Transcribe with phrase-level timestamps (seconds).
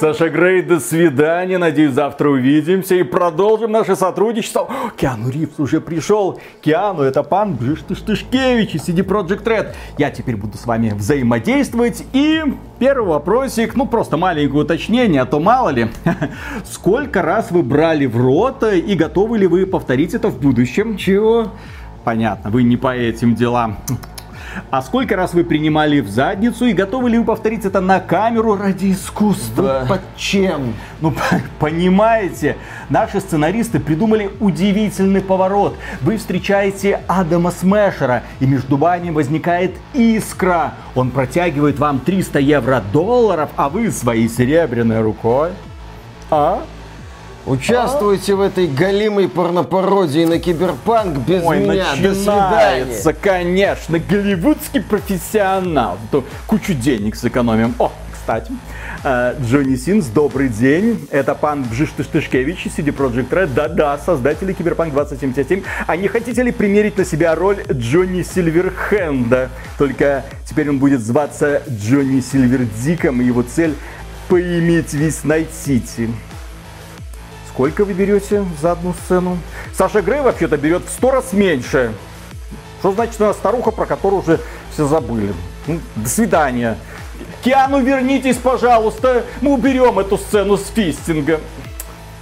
[0.00, 1.58] Саша Грей, до свидания.
[1.58, 4.62] Надеюсь, завтра увидимся и продолжим наше сотрудничество.
[4.62, 6.40] О, Киану Ривз уже пришел.
[6.62, 9.74] Киану, это пан Бжиштыштышкевич из CD Project Red.
[9.98, 12.02] Я теперь буду с вами взаимодействовать.
[12.14, 12.42] И
[12.78, 15.90] первый вопросик, ну просто маленькое уточнение, а то мало ли.
[16.64, 20.96] Сколько раз вы брали в рот и готовы ли вы повторить это в будущем?
[20.96, 21.48] Чего?
[22.04, 23.76] Понятно, вы не по этим делам.
[24.70, 28.56] А сколько раз вы принимали в задницу и готовы ли вы повторить это на камеру
[28.56, 29.86] ради искусства?
[29.88, 30.74] Под чем?
[31.00, 31.14] Ну,
[31.58, 32.56] понимаете,
[32.88, 35.76] наши сценаристы придумали удивительный поворот.
[36.00, 40.74] Вы встречаете Адама Смешера, и между вами возникает искра.
[40.94, 45.50] Он протягивает вам 300 евро долларов, а вы своей серебряной рукой.
[46.30, 46.62] А?
[47.46, 51.86] Участвуйте в этой галимой порнопародии на киберпанк без Ой, меня.
[52.00, 53.14] До свидания.
[53.20, 55.98] конечно, голливудский профессионал.
[56.10, 57.74] То кучу денег сэкономим.
[57.78, 58.52] О, кстати,
[59.02, 61.08] э, Джонни Синс, добрый день.
[61.10, 63.54] Это пан Бжиштышкевич из CD Projekt Red.
[63.54, 65.62] Да-да, создатели Киберпанк 2077.
[65.86, 69.48] А не хотите ли примерить на себя роль Джонни Сильверхенда?
[69.78, 73.74] Только теперь он будет зваться Джонни Сильвердиком, и его цель
[74.28, 76.10] поиметь весь Night City.
[77.52, 79.36] Сколько вы берете за одну сцену?
[79.74, 81.92] Саша Грей вообще-то берет в сто раз меньше.
[82.78, 84.40] Что значит она старуха, про которую уже
[84.72, 85.34] все забыли?
[85.66, 86.78] Ну, до свидания.
[87.42, 89.24] Киану, вернитесь, пожалуйста.
[89.40, 91.40] Мы уберем эту сцену с фистинга.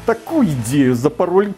[0.07, 1.53] Такую идею запороли.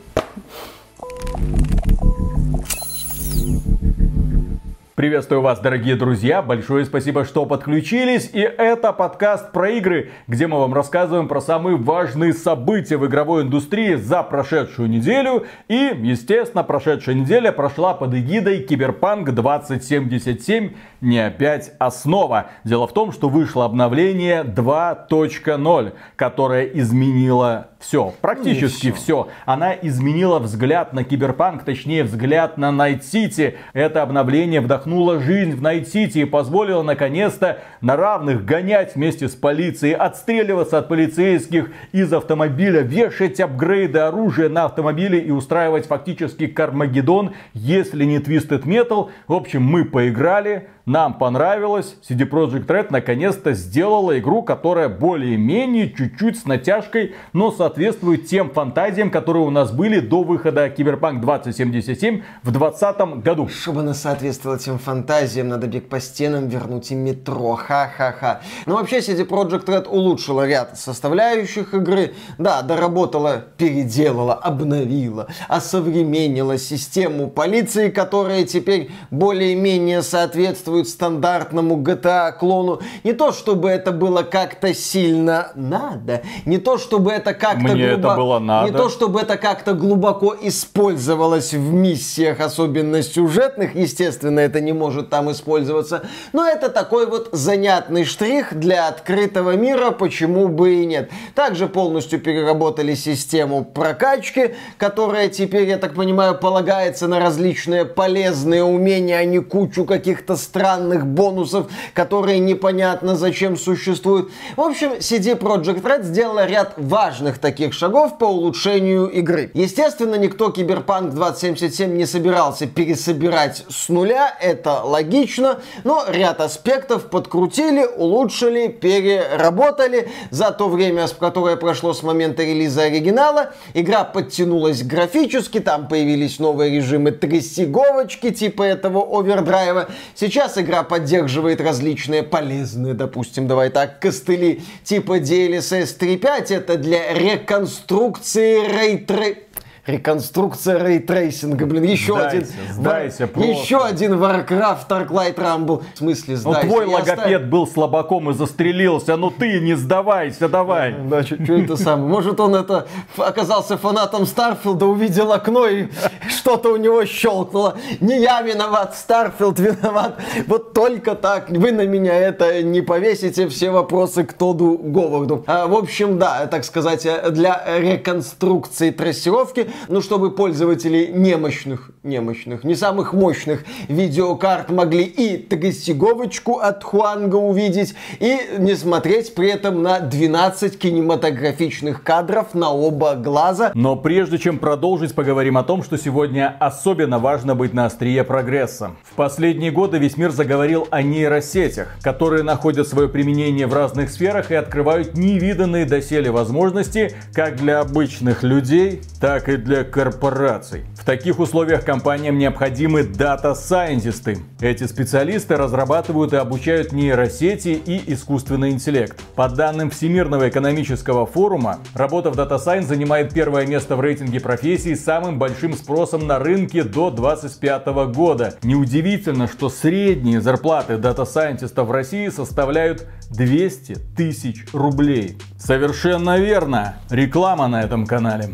[5.01, 6.43] Приветствую вас, дорогие друзья.
[6.43, 8.29] Большое спасибо, что подключились.
[8.35, 13.45] И это подкаст про игры, где мы вам рассказываем про самые важные события в игровой
[13.45, 15.47] индустрии за прошедшую неделю.
[15.69, 22.51] И, естественно, прошедшая неделя прошла под эгидой Киберпанк 2077 не опять, а снова.
[22.65, 29.29] Дело в том, что вышло обновление 2.0, которое изменило все, практически Ну, все.
[29.47, 33.57] Она изменила взгляд на Киберпанк, точнее взгляд на Night City.
[33.73, 39.35] Это обновление вдохнуло жизнь в Night City и позволило наконец-то на равных гонять вместе с
[39.35, 47.33] полицией, отстреливаться от полицейских из автомобиля, вешать апгрейды оружия на автомобиле и устраивать фактически Carmageddon,
[47.55, 49.09] если не Twisted Metal.
[49.27, 51.97] В общем, мы поиграли, нам понравилось.
[52.09, 59.11] CD Projekt Red наконец-то сделала игру, которая более-менее чуть-чуть с натяжкой, но соответствует тем фантазиям,
[59.11, 63.49] которые у нас были до выхода Киберпанк 2077 в 2020 году.
[63.49, 67.55] Чтобы она соответствовала тем фантазиям, надо бег по стенам вернуть и метро.
[67.57, 68.41] Ха-ха-ха.
[68.67, 72.15] Но вообще CD Projekt Red улучшила ряд составляющих игры.
[72.39, 82.81] Да, доработала, переделала, обновила, осовременила систему полиции, которая теперь более-менее соответствует стандартному GTA клону.
[83.05, 88.01] Не то, чтобы это было как-то сильно надо, не то, чтобы это как-то Мне это
[88.09, 88.71] глубо- было надо.
[88.71, 95.11] не то, чтобы это как-то глубоко использовалось в миссиях, особенно сюжетных, естественно, это не может
[95.11, 101.11] там использоваться, но это такой вот занятный штрих для открытого мира, почему бы и нет.
[101.35, 109.17] Также полностью переработали систему прокачки, которая теперь, я так понимаю, полагается на различные полезные умения,
[109.19, 114.31] а не кучу каких-то странных бонусов, которые непонятно зачем существуют.
[114.57, 119.51] В общем, CD Projekt Red сделала ряд важных таких шагов по улучшению игры.
[119.55, 127.87] Естественно, никто Киберпанк 2077 не собирался пересобирать с нуля, это логично, но ряд аспектов подкрутили,
[127.97, 130.11] улучшили, переработали.
[130.31, 136.77] За то время, которое прошло с момента релиза оригинала, игра подтянулась графически, там появились новые
[136.77, 139.89] режимы трясиговочки типа этого овердрайва.
[140.15, 146.55] Сейчас игра поддерживает различные полезные, допустим, давай так, костыли типа DLSS 3.5.
[146.55, 149.50] Это для реконструкции рейтрей...
[149.91, 152.75] Реконструкция рейтрейсинга, блин, еще Сдайся, один...
[152.75, 153.51] сдайся Вар- просто.
[153.51, 155.83] Еще один Warcraft Dark Light Rumble.
[155.95, 156.69] В смысле, Ну сдайся.
[156.69, 160.95] твой Я оставил- логопед был слабаком и застрелился, ну ты не сдавайся, давай.
[161.09, 162.09] Да, что это самое?
[162.09, 165.89] Может, он это оказался фанатом Starfield а, увидел окно и
[166.29, 167.77] что-то у него щелкнуло.
[168.01, 170.19] Не я виноват, Starfield виноват.
[170.47, 171.51] Вот только так.
[171.51, 173.49] Вы на меня это не повесите.
[173.49, 175.45] Все вопросы к Тоду Говарду.
[175.47, 182.65] А, в общем, да, так сказать, э, для реконструкции трассировки ну, чтобы пользователи немощных, немощных,
[182.65, 189.83] не самых мощных видеокарт могли и трассировочку от Хуанга увидеть, и не смотреть при этом
[189.83, 193.73] на 12 кинематографичных кадров на оба глаза.
[193.75, 198.93] Но прежде чем продолжить, поговорим о том, что сегодня особенно важно быть на острие прогресса.
[199.05, 204.51] В последние годы весь мир заговорил о нейросетях, которые находят свое применение в разных сферах
[204.51, 210.85] и открывают невиданные доселе возможности как для обычных людей, так и для корпораций.
[210.95, 214.39] В таких условиях компаниям необходимы дата-сайентисты.
[214.61, 219.21] Эти специалисты разрабатывают и обучают нейросети и искусственный интеллект.
[219.37, 224.95] По данным Всемирного экономического форума, работа в Data Science занимает первое место в рейтинге профессий
[224.95, 228.55] с самым большим спросом на рынке до 2025 года.
[228.63, 235.39] Неудивительно, что средние зарплаты дата-сайентистов в России составляют 200 тысяч рублей.
[235.59, 236.97] Совершенно верно.
[237.11, 238.51] Реклама на этом канале.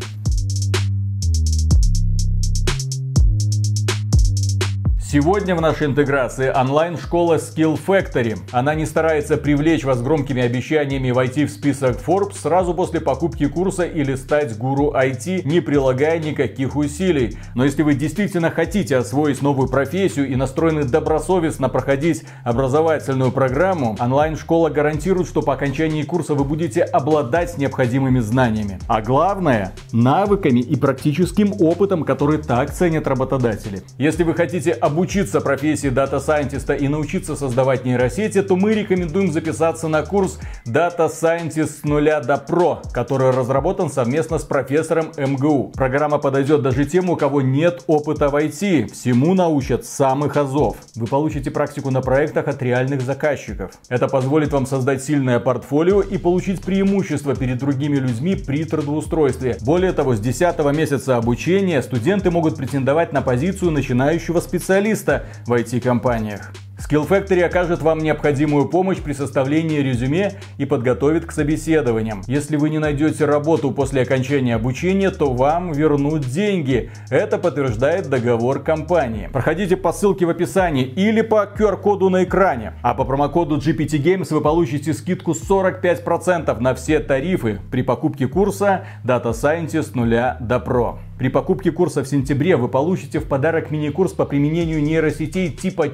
[5.09, 8.37] Сегодня в нашей интеграции онлайн-школа Skill Factory.
[8.51, 13.83] Она не старается привлечь вас громкими обещаниями войти в список Forbes сразу после покупки курса
[13.83, 17.37] или стать гуру IT, не прилагая никаких усилий.
[17.55, 24.71] Но если вы действительно хотите освоить новую профессию и настроены добросовестно проходить образовательную программу, онлайн-школа
[24.71, 28.77] гарантирует, что по окончании курса вы будете обладать необходимыми знаниями.
[28.89, 33.83] А главное, навыками и практическим опытом, который так ценят работодатели.
[33.97, 39.87] Если вы хотите обучиться обучиться профессии дата-сайентиста и научиться создавать нейросети, то мы рекомендуем записаться
[39.87, 45.71] на курс Data Scientist с нуля до Pro, который разработан совместно с профессором МГУ.
[45.75, 48.91] Программа подойдет даже тем, у кого нет опыта в IT.
[48.91, 50.77] Всему научат самых азов.
[50.95, 53.73] Вы получите практику на проектах от реальных заказчиков.
[53.89, 59.57] Это позволит вам создать сильное портфолио и получить преимущество перед другими людьми при трудоустройстве.
[59.61, 65.53] Более того, с 10 месяца обучения студенты могут претендовать на позицию начинающего специалиста специалиста в
[65.53, 66.51] IT-компаниях.
[66.77, 72.21] Skill Factory окажет вам необходимую помощь при составлении резюме и подготовит к собеседованиям.
[72.27, 76.91] Если вы не найдете работу после окончания обучения, то вам вернут деньги.
[77.09, 79.27] Это подтверждает договор компании.
[79.33, 82.73] Проходите по ссылке в описании или по QR-коду на экране.
[82.83, 88.85] А по промокоду GPT Games вы получите скидку 45% на все тарифы при покупке курса
[89.03, 90.99] Data Scientist 0 до Pro.
[91.17, 95.89] При покупке курса в сентябре вы получите в подарок мини-курс по применению нейросетей типа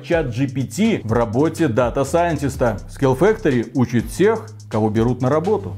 [0.73, 1.67] ChatGPT в работе
[2.01, 2.79] Scientist.
[2.89, 5.73] Skillfactory учит тех, кого берут на работу.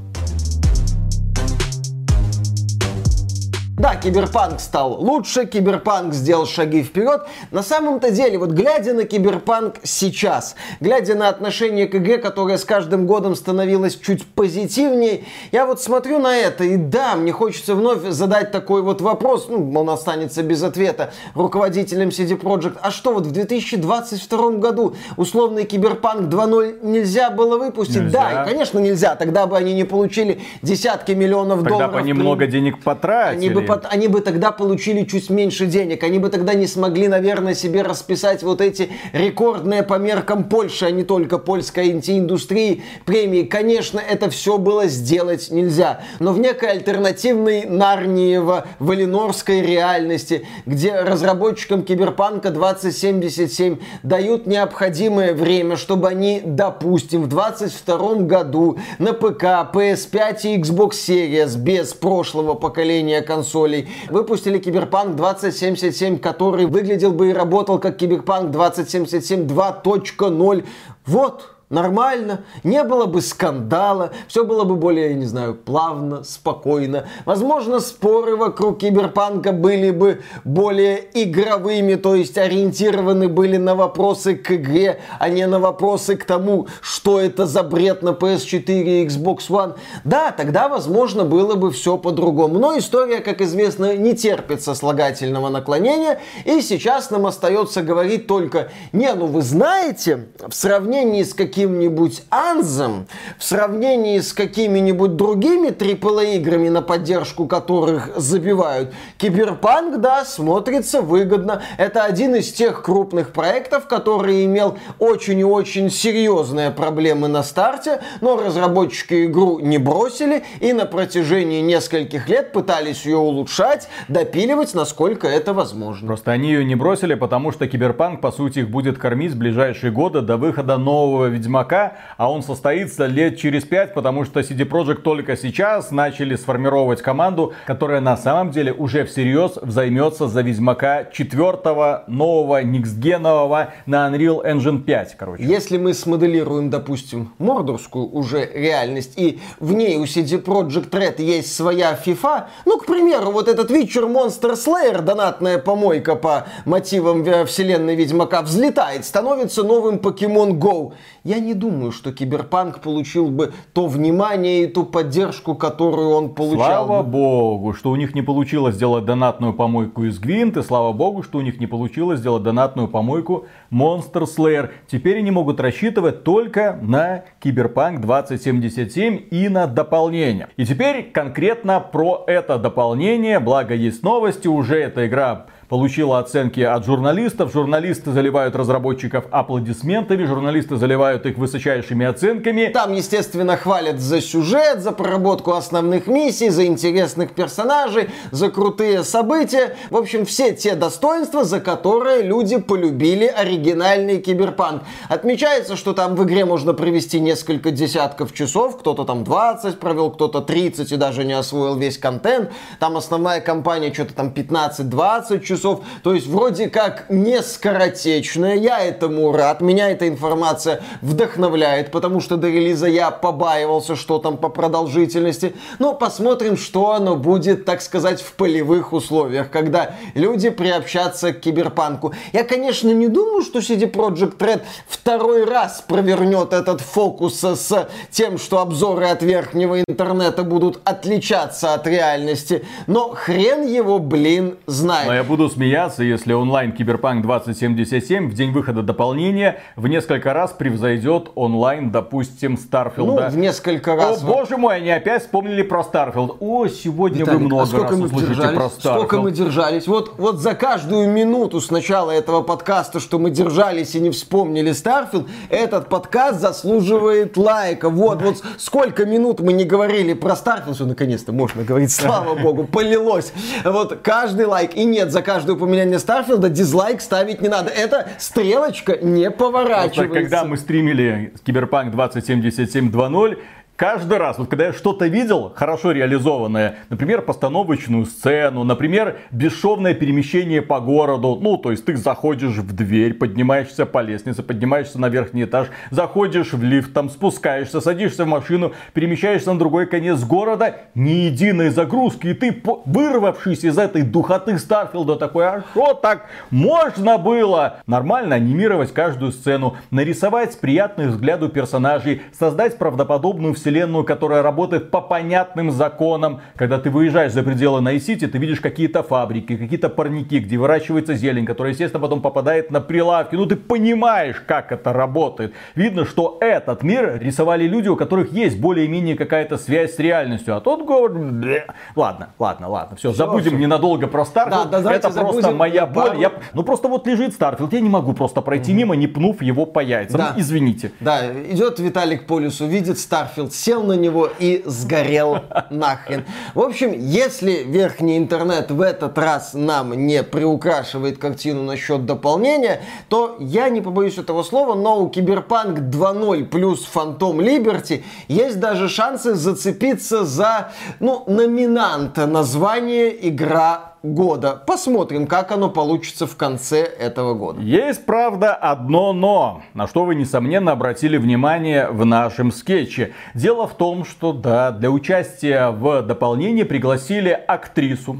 [3.77, 7.23] Да, Киберпанк стал лучше, Киберпанк сделал шаги вперед.
[7.51, 12.63] На самом-то деле, вот глядя на Киберпанк сейчас, глядя на отношение к игре, которое с
[12.63, 18.01] каждым годом становилось чуть позитивнее, я вот смотрю на это, и да, мне хочется вновь
[18.07, 22.77] задать такой вот вопрос, ну, он останется без ответа, руководителям CD Projekt.
[22.81, 28.03] А что, вот в 2022 году условный Киберпанк 2.0 нельзя было выпустить?
[28.03, 28.21] Нельзя.
[28.21, 29.15] Да, и, конечно, нельзя.
[29.15, 31.91] Тогда бы они не получили десятки миллионов Тогда долларов.
[31.91, 33.35] Тогда бы они много денег потратили.
[33.35, 36.03] Они бы они бы тогда получили чуть меньше денег.
[36.03, 40.91] Они бы тогда не смогли, наверное, себе расписать вот эти рекордные по меркам Польши, а
[40.91, 43.43] не только польской инди-индустрии премии.
[43.43, 46.01] Конечно, это все было сделать нельзя.
[46.19, 56.07] Но в некой альтернативной Нарниева Валинорской реальности, где разработчикам Киберпанка 2077 дают необходимое время, чтобы
[56.07, 63.54] они, допустим, в 2022 году на ПК, PS5 и Xbox Series без прошлого поколения консолей
[63.55, 63.87] консолей.
[64.09, 70.65] Выпустили Киберпанк 2077, который выглядел бы и работал как Киберпанк 2077 2.0.
[71.05, 77.07] Вот, нормально, не было бы скандала, все было бы более, я не знаю, плавно, спокойно.
[77.25, 84.51] Возможно, споры вокруг киберпанка были бы более игровыми, то есть ориентированы были на вопросы к
[84.51, 89.49] игре, а не на вопросы к тому, что это за бред на PS4 и Xbox
[89.49, 89.75] One.
[90.03, 92.59] Да, тогда, возможно, было бы все по-другому.
[92.59, 99.11] Но история, как известно, не терпит сослагательного наклонения, и сейчас нам остается говорить только, не,
[99.13, 103.07] ну вы знаете, в сравнении с каким каким-нибудь Анзом
[103.37, 111.61] в сравнении с какими-нибудь другими AAA играми, на поддержку которых забивают, Киберпанк, да, смотрится выгодно.
[111.77, 118.01] Это один из тех крупных проектов, который имел очень и очень серьезные проблемы на старте,
[118.19, 125.25] но разработчики игру не бросили и на протяжении нескольких лет пытались ее улучшать, допиливать, насколько
[125.27, 126.07] это возможно.
[126.07, 129.93] Просто они ее не бросили, потому что Киберпанк, по сути, их будет кормить в ближайшие
[129.93, 135.01] годы до выхода нового Ведьмака, а он состоится лет через пять, потому что CD Projekt
[135.01, 142.03] только сейчас начали сформировать команду, которая на самом деле уже всерьез займется за Ведьмака четвертого
[142.07, 145.43] нового никсгенового на Unreal Engine 5, короче.
[145.43, 151.55] Если мы смоделируем, допустим, мордорскую уже реальность, и в ней у CD Projekt Red есть
[151.55, 157.95] своя FIFA, ну, к примеру, вот этот Witcher Monster Slayer, донатная помойка по мотивам вселенной
[157.95, 160.93] Ведьмака, взлетает, становится новым Pokemon Go.
[161.23, 166.85] Я не думаю, что Киберпанк получил бы то внимание и ту поддержку, которую он получал.
[166.87, 171.23] Слава богу, что у них не получилось сделать донатную помойку из Гвинт, и слава богу,
[171.23, 174.69] что у них не получилось сделать донатную помойку Monster Slayer.
[174.87, 180.49] Теперь они могут рассчитывать только на Киберпанк 2077 и на дополнение.
[180.57, 186.85] И теперь конкретно про это дополнение, благо есть новости, уже эта игра получила оценки от
[186.85, 187.51] журналистов.
[187.51, 192.67] Журналисты заливают разработчиков аплодисментами, журналисты заливают их высочайшими оценками.
[192.73, 199.75] Там, естественно, хвалят за сюжет, за проработку основных миссий, за интересных персонажей, за крутые события.
[199.89, 204.83] В общем, все те достоинства, за которые люди полюбили оригинальный киберпанк.
[205.09, 210.39] Отмечается, что там в игре можно провести несколько десятков часов, кто-то там 20 провел, кто-то
[210.39, 212.53] 30 и даже не освоил весь контент.
[212.79, 215.81] Там основная кампания что-то там 15-20 часов часов.
[216.03, 218.55] То есть вроде как не скоротечная.
[218.55, 219.61] Я этому рад.
[219.61, 225.55] Меня эта информация вдохновляет, потому что до релиза я побаивался, что там по продолжительности.
[225.79, 232.13] Но посмотрим, что оно будет, так сказать, в полевых условиях, когда люди приобщатся к киберпанку.
[232.33, 238.37] Я, конечно, не думаю, что CD Projekt Red второй раз провернет этот фокус с тем,
[238.37, 242.65] что обзоры от верхнего интернета будут отличаться от реальности.
[242.87, 245.07] Но хрен его, блин, знает.
[245.07, 250.33] Но я буду буду смеяться, если онлайн Киберпанк 2077 в день выхода дополнения в несколько
[250.33, 253.25] раз превзойдет онлайн, допустим, Старфилда.
[253.25, 254.23] Ну, в несколько раз.
[254.23, 256.37] О, боже мой, они опять вспомнили про Старфилд.
[256.39, 258.55] О, сегодня Виталик, вы много а сколько раз мы услышите держались?
[258.57, 258.95] про Старфилд.
[258.95, 259.87] Сколько мы держались?
[259.87, 264.71] Вот, вот за каждую минуту с начала этого подкаста, что мы держались и не вспомнили
[264.71, 267.89] Старфилд, этот подкаст заслуживает лайка.
[267.89, 272.63] Вот, вот сколько минут мы не говорили про Старфилд, что наконец-то можно говорить, слава богу,
[272.63, 273.31] полилось.
[273.63, 274.75] Вот каждый лайк.
[274.75, 277.69] И нет, за каждое упоминание Старфилда дизлайк ставить не надо.
[277.69, 280.03] Это стрелочка не поворачивается.
[280.03, 283.37] Просто когда мы стримили Киберпанк 2077 2.0,
[283.75, 290.61] Каждый раз, вот когда я что-то видел, хорошо реализованное, например, постановочную сцену, например, бесшовное перемещение
[290.61, 295.43] по городу, ну, то есть ты заходишь в дверь, поднимаешься по лестнице, поднимаешься на верхний
[295.43, 301.25] этаж, заходишь в лифт, там спускаешься, садишься в машину, перемещаешься на другой конец города, ни
[301.25, 307.79] единой загрузки, и ты, вырвавшись из этой духоты Старфилда, такой, а что так можно было?
[307.87, 315.71] Нормально анимировать каждую сцену, нарисовать приятный взгляду персонажей, создать правдоподобную вселенную, которая работает по понятным
[315.71, 316.41] законам.
[316.55, 321.47] Когда ты выезжаешь за пределы Найт-Сити, ты видишь какие-то фабрики, какие-то парники, где выращивается зелень,
[321.47, 323.33] которая, естественно, потом попадает на прилавки.
[323.35, 325.53] Ну, ты понимаешь, как это работает.
[325.73, 330.55] Видно, что этот мир рисовали люди, у которых есть более-менее какая-то связь с реальностью.
[330.55, 331.63] А тот говорит,
[331.95, 333.57] ладно, ладно, ладно, все, все забудем все.
[333.57, 334.69] ненадолго про Старфилд.
[334.69, 336.19] Да, да, это просто моя боль.
[336.19, 336.31] Я...
[336.53, 338.77] Ну, просто вот лежит Старфилд, я не могу просто пройти угу.
[338.77, 340.19] мимо, не пнув его по яйцам.
[340.19, 340.33] Да.
[340.37, 340.91] Извините.
[340.99, 346.25] Да, идет Виталик по лесу, видит Старфилд, сел на него и сгорел нахрен.
[346.53, 353.37] В общем, если верхний интернет в этот раз нам не приукрашивает картину насчет дополнения, то
[353.39, 359.35] я не побоюсь этого слова, но у Киберпанк 2.0 плюс Phantom Liberty есть даже шансы
[359.35, 364.61] зацепиться за, ну, номинанта названия игра года.
[364.65, 367.61] Посмотрим, как оно получится в конце этого года.
[367.61, 373.13] Есть, правда, одно но, на что вы, несомненно, обратили внимание в нашем скетче.
[373.33, 378.17] Дело в том, что, да, для участия в дополнении пригласили актрису,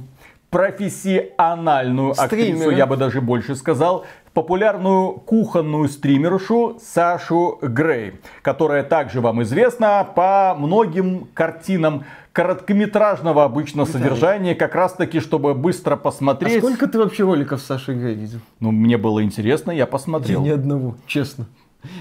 [0.50, 2.52] профессиональную Стримеры.
[2.52, 10.08] актрису, я бы даже больше сказал, популярную кухонную стримершу Сашу Грей, которая также вам известна
[10.16, 16.58] по многим картинам короткометражного обычно содержания, как раз таки, чтобы быстро посмотреть.
[16.58, 18.40] А сколько ты вообще роликов Саши Грей видел?
[18.60, 20.44] Ну, мне было интересно, я посмотрел.
[20.44, 21.46] Я ни одного, честно.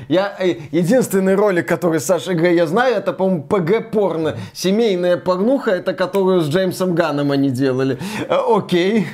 [0.09, 4.37] Я э, единственный ролик, который Саша Грей я знаю, это, по-моему, ПГ-порно.
[4.53, 7.99] Семейная порнуха, это которую с Джеймсом Ганом они делали.
[8.29, 9.07] Э, окей.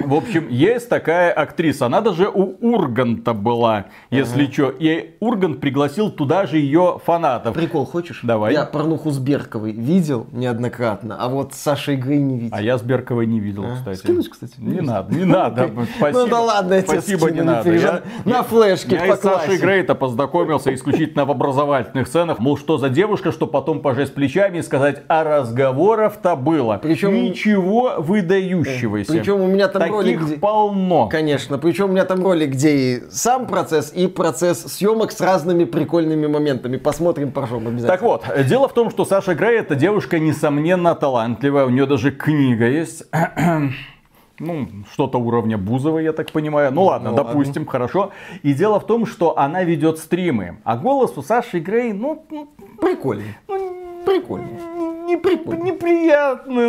[0.00, 1.86] В общем, есть такая актриса.
[1.86, 4.52] Она даже у Урганта была, если ага.
[4.52, 4.70] что.
[4.70, 7.54] И Ургант пригласил туда же ее фанатов.
[7.54, 8.20] Прикол хочешь?
[8.22, 8.52] Давай.
[8.52, 12.56] Я порнуху с Берковой видел неоднократно, а вот с Сашей Грей не видел.
[12.56, 13.76] А я с Берковой не видел, а?
[13.76, 13.98] кстати.
[13.98, 14.54] Скинуть, кстати?
[14.58, 15.70] Не надо, не надо.
[15.96, 16.20] Спасибо.
[16.20, 17.72] Ну да ладно, я Спасибо, не надо.
[17.72, 22.38] Я, на флешке Я с Сашей Грей-то познакомился исключительно в образовательных сценах.
[22.38, 26.78] Мол, что за девушка, что потом пожать плечами и сказать, а разговоров-то было.
[26.82, 27.14] Причем...
[27.14, 29.12] Ничего выдающегося.
[29.12, 30.36] Причем у меня там Таких ролик, где...
[30.38, 31.08] полно.
[31.08, 31.58] Конечно.
[31.58, 36.26] Причем у меня там ролик, где и сам процесс, и процесс съемок с разными прикольными
[36.26, 36.76] моментами.
[36.76, 37.88] Посмотрим, поржем обязательно.
[37.88, 41.66] Так вот, дело в том, что Саша Грей это девушка, несомненно, талантливая.
[41.66, 43.04] У нее даже книга есть.
[44.40, 46.72] ну, что-то уровня Бузовой, я так понимаю.
[46.72, 47.70] Ну ладно, ну, допустим, ладно.
[47.70, 48.10] хорошо.
[48.42, 50.58] И дело в том, что она ведет стримы.
[50.64, 52.24] А голос у Саши Грей, ну...
[52.30, 52.48] ну
[52.80, 53.36] прикольный.
[53.46, 54.80] Ну, прикольный
[55.10, 55.36] непри...
[55.62, 56.60] неприятно.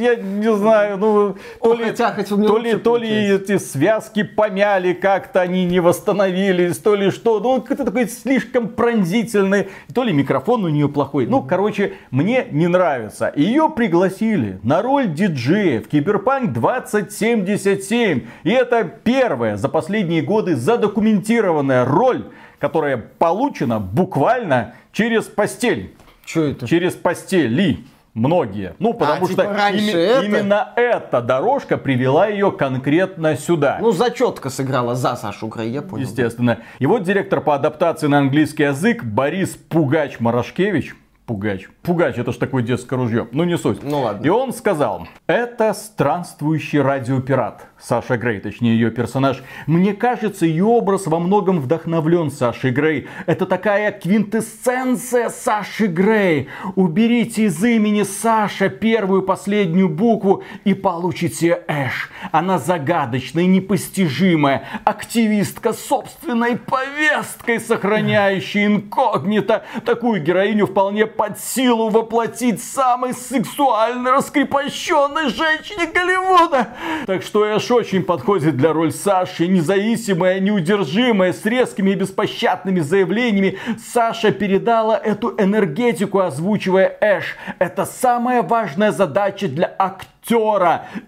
[0.00, 4.92] Я не знаю, ну, то, ли, хотя, хоть то, ли, то ли эти связки помяли,
[4.92, 7.40] как-то они не восстановились, то ли что.
[7.40, 9.68] Ну, как-то такой слишком пронзительный.
[9.94, 11.26] То ли микрофон у нее плохой.
[11.26, 13.32] Ну, короче, мне не нравится.
[13.34, 18.22] Ее пригласили на роль диджея в Киберпанк 2077.
[18.44, 22.24] И это первая за последние годы задокументированная роль,
[22.58, 25.94] которая получена буквально через постель.
[26.30, 26.68] Что это?
[26.68, 27.84] Через постели
[28.14, 28.74] многие.
[28.78, 30.24] Ну, потому а, что типа ими, это?
[30.24, 33.78] именно эта дорожка привела ее конкретно сюда.
[33.80, 36.04] Ну, зачетка сыграла за Сашу Грей, я понял.
[36.04, 36.60] Естественно.
[36.78, 40.94] И вот директор по адаптации на английский язык Борис Пугач-Марашкевич
[41.26, 41.68] Пугач.
[41.82, 43.28] Пугач, это ж такое детское ружье.
[43.30, 43.82] Ну не суть.
[43.82, 44.26] Ну ладно.
[44.26, 47.66] И он сказал, это странствующий радиопират.
[47.78, 49.42] Саша Грей, точнее ее персонаж.
[49.66, 53.06] Мне кажется, ее образ во многом вдохновлен Сашей Грей.
[53.26, 56.48] Это такая квинтэссенция Саши Грей.
[56.74, 62.10] Уберите из имени Саша первую последнюю букву и получите Эш.
[62.32, 69.64] Она загадочная, непостижимая, активистка собственной повесткой, сохраняющая инкогнито.
[69.86, 76.68] Такую героиню вполне под силу воплотить самой сексуально раскрепощенной женщине Голливуда.
[77.04, 79.46] Так что Эш очень подходит для роли Саши.
[79.46, 83.58] Независимая, неудержимая, с резкими и беспощадными заявлениями.
[83.92, 87.36] Саша передала эту энергетику, озвучивая Эш.
[87.58, 90.19] Это самая важная задача для актера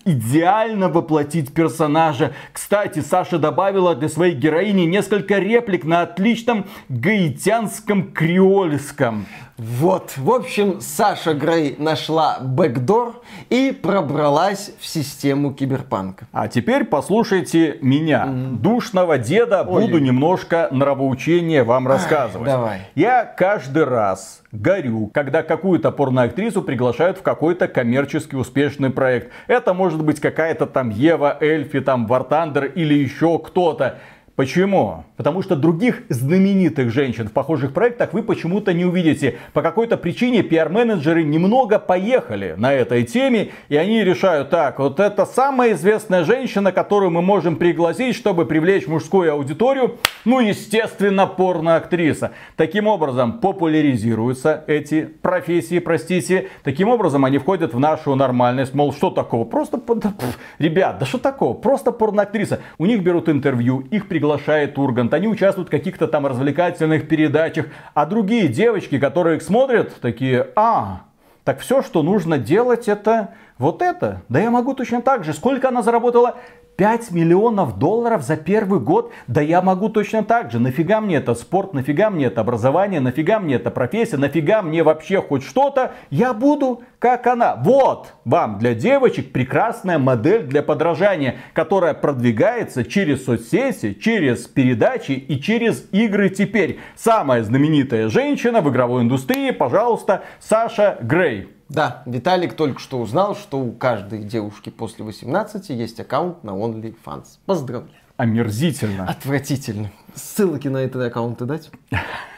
[0.04, 2.32] идеально воплотить персонажа.
[2.52, 9.26] Кстати, Саша добавила для своей героини несколько реплик на отличном гаитянском креольском.
[9.58, 16.26] Вот, в общем, Саша Грей нашла бэкдор и пробралась в систему киберпанка.
[16.32, 18.56] А теперь послушайте меня, mm-hmm.
[18.56, 19.82] душного деда, Ой.
[19.82, 22.48] буду немножко нравоучение вам рассказывать.
[22.48, 22.80] Давай.
[22.94, 29.01] Я каждый раз горю, когда какую-то порноактрису приглашают в какой-то коммерчески успешный проект.
[29.46, 33.98] Это может быть какая-то там Ева, Эльфи, там Вартандер или еще кто-то.
[34.34, 35.04] Почему?
[35.18, 39.36] Потому что других знаменитых женщин в похожих проектах вы почему-то не увидите.
[39.52, 45.26] По какой-то причине пиар-менеджеры немного поехали на этой теме, и они решают, так, вот это
[45.26, 52.32] самая известная женщина, которую мы можем пригласить, чтобы привлечь мужскую аудиторию, ну, естественно, порноактриса.
[52.56, 56.48] Таким образом, популяризируются эти профессии, простите.
[56.62, 58.72] Таким образом, они входят в нашу нормальность.
[58.72, 59.44] Мол, что такого?
[59.44, 59.78] Просто,
[60.58, 61.52] ребят, да что такого?
[61.52, 62.60] Просто порноактриса.
[62.78, 67.66] У них берут интервью, их приглашают приглашает Ургант, они участвуют в каких-то там развлекательных передачах,
[67.92, 71.00] а другие девочки, которые их смотрят, такие, а,
[71.42, 74.22] так все, что нужно делать, это вот это.
[74.28, 75.32] Да я могу точно так же.
[75.32, 76.36] Сколько она заработала?
[76.76, 80.58] 5 миллионов долларов за первый год, да я могу точно так же.
[80.58, 85.20] Нафига мне это спорт, нафига мне это образование, нафига мне это профессия, нафига мне вообще
[85.20, 85.92] хоть что-то.
[86.10, 87.56] Я буду как она.
[87.56, 95.40] Вот вам для девочек прекрасная модель для подражания, которая продвигается через соцсети, через передачи и
[95.40, 96.78] через игры теперь.
[96.94, 101.48] Самая знаменитая женщина в игровой индустрии, пожалуйста, Саша Грей.
[101.72, 107.24] Да, Виталик только что узнал, что у каждой девушки после 18 есть аккаунт на OnlyFans.
[107.46, 107.96] Поздравляю.
[108.18, 109.08] Омерзительно.
[109.08, 109.90] Отвратительно.
[110.14, 111.70] Ссылки на этот аккаунт дать?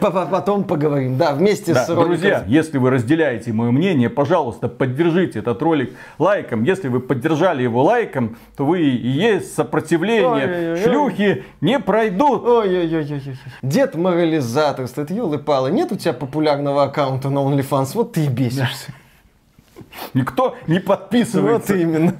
[0.00, 1.16] Потом поговорим.
[1.16, 2.08] Да, вместе да, с роликом.
[2.08, 6.62] Друзья, если вы разделяете мое мнение, пожалуйста, поддержите этот ролик лайком.
[6.62, 10.74] Если вы поддержали его лайком, то вы и есть сопротивление.
[10.74, 11.44] Ой, Шлюхи ой.
[11.60, 12.44] не пройдут.
[12.44, 13.22] Ой-ой-ой.
[13.62, 15.70] Дед морализатор стоит, елы-палы.
[15.72, 18.92] Нет у тебя популярного аккаунта на OnlyFans, вот ты и бесишься.
[20.14, 21.74] Никто не подписывается.
[21.74, 22.14] Вот именно.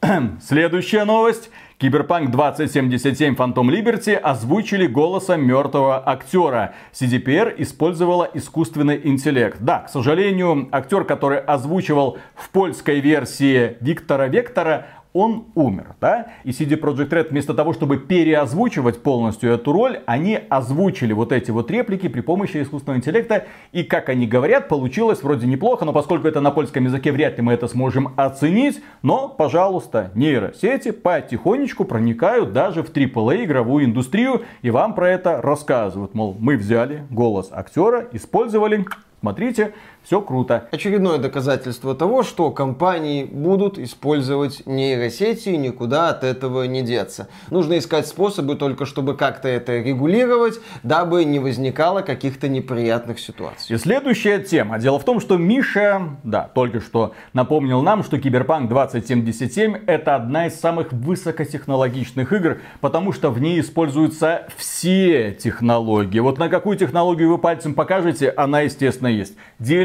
[0.46, 1.50] Следующая новость.
[1.84, 6.72] Киберпанк 2077 Phantom Liberty озвучили голосом мертвого актера.
[6.94, 9.58] CDPR использовала искусственный интеллект.
[9.60, 16.26] Да, к сожалению, актер, который озвучивал в польской версии Виктора Вектора, он умер, да?
[16.42, 21.52] И CD Projekt Red вместо того, чтобы переозвучивать полностью эту роль, они озвучили вот эти
[21.52, 23.46] вот реплики при помощи искусственного интеллекта.
[23.70, 27.42] И как они говорят, получилось вроде неплохо, но поскольку это на польском языке, вряд ли
[27.42, 28.82] мы это сможем оценить.
[29.02, 36.14] Но, пожалуйста, нейросети потихонечку проникают даже в AAA игровую индустрию и вам про это рассказывают.
[36.14, 38.84] Мол, мы взяли голос актера, использовали,
[39.20, 39.74] смотрите,
[40.04, 40.68] все круто.
[40.70, 47.28] Очередное доказательство того, что компании будут использовать нейросети и никуда от этого не деться.
[47.50, 53.74] Нужно искать способы только, чтобы как-то это регулировать, дабы не возникало каких-то неприятных ситуаций.
[53.74, 54.78] И следующая тема.
[54.78, 60.46] Дело в том, что Миша, да, только что напомнил нам, что Киберпанк 2077 это одна
[60.46, 66.18] из самых высокотехнологичных игр, потому что в ней используются все технологии.
[66.18, 69.34] Вот на какую технологию вы пальцем покажете, она, естественно, есть.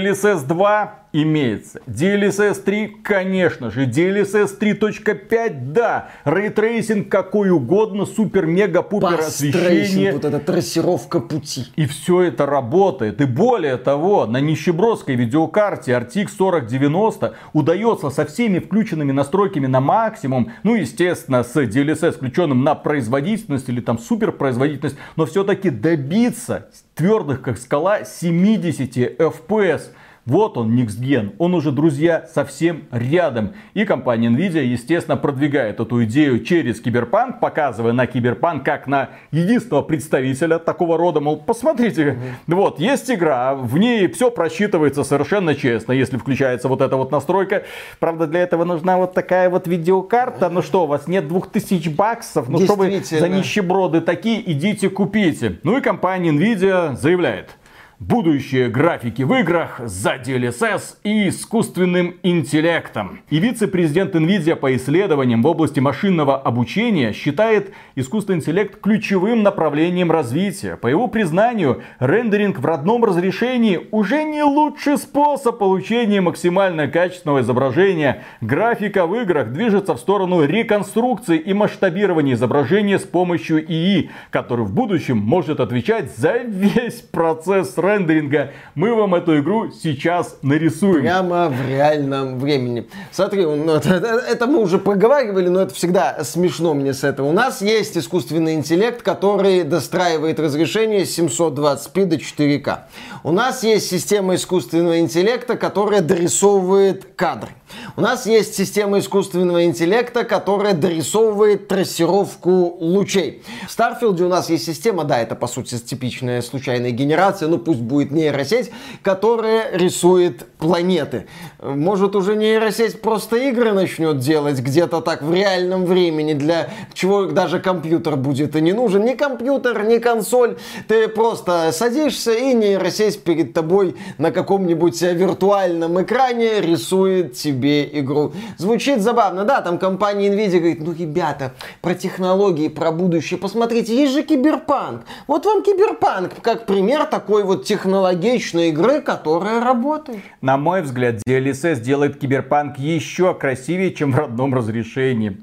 [0.10, 1.82] DLSS 2 имеется.
[1.88, 3.86] DLSS 3, конечно же.
[3.86, 6.10] DLSS 3.5, да.
[6.26, 10.14] Ray tracing какой угодно, супер, мега, пупер освещение.
[10.14, 11.66] Вот эта трассировка пути.
[11.76, 13.22] И все это работает.
[13.22, 20.52] И более того, на нищебродской видеокарте RTX 4090 удается со всеми включенными настройками на максимум,
[20.64, 27.42] ну, естественно, с DLSS включенным на производительность или там супер производительность, но все-таки добиться твердых,
[27.42, 29.82] как скала, 70 FPS.
[30.30, 31.34] Вот он, next-gen.
[31.40, 33.54] Он уже, друзья, совсем рядом.
[33.74, 39.82] И компания Nvidia, естественно, продвигает эту идею через Киберпанк, показывая на Киберпанк как на единственного
[39.82, 41.20] представителя такого рода.
[41.20, 42.04] Мол, посмотрите,
[42.48, 42.56] mm-hmm.
[42.56, 47.64] вот, есть игра, в ней все просчитывается совершенно честно, если включается вот эта вот настройка.
[48.00, 50.50] Правда, для этого нужна вот такая вот видеокарта.
[50.50, 52.50] Ну что, у вас нет 2000 баксов?
[52.50, 55.60] Ну что вы за нищеброды такие, идите купите.
[55.64, 57.56] Ну и компания Nvidia заявляет
[58.00, 63.20] будущее графики в играх за DLSS и искусственным интеллектом.
[63.30, 70.78] И вице-президент NVIDIA по исследованиям в области машинного обучения считает искусственный интеллект ключевым направлением развития.
[70.78, 78.24] По его признанию, рендеринг в родном разрешении уже не лучший способ получения максимально качественного изображения.
[78.40, 84.74] Графика в играх движется в сторону реконструкции и масштабирования изображения с помощью ИИ, который в
[84.74, 88.52] будущем может отвечать за весь процесс рендеринга.
[88.76, 91.02] Мы вам эту игру сейчас нарисуем.
[91.02, 92.88] Прямо в реальном времени.
[93.12, 97.28] Смотри, ну, это, мы уже проговаривали, но это всегда смешно мне с этого.
[97.28, 102.80] У нас есть искусственный интеллект, который достраивает разрешение с 720p до 4К.
[103.24, 107.52] У нас есть система искусственного интеллекта, которая дорисовывает кадры.
[107.96, 113.44] У нас есть система искусственного интеллекта, которая дорисовывает трассировку лучей.
[113.68, 117.79] В Старфилде у нас есть система, да, это по сути типичная случайная генерация, ну пусть
[117.80, 121.28] будет нейросеть, которая рисует планеты.
[121.62, 127.60] Может уже нейросеть просто игры начнет делать где-то так в реальном времени, для чего даже
[127.60, 129.04] компьютер будет и не нужен.
[129.06, 130.58] Ни компьютер, ни консоль.
[130.88, 138.34] Ты просто садишься и нейросеть перед тобой на каком-нибудь виртуальном экране рисует тебе игру.
[138.58, 144.14] Звучит забавно, да, там компания Nvidia говорит, ну, ребята, про технологии, про будущее, посмотрите, есть
[144.14, 145.04] же киберпанк.
[145.28, 150.22] Вот вам киберпанк, как пример такой вот технологичной игры, которая работает.
[150.42, 155.38] На мой взгляд, DLSS делает киберпанк еще красивее, чем в родном разрешении.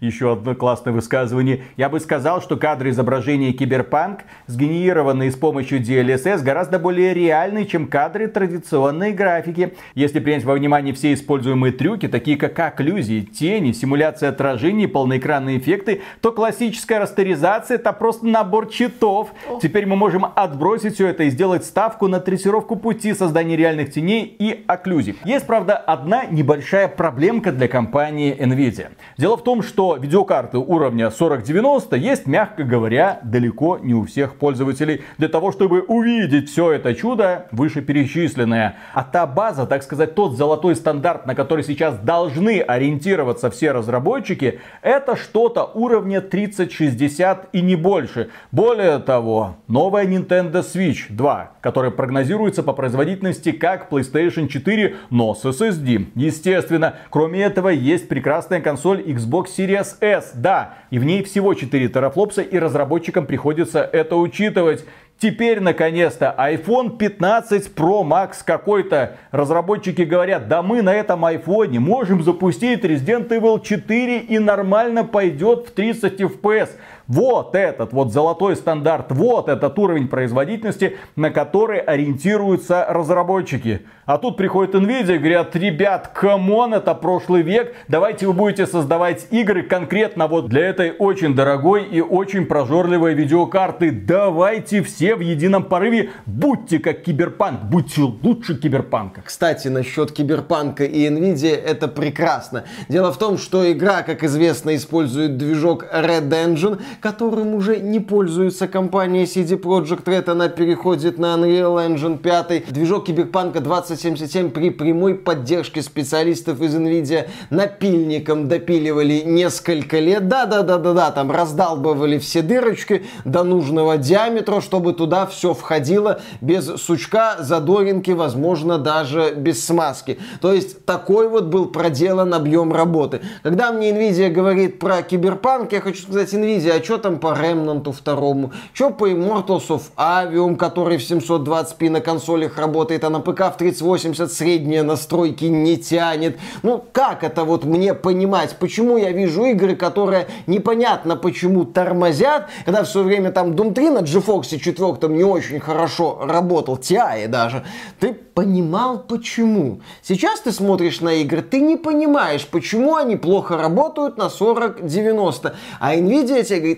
[0.00, 1.62] Еще одно классное высказывание.
[1.76, 7.86] Я бы сказал, что кадры изображения киберпанк, сгенерированные с помощью DLSS, гораздо более реальны, чем
[7.86, 9.74] кадры традиционной графики.
[9.94, 16.02] Если принять во внимание все используемые трюки, такие как окклюзии, тени, симуляция отражений, полноэкранные эффекты,
[16.20, 19.32] то классическая растеризация это просто набор читов.
[19.62, 24.24] Теперь мы можем отбросить все это и сделать ставку на трассировку пути, создание реальных теней
[24.24, 25.16] и окклюзий.
[25.24, 28.90] Есть, правда, одна небольшая проблемка для компании Nvidia.
[29.16, 35.02] Дело в том, что видеокарты уровня 4090 есть, мягко говоря, далеко не у всех пользователей.
[35.18, 38.76] Для того, чтобы увидеть все это чудо вышеперечисленное.
[38.94, 44.60] А та база, так сказать, тот золотой стандарт, на который сейчас должны ориентироваться все разработчики,
[44.82, 48.30] это что-то уровня 3060 и не больше.
[48.52, 55.44] Более того, новая Nintendo Switch 2, которая прогнозируется по производительности как PlayStation 4, но с
[55.44, 56.06] SSD.
[56.14, 61.88] Естественно, кроме этого есть прекрасная консоль Xbox Series S, да, и в ней всего 4
[61.88, 64.84] терафлопса, и разработчикам приходится это учитывать.
[65.20, 69.16] Теперь, наконец-то, iPhone 15 Pro Max какой-то.
[69.32, 75.66] Разработчики говорят, да мы на этом iPhone можем запустить Resident Evil 4 и нормально пойдет
[75.66, 76.70] в 30 FPS.
[77.08, 83.80] Вот этот вот золотой стандарт, вот этот уровень производительности, на который ориентируются разработчики.
[84.04, 88.66] А тут приходит Nvidia и говорят, ребят, come on, это прошлый век, давайте вы будете
[88.66, 93.90] создавать игры конкретно вот для этой очень дорогой и очень прожорливой видеокарты.
[93.90, 99.22] Давайте все в едином порыве будьте как киберпанк, будьте лучше киберпанка.
[99.22, 102.64] Кстати, насчет киберпанка и Nvidia это прекрасно.
[102.88, 108.68] Дело в том, что игра, как известно, использует движок Red Engine, которым уже не пользуется
[108.68, 110.30] компания CD Projekt Red.
[110.30, 112.72] Она переходит на Unreal Engine 5.
[112.72, 120.28] Движок Киберпанка 2077 при прямой поддержке специалистов из NVIDIA напильником допиливали несколько лет.
[120.28, 128.10] Да-да-да-да-да, там раздалбывали все дырочки до нужного диаметра, чтобы туда все входило без сучка, задоринки,
[128.10, 130.18] возможно, даже без смазки.
[130.40, 133.20] То есть такой вот был проделан объем работы.
[133.42, 137.92] Когда мне NVIDIA говорит про киберпанк, я хочу сказать, NVIDIA, а что там по Remnant
[137.92, 138.50] второму?
[138.72, 143.58] Что по Immortals of Avium, который в 720p на консолях работает, а на ПК в
[143.58, 146.38] 3080 средние настройки не тянет?
[146.62, 148.56] Ну, как это вот мне понимать?
[148.58, 153.98] Почему я вижу игры, которые непонятно почему тормозят, когда все время там Doom 3 на
[153.98, 157.66] GeForce 4 не очень хорошо работал, TI даже.
[158.00, 159.80] Ты понимал почему.
[160.00, 165.54] Сейчас ты смотришь на игры, ты не понимаешь, почему они плохо работают на 40-90.
[165.80, 166.77] А Nvidia тебе говорит,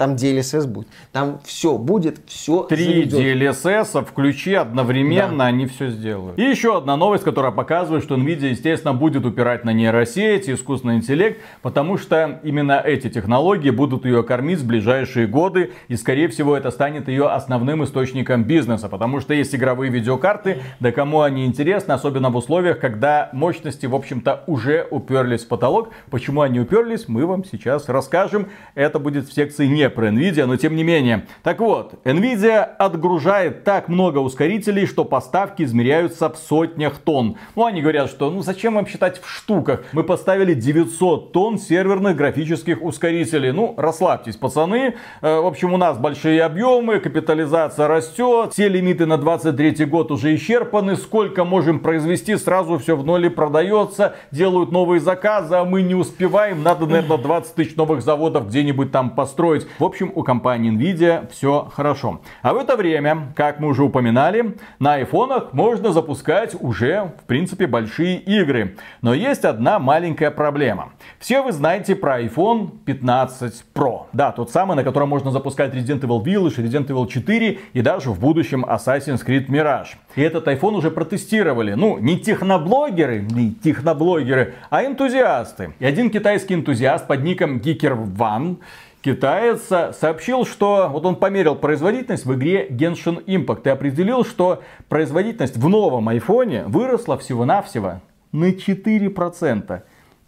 [0.00, 0.88] там DLSS будет.
[1.12, 5.44] Там все будет, все Три DLSS включи одновременно, да.
[5.44, 6.38] они все сделают.
[6.38, 11.42] И еще одна новость, которая показывает, что Nvidia, естественно, будет упирать на нейросети, искусственный интеллект,
[11.60, 16.70] потому что именно эти технологии будут ее кормить в ближайшие годы, и, скорее всего, это
[16.70, 22.30] станет ее основным источником бизнеса, потому что есть игровые видеокарты, да кому они интересны, особенно
[22.30, 25.90] в условиях, когда мощности, в общем-то, уже уперлись в потолок.
[26.10, 28.48] Почему они уперлись, мы вам сейчас расскажем.
[28.74, 31.26] Это будет в секции не про Nvidia, но тем не менее.
[31.42, 37.36] Так вот, Nvidia отгружает так много ускорителей, что поставки измеряются в сотнях тонн.
[37.56, 39.84] Ну, они говорят, что ну зачем вам считать в штуках?
[39.92, 43.52] Мы поставили 900 тонн серверных графических ускорителей.
[43.52, 44.94] Ну, расслабьтесь, пацаны.
[45.20, 50.34] Э, в общем, у нас большие объемы, капитализация растет, все лимиты на 23 год уже
[50.34, 50.96] исчерпаны.
[50.96, 56.62] Сколько можем произвести, сразу все в ноле продается, делают новые заказы, а мы не успеваем.
[56.62, 59.66] Надо, наверное, 20 тысяч новых заводов где-нибудь там построить.
[59.80, 62.20] В общем, у компании Nvidia все хорошо.
[62.42, 67.66] А в это время, как мы уже упоминали, на айфонах можно запускать уже, в принципе,
[67.66, 68.76] большие игры.
[69.00, 70.92] Но есть одна маленькая проблема.
[71.18, 74.02] Все вы знаете про iPhone 15 Pro.
[74.12, 78.10] Да, тот самый, на котором можно запускать Resident Evil Village, Resident Evil 4 и даже
[78.10, 79.96] в будущем Assassin's Creed Mirage.
[80.14, 81.72] И этот iPhone уже протестировали.
[81.72, 85.72] Ну, не техноблогеры, не техноблогеры, а энтузиасты.
[85.78, 88.58] И один китайский энтузиаст под ником Geeker One
[89.02, 89.62] китаец
[89.96, 95.68] сообщил, что вот он померил производительность в игре Genshin Impact и определил, что производительность в
[95.68, 98.00] новом айфоне выросла всего-навсего
[98.32, 99.82] на 4%.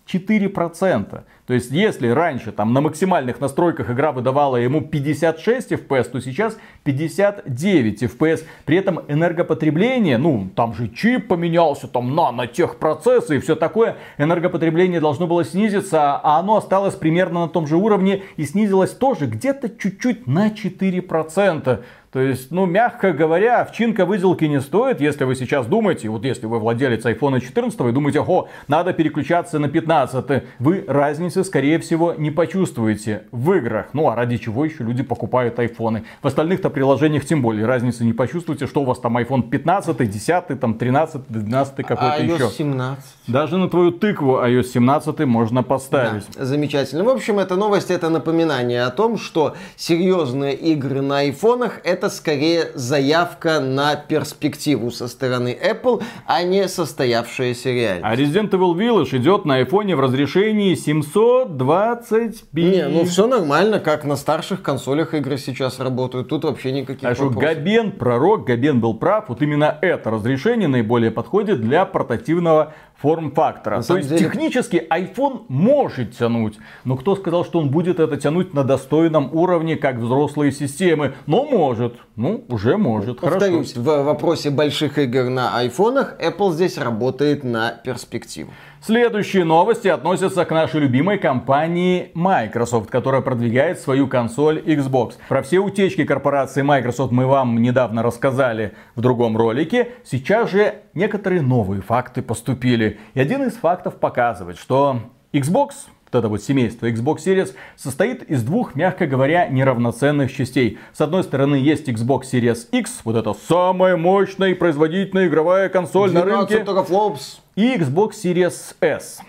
[0.07, 1.23] 4%.
[1.47, 6.57] То есть, если раньше там на максимальных настройках игра выдавала ему 56 FPS, то сейчас
[6.85, 8.45] 59 FPS.
[8.65, 13.97] При этом энергопотребление, ну, там же чип поменялся, там нанотехпроцессы и все такое.
[14.19, 19.27] Энергопотребление должно было снизиться, а оно осталось примерно на том же уровне и снизилось тоже
[19.27, 21.83] где-то чуть-чуть на 4%.
[22.12, 26.44] То есть, ну, мягко говоря, овчинка выделки не стоит, если вы сейчас думаете, вот если
[26.44, 32.12] вы владелец iPhone 14 и думаете, о, надо переключаться на 15, вы разницы, скорее всего,
[32.12, 33.87] не почувствуете в играх.
[33.94, 36.05] Ну, а ради чего еще люди покупают айфоны?
[36.20, 40.61] В остальных-то приложениях тем более разницы не почувствуете, что у вас там iPhone 15, 10,
[40.61, 42.51] там 13, 12 какой-то а еще.
[42.51, 43.05] 17.
[43.27, 46.25] Даже на твою тыкву iOS 17 можно поставить.
[46.37, 47.05] Да, замечательно.
[47.05, 52.11] В общем, эта новость это напоминание о том, что серьезные игры на айфонах это это
[52.11, 58.05] скорее заявка на перспективу со стороны Apple, а не состоявшаяся реальность.
[58.05, 62.43] А Resident Evil Village идет на iPhone в разрешении 720p.
[62.55, 66.29] Не, ну все нормально, как на старших консолях игры сейчас работают.
[66.29, 67.33] Тут вообще никаких а вопросов.
[67.35, 69.29] Что Габен, пророк, Габен был прав.
[69.29, 73.83] Вот именно это разрешение наиболее подходит для портативного форм-фактора.
[73.83, 74.21] То есть деле...
[74.21, 79.77] технически iPhone может тянуть, но кто сказал, что он будет это тянуть на достойном уровне,
[79.77, 81.15] как взрослые системы?
[81.27, 83.21] Но может, ну уже может.
[83.21, 84.03] Повторюсь, Хорошо.
[84.03, 88.53] в вопросе больших игр на айфонах Apple здесь работает на перспективу.
[88.85, 95.12] Следующие новости относятся к нашей любимой компании Microsoft, которая продвигает свою консоль Xbox.
[95.29, 99.90] Про все утечки корпорации Microsoft мы вам недавно рассказали в другом ролике.
[100.03, 102.99] Сейчас же некоторые новые факты поступили.
[103.14, 104.99] И один из фактов показывает, что
[105.33, 105.71] Xbox
[106.12, 110.81] вот это вот семейство Xbox Series состоит из двух, мягко говоря, неравноценных частей.
[110.92, 116.12] С одной стороны есть Xbox Series X, вот это самая мощная и производительная игровая консоль
[116.12, 116.64] на рынке.
[116.64, 117.41] Флопс.
[117.55, 119.21] И Xbox Series S.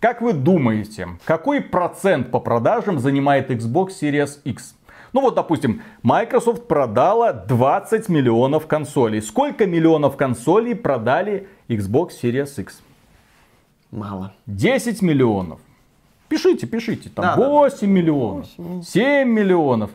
[0.00, 4.74] Как вы думаете, какой процент по продажам занимает Xbox Series X?
[5.14, 9.22] Ну вот, допустим, Microsoft продала 20 миллионов консолей.
[9.22, 12.82] Сколько миллионов консолей продали Xbox Series X?
[13.90, 14.34] Мало.
[14.46, 15.60] 10 миллионов.
[16.28, 17.08] Пишите, пишите.
[17.08, 18.48] Там Да, 8 миллионов,
[18.84, 19.90] 7 миллионов,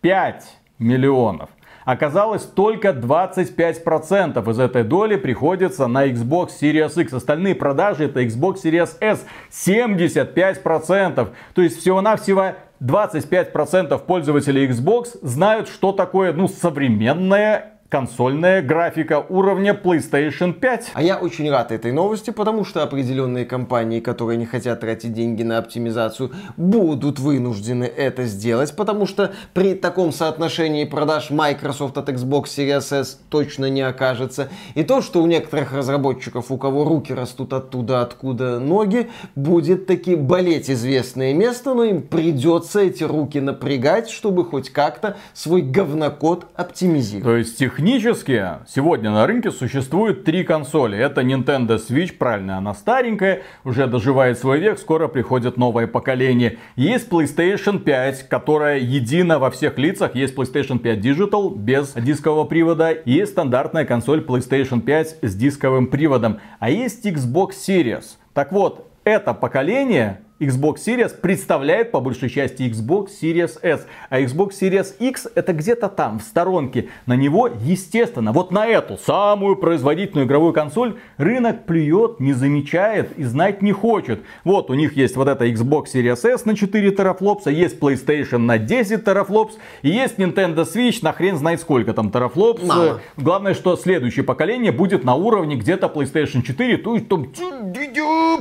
[0.00, 1.50] 5 миллионов.
[1.88, 7.14] Оказалось, только 25% из этой доли приходится на Xbox Series X.
[7.14, 9.24] Остальные продажи это Xbox Series S.
[9.50, 11.28] 75%.
[11.54, 20.52] То есть всего-навсего 25% пользователей Xbox знают, что такое ну, современная консольная графика уровня PlayStation
[20.52, 20.90] 5.
[20.92, 25.42] А я очень рад этой новости, потому что определенные компании, которые не хотят тратить деньги
[25.42, 32.44] на оптимизацию, будут вынуждены это сделать, потому что при таком соотношении продаж Microsoft от Xbox
[32.44, 34.50] Series S точно не окажется.
[34.74, 40.14] И то, что у некоторых разработчиков, у кого руки растут оттуда, откуда ноги, будет таки
[40.14, 47.24] болеть известное место, но им придется эти руки напрягать, чтобы хоть как-то свой говнокод оптимизировать.
[47.24, 50.98] То есть технически сегодня на рынке существует три консоли.
[50.98, 56.58] Это Nintendo Switch, правильно, она старенькая, уже доживает свой век, скоро приходит новое поколение.
[56.74, 60.16] Есть PlayStation 5, которая едина во всех лицах.
[60.16, 62.96] Есть PlayStation 5 Digital без дискового привода.
[63.04, 66.40] Есть стандартная консоль PlayStation 5 с дисковым приводом.
[66.58, 68.16] А есть Xbox Series.
[68.34, 73.86] Так вот, это поколение Xbox Series представляет по большей части Xbox Series S.
[74.08, 76.90] А Xbox Series X это где-то там, в сторонке.
[77.06, 83.24] На него, естественно, вот на эту самую производительную игровую консоль рынок плюет, не замечает и
[83.24, 84.22] знать не хочет.
[84.44, 88.58] Вот у них есть вот эта Xbox Series S на 4 терафлопса, есть PlayStation на
[88.58, 92.62] 10 терафлопс, и есть Nintendo Switch на хрен знает сколько там терафлопс.
[92.62, 93.00] Мало.
[93.16, 97.32] Главное, что следующее поколение будет на уровне где-то PlayStation 4, то есть там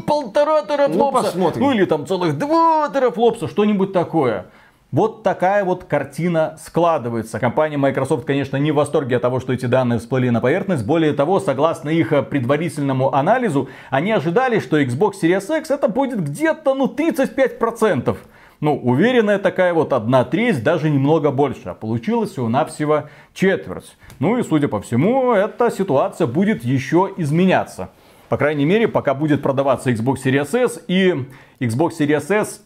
[0.05, 1.31] полтора терафлопса.
[1.35, 1.51] Ну.
[1.55, 4.45] Ну или там целых два терафлопса, что-нибудь такое.
[4.91, 7.39] Вот такая вот картина складывается.
[7.39, 10.85] Компания Microsoft, конечно, не в восторге от того, что эти данные всплыли на поверхность.
[10.85, 16.73] Более того, согласно их предварительному анализу, они ожидали, что Xbox Series X это будет где-то
[16.73, 18.15] ну 35%.
[18.59, 21.69] Ну, уверенная такая вот одна треть, даже немного больше.
[21.69, 23.97] А получилось всего-навсего четверть.
[24.19, 27.89] Ну и, судя по всему, эта ситуация будет еще изменяться.
[28.29, 31.25] По крайней мере, пока будет продаваться Xbox Series S и
[31.59, 32.63] Xbox Series S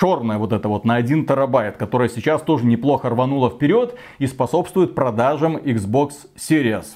[0.00, 4.94] черная вот это вот на 1 терабайт, которая сейчас тоже неплохо рванула вперед и способствует
[4.94, 6.86] продажам Xbox Series.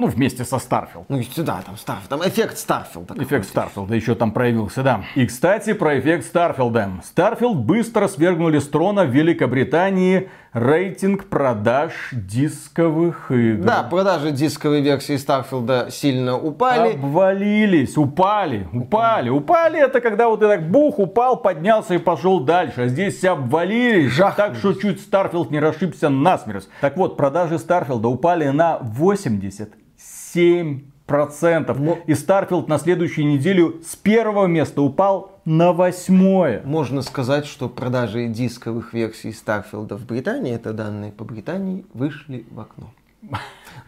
[0.00, 1.06] Ну, вместе со Starfield.
[1.08, 3.14] Ну, сюда, там, Старф, там эффект Старфилда.
[3.20, 5.02] Эффект Старфилда еще там проявился, да.
[5.16, 7.00] И, кстати, про эффект Старфилда.
[7.02, 13.64] Старфилд быстро свергнули с трона в Великобритании рейтинг продаж дисковых игр.
[13.64, 16.94] Да, продажи дисковой версии Старфилда сильно упали.
[16.94, 19.30] Обвалились, упали, упали.
[19.30, 22.82] Упали это когда вот ты так бух, упал, поднялся и пошел дальше.
[22.82, 24.36] А здесь все обвалились, Жахнулись.
[24.36, 26.68] так что чуть Старфилд не расшибся насмерть.
[26.80, 31.80] Так вот, продажи Старфилда упали на 87 процентов.
[31.80, 36.62] Но- И Старфилд на следующую неделю с первого места упал на восьмое.
[36.64, 42.60] Можно сказать, что продажи дисковых версий Старфилда в Британии, это данные по Британии, вышли в
[42.60, 42.90] окно.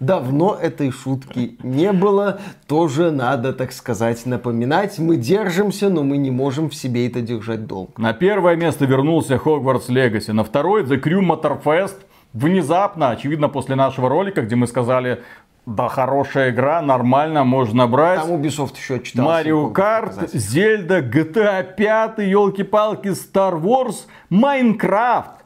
[0.01, 4.99] Давно этой шутки не было, тоже надо, так сказать, напоминать.
[4.99, 7.93] Мы держимся, но мы не можем в себе это держать долго.
[7.99, 10.33] На первое место вернулся Hogwarts Legacy.
[10.33, 11.97] На второй The Crew Motorfest.
[12.33, 15.23] Внезапно, очевидно, после нашего ролика, где мы сказали,
[15.71, 18.21] да, хорошая игра, нормально, можно брать.
[18.21, 19.31] Там Ubisoft еще отчитался.
[19.31, 20.31] Марио Карт.
[20.33, 25.40] Зельда, GTA 5, елки-палки, Star Wars, Майнкрафт.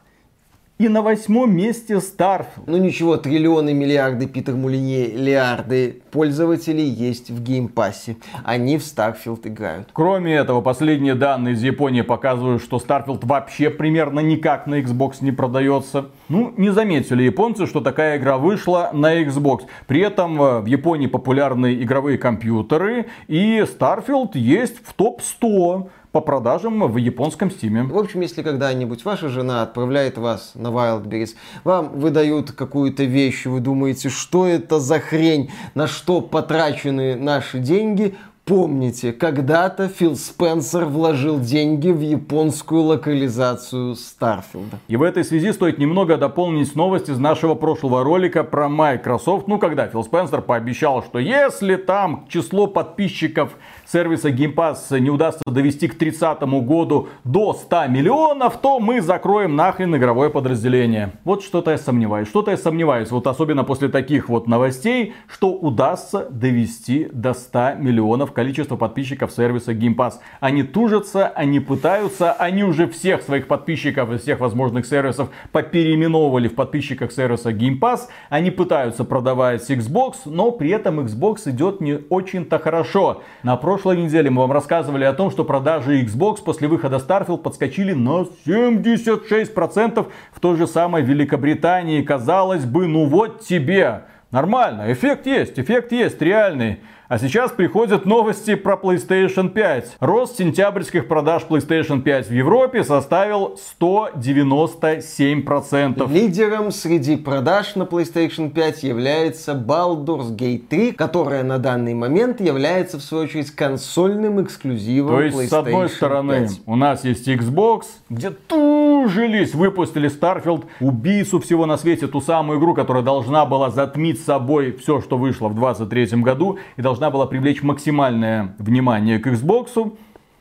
[0.77, 2.65] И на восьмом месте Starfield.
[2.67, 8.17] Ну ничего, триллионы, миллиарды, Питер Мулине, лиарды пользователей есть в геймпассе.
[8.43, 9.87] Они в Starfield играют.
[9.93, 15.31] Кроме этого, последние данные из Японии показывают, что Starfield вообще примерно никак на Xbox не
[15.31, 16.07] продается.
[16.27, 19.61] Ну, не заметили японцы, что такая игра вышла на Xbox.
[19.87, 26.87] При этом э, в Японии популярны игровые компьютеры, и Starfield есть в топ-100 по продажам
[26.87, 27.83] в японском стиме.
[27.83, 33.59] В общем, если когда-нибудь ваша жена отправляет вас на Wildberries, вам выдают какую-то вещь, вы
[33.59, 41.39] думаете, что это за хрень, на что потрачены наши деньги, Помните, когда-то Фил Спенсер вложил
[41.39, 44.77] деньги в японскую локализацию Старфилда.
[44.87, 49.47] И в этой связи стоит немного дополнить новость из нашего прошлого ролика про Microsoft.
[49.47, 53.55] Ну, когда Фил Спенсер пообещал, что если там число подписчиков
[53.87, 59.55] сервиса Game Pass не удастся довести к 30 году до 100 миллионов, то мы закроем
[59.55, 61.13] нахрен игровое подразделение.
[61.23, 62.27] Вот что-то я сомневаюсь.
[62.27, 63.09] Что-то я сомневаюсь.
[63.09, 69.73] Вот особенно после таких вот новостей, что удастся довести до 100 миллионов количество подписчиков сервиса
[69.73, 70.15] Game Pass.
[70.39, 76.53] Они тужатся, они пытаются, они уже всех своих подписчиков из всех возможных сервисов попереименовывали в
[76.55, 78.01] подписчиках сервиса Game Pass.
[78.29, 83.23] Они пытаются продавать Xbox, но при этом Xbox идет не очень-то хорошо.
[83.41, 87.93] На прошлой неделе мы вам рассказывали о том, что продажи Xbox после выхода Starfield подскочили
[87.93, 92.03] на 76% в той же самой Великобритании.
[92.03, 94.03] Казалось бы, ну вот тебе.
[94.31, 96.79] Нормально, эффект есть, эффект есть, реальный.
[97.07, 99.97] А сейчас приходят новости про PlayStation 5.
[99.99, 106.11] Рост сентябрьских продаж PlayStation 5 в Европе составил 197%.
[106.11, 112.97] Лидером среди продаж на PlayStation 5 является Baldur's Gate 3, которая на данный момент является
[112.97, 116.61] в свою очередь консольным эксклюзивом То есть, PlayStation с одной стороны, 5.
[116.65, 122.73] у нас есть Xbox, где тужились, выпустили Starfield, убийцу всего на свете, ту самую игру,
[122.73, 127.63] которая должна была затмить собой все, что вышло в 2023 году, и должна была привлечь
[127.63, 129.95] максимальное внимание к Xbox.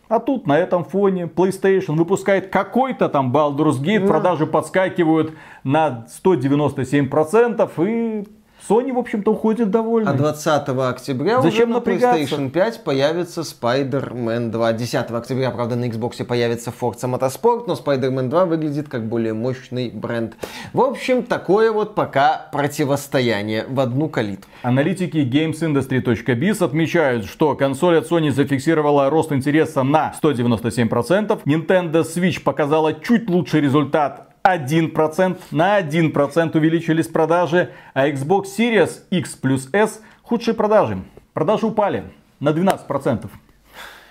[0.09, 5.35] А тут на этом фоне PlayStation выпускает какой-то там Baldur's Gate, продажи подскакивают
[5.65, 8.29] на 197% и
[8.69, 10.11] Sony, в общем-то, уходит довольный.
[10.11, 12.37] А 20 октября Зачем уже на напрягаться?
[12.37, 14.73] PlayStation 5 появится Spider-Man 2.
[14.73, 19.91] 10 октября, правда, на Xbox появится Forza Motorsport, но Spider-Man 2 выглядит как более мощный
[19.91, 20.37] бренд.
[20.73, 24.49] В общем, такое вот пока противостояние в одну калитку.
[24.63, 31.43] Аналитики GamesIndustry.biz отмечают, что консоль от Sony зафиксировала рост интереса на 197%.
[31.45, 35.39] Nintendo Switch показала чуть лучший результат 1%.
[35.51, 37.73] На 1% увеличились продажи.
[37.95, 40.99] А Xbox Series X плюс S худшие продажи.
[41.33, 42.05] Продажи упали
[42.41, 43.29] на 12%.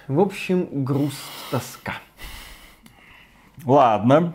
[0.08, 1.18] В общем, грусть,
[1.52, 1.94] тоска.
[3.66, 4.34] Ладно.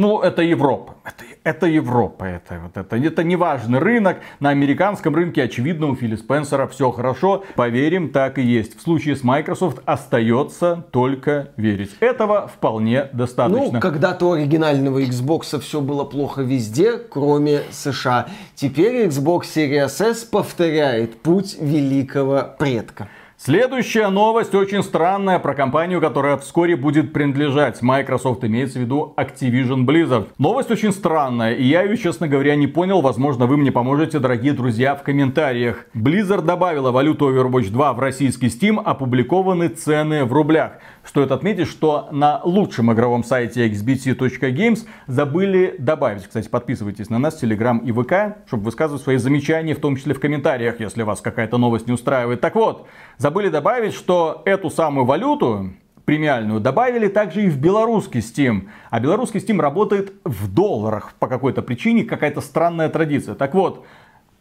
[0.00, 0.94] Ну, это Европа.
[1.04, 2.24] Это, это Европа.
[2.24, 4.16] Это, вот это, это не важный рынок.
[4.40, 7.44] На американском рынке, очевидно, у Фили Спенсера все хорошо.
[7.54, 8.78] Поверим, так и есть.
[8.78, 11.90] В случае с Microsoft остается только верить.
[12.00, 13.72] Этого вполне достаточно.
[13.74, 18.28] Ну, когда-то у оригинального Xbox все было плохо везде, кроме США.
[18.54, 23.08] Теперь Xbox Series S повторяет путь великого предка.
[23.42, 29.86] Следующая новость очень странная про компанию, которая вскоре будет принадлежать Microsoft, имеется в виду Activision
[29.86, 30.26] Blizzard.
[30.36, 33.00] Новость очень странная, и я ее, честно говоря, не понял.
[33.00, 35.86] Возможно, вы мне поможете, дорогие друзья, в комментариях.
[35.94, 40.72] Blizzard добавила валюту Overwatch 2 в российский Steam, опубликованы цены в рублях.
[41.02, 46.26] Стоит отметить, что на лучшем игровом сайте xbt.games забыли добавить.
[46.26, 50.20] Кстати, подписывайтесь на нас Telegram и ВК, чтобы высказывать свои замечания, в том числе в
[50.20, 52.42] комментариях, если вас какая-то новость не устраивает.
[52.42, 52.86] Так вот,
[53.30, 55.70] забыли добавить, что эту самую валюту,
[56.04, 58.66] премиальную, добавили также и в белорусский Steam.
[58.90, 63.36] А белорусский Steam работает в долларах по какой-то причине, какая-то странная традиция.
[63.36, 63.86] Так вот,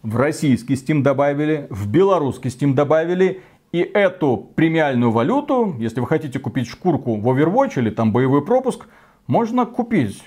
[0.02, 6.40] в российский Steam добавили, в белорусский Steam добавили, и эту премиальную валюту, если вы хотите
[6.40, 8.88] купить шкурку в Overwatch или там боевой пропуск,
[9.28, 10.24] можно купить.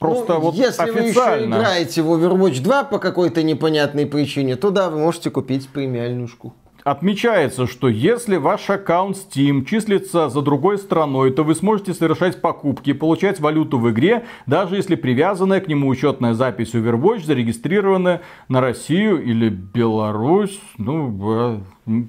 [0.00, 1.58] Просто Ну, вот если официально.
[1.58, 5.68] вы еще играете в Overwatch 2 по какой-то непонятной причине, то да, вы можете купить
[5.68, 6.56] премиальную шкуру.
[6.84, 12.92] Отмечается, что если ваш аккаунт Steam числится за другой страной, то вы сможете совершать покупки,
[12.92, 19.24] получать валюту в игре, даже если привязанная к нему учетная запись Overwatch зарегистрирована на Россию
[19.24, 20.60] или Беларусь.
[20.76, 22.02] Ну, э,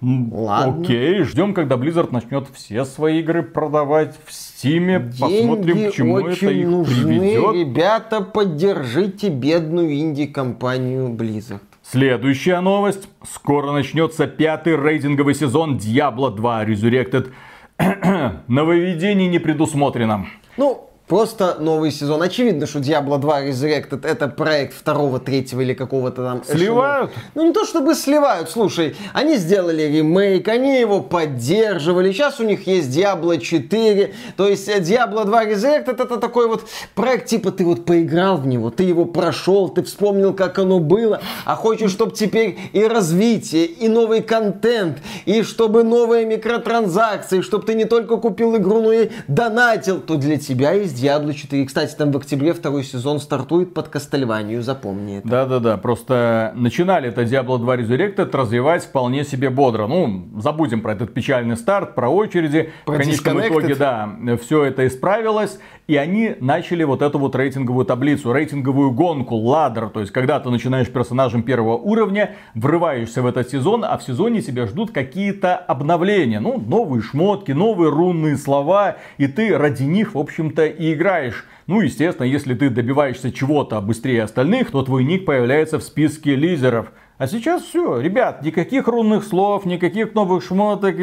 [0.00, 0.82] Ладно.
[0.82, 5.10] Окей, ждем, когда Blizzard начнет все свои игры продавать в Steam.
[5.20, 7.18] Посмотрим, к чему это очень их нужны.
[7.18, 7.54] приведет.
[7.54, 11.60] Ребята, поддержите бедную инди-компанию Blizzard.
[11.88, 13.08] Следующая новость.
[13.22, 17.32] Скоро начнется пятый рейтинговый сезон Diablo 2 Resurrected.
[18.48, 20.26] Нововведений не предусмотрено.
[20.56, 22.22] Ну, просто новый сезон.
[22.22, 26.38] Очевидно, что Diablo 2 Resurrected это проект второго, третьего или какого-то там...
[26.38, 26.58] эшелона.
[26.58, 27.10] Сливают?
[27.34, 28.50] Ну, не то чтобы сливают.
[28.50, 32.12] Слушай, они сделали ремейк, они его поддерживали.
[32.12, 34.14] Сейчас у них есть Diablo 4.
[34.36, 38.46] То есть э, Diablo 2 Resurrected это такой вот проект, типа ты вот поиграл в
[38.46, 43.66] него, ты его прошел, ты вспомнил, как оно было, а хочешь, чтобы теперь и развитие,
[43.66, 49.10] и новый контент, и чтобы новые микротранзакции, чтобы ты не только купил игру, но и
[49.28, 51.66] донатил, то для тебя есть Diablo 4.
[51.66, 55.28] Кстати, там в октябре второй сезон стартует под Кастельванию, запомни это.
[55.28, 59.86] Да-да-да, просто начинали это Diablo 2 Resurrected развивать вполне себе бодро.
[59.86, 62.70] Ну, забудем про этот печальный старт, про очереди.
[62.84, 64.08] Про в конечном итоге, да,
[64.42, 65.58] все это исправилось.
[65.86, 69.88] И они начали вот эту вот рейтинговую таблицу, рейтинговую гонку, ладер.
[69.88, 74.42] То есть, когда ты начинаешь персонажем первого уровня, врываешься в этот сезон, а в сезоне
[74.42, 76.40] тебя ждут какие-то обновления.
[76.40, 78.96] Ну, новые шмотки, новые рунные слова.
[79.18, 81.44] И ты ради них, в общем-то, и играешь.
[81.66, 86.92] Ну, естественно, если ты добиваешься чего-то быстрее остальных, то твой ник появляется в списке лизеров.
[87.18, 90.96] А сейчас все, ребят, никаких рунных слов, никаких новых шмоток.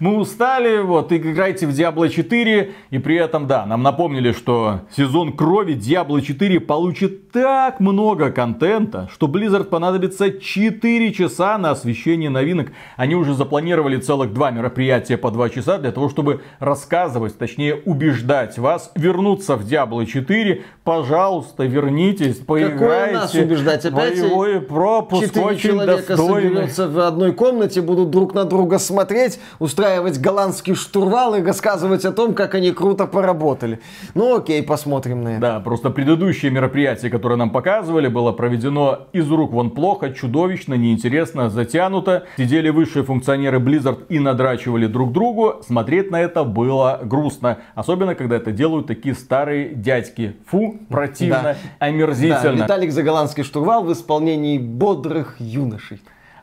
[0.00, 2.72] Мы устали, вот, играйте в Diablo 4.
[2.90, 9.08] И при этом, да, нам напомнили, что сезон крови Diablo 4 получит так много контента,
[9.12, 12.72] что Blizzard понадобится 4 часа на освещение новинок.
[12.96, 18.58] Они уже запланировали целых два мероприятия по 2 часа для того, чтобы рассказывать, точнее убеждать
[18.58, 20.62] вас вернуться в Diablo 4.
[20.84, 22.78] Пожалуйста, вернитесь, поиграйте.
[22.78, 24.20] Какое нас убеждать опять?
[24.20, 26.48] Боевой пропуск Четыре очень человека достойный.
[26.48, 32.12] соберется в одной комнате, будут друг на друга смотреть, устраивать голландский штурвал и рассказывать о
[32.12, 33.80] том, как они круто поработали.
[34.14, 35.40] Ну окей, посмотрим на это.
[35.40, 41.50] Да, просто предыдущее мероприятие, которое нам показывали, было проведено из рук вон плохо, чудовищно, неинтересно,
[41.50, 42.24] затянуто.
[42.38, 45.56] Сидели высшие функционеры Blizzard и надрачивали друг другу.
[45.62, 47.58] Смотреть на это было грустно.
[47.74, 50.36] Особенно, когда это делают такие старые дядьки.
[50.46, 51.56] Фу, противно, Да.
[51.78, 52.56] омерзительно.
[52.56, 56.00] Да, Виталик за голландский штурвал в исполнении бодрых юношей.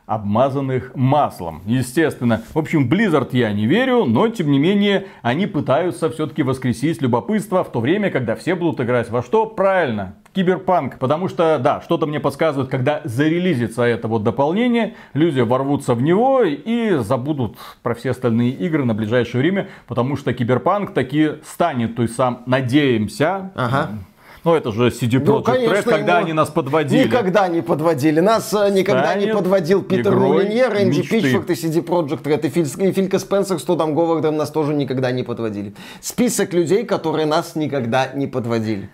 [0.08, 1.62] Обмазанных маслом.
[1.66, 2.42] Естественно.
[2.52, 7.62] В общем, Blizzard я не верю, но тем не менее они пытаются все-таки воскресить любопытство
[7.62, 9.46] в то время, когда все будут играть во что?
[9.46, 10.98] Правильно, Киберпанк.
[10.98, 16.42] Потому что, да, что-то мне подсказывает, когда зарелизится это вот дополнение, люди ворвутся в него
[16.42, 22.02] и забудут про все остальные игры на ближайшее время, потому что Киберпанк таки станет, то
[22.02, 23.90] есть сам, надеемся, Ага.
[24.44, 27.04] Ну это же CD Ну, Projekt Red, конечно, когда они нас подводили.
[27.04, 28.20] Никогда не подводили.
[28.20, 31.20] Нас э, никогда не подводил Питер игрой Мулинье, Рэнди мечты.
[31.20, 32.46] Питчфорд и CD Projekt Red.
[32.46, 35.74] И, Филь, и Филька Спенсер с Тодом Говардом нас тоже никогда не подводили.
[36.00, 38.88] Список людей, которые нас никогда не подводили.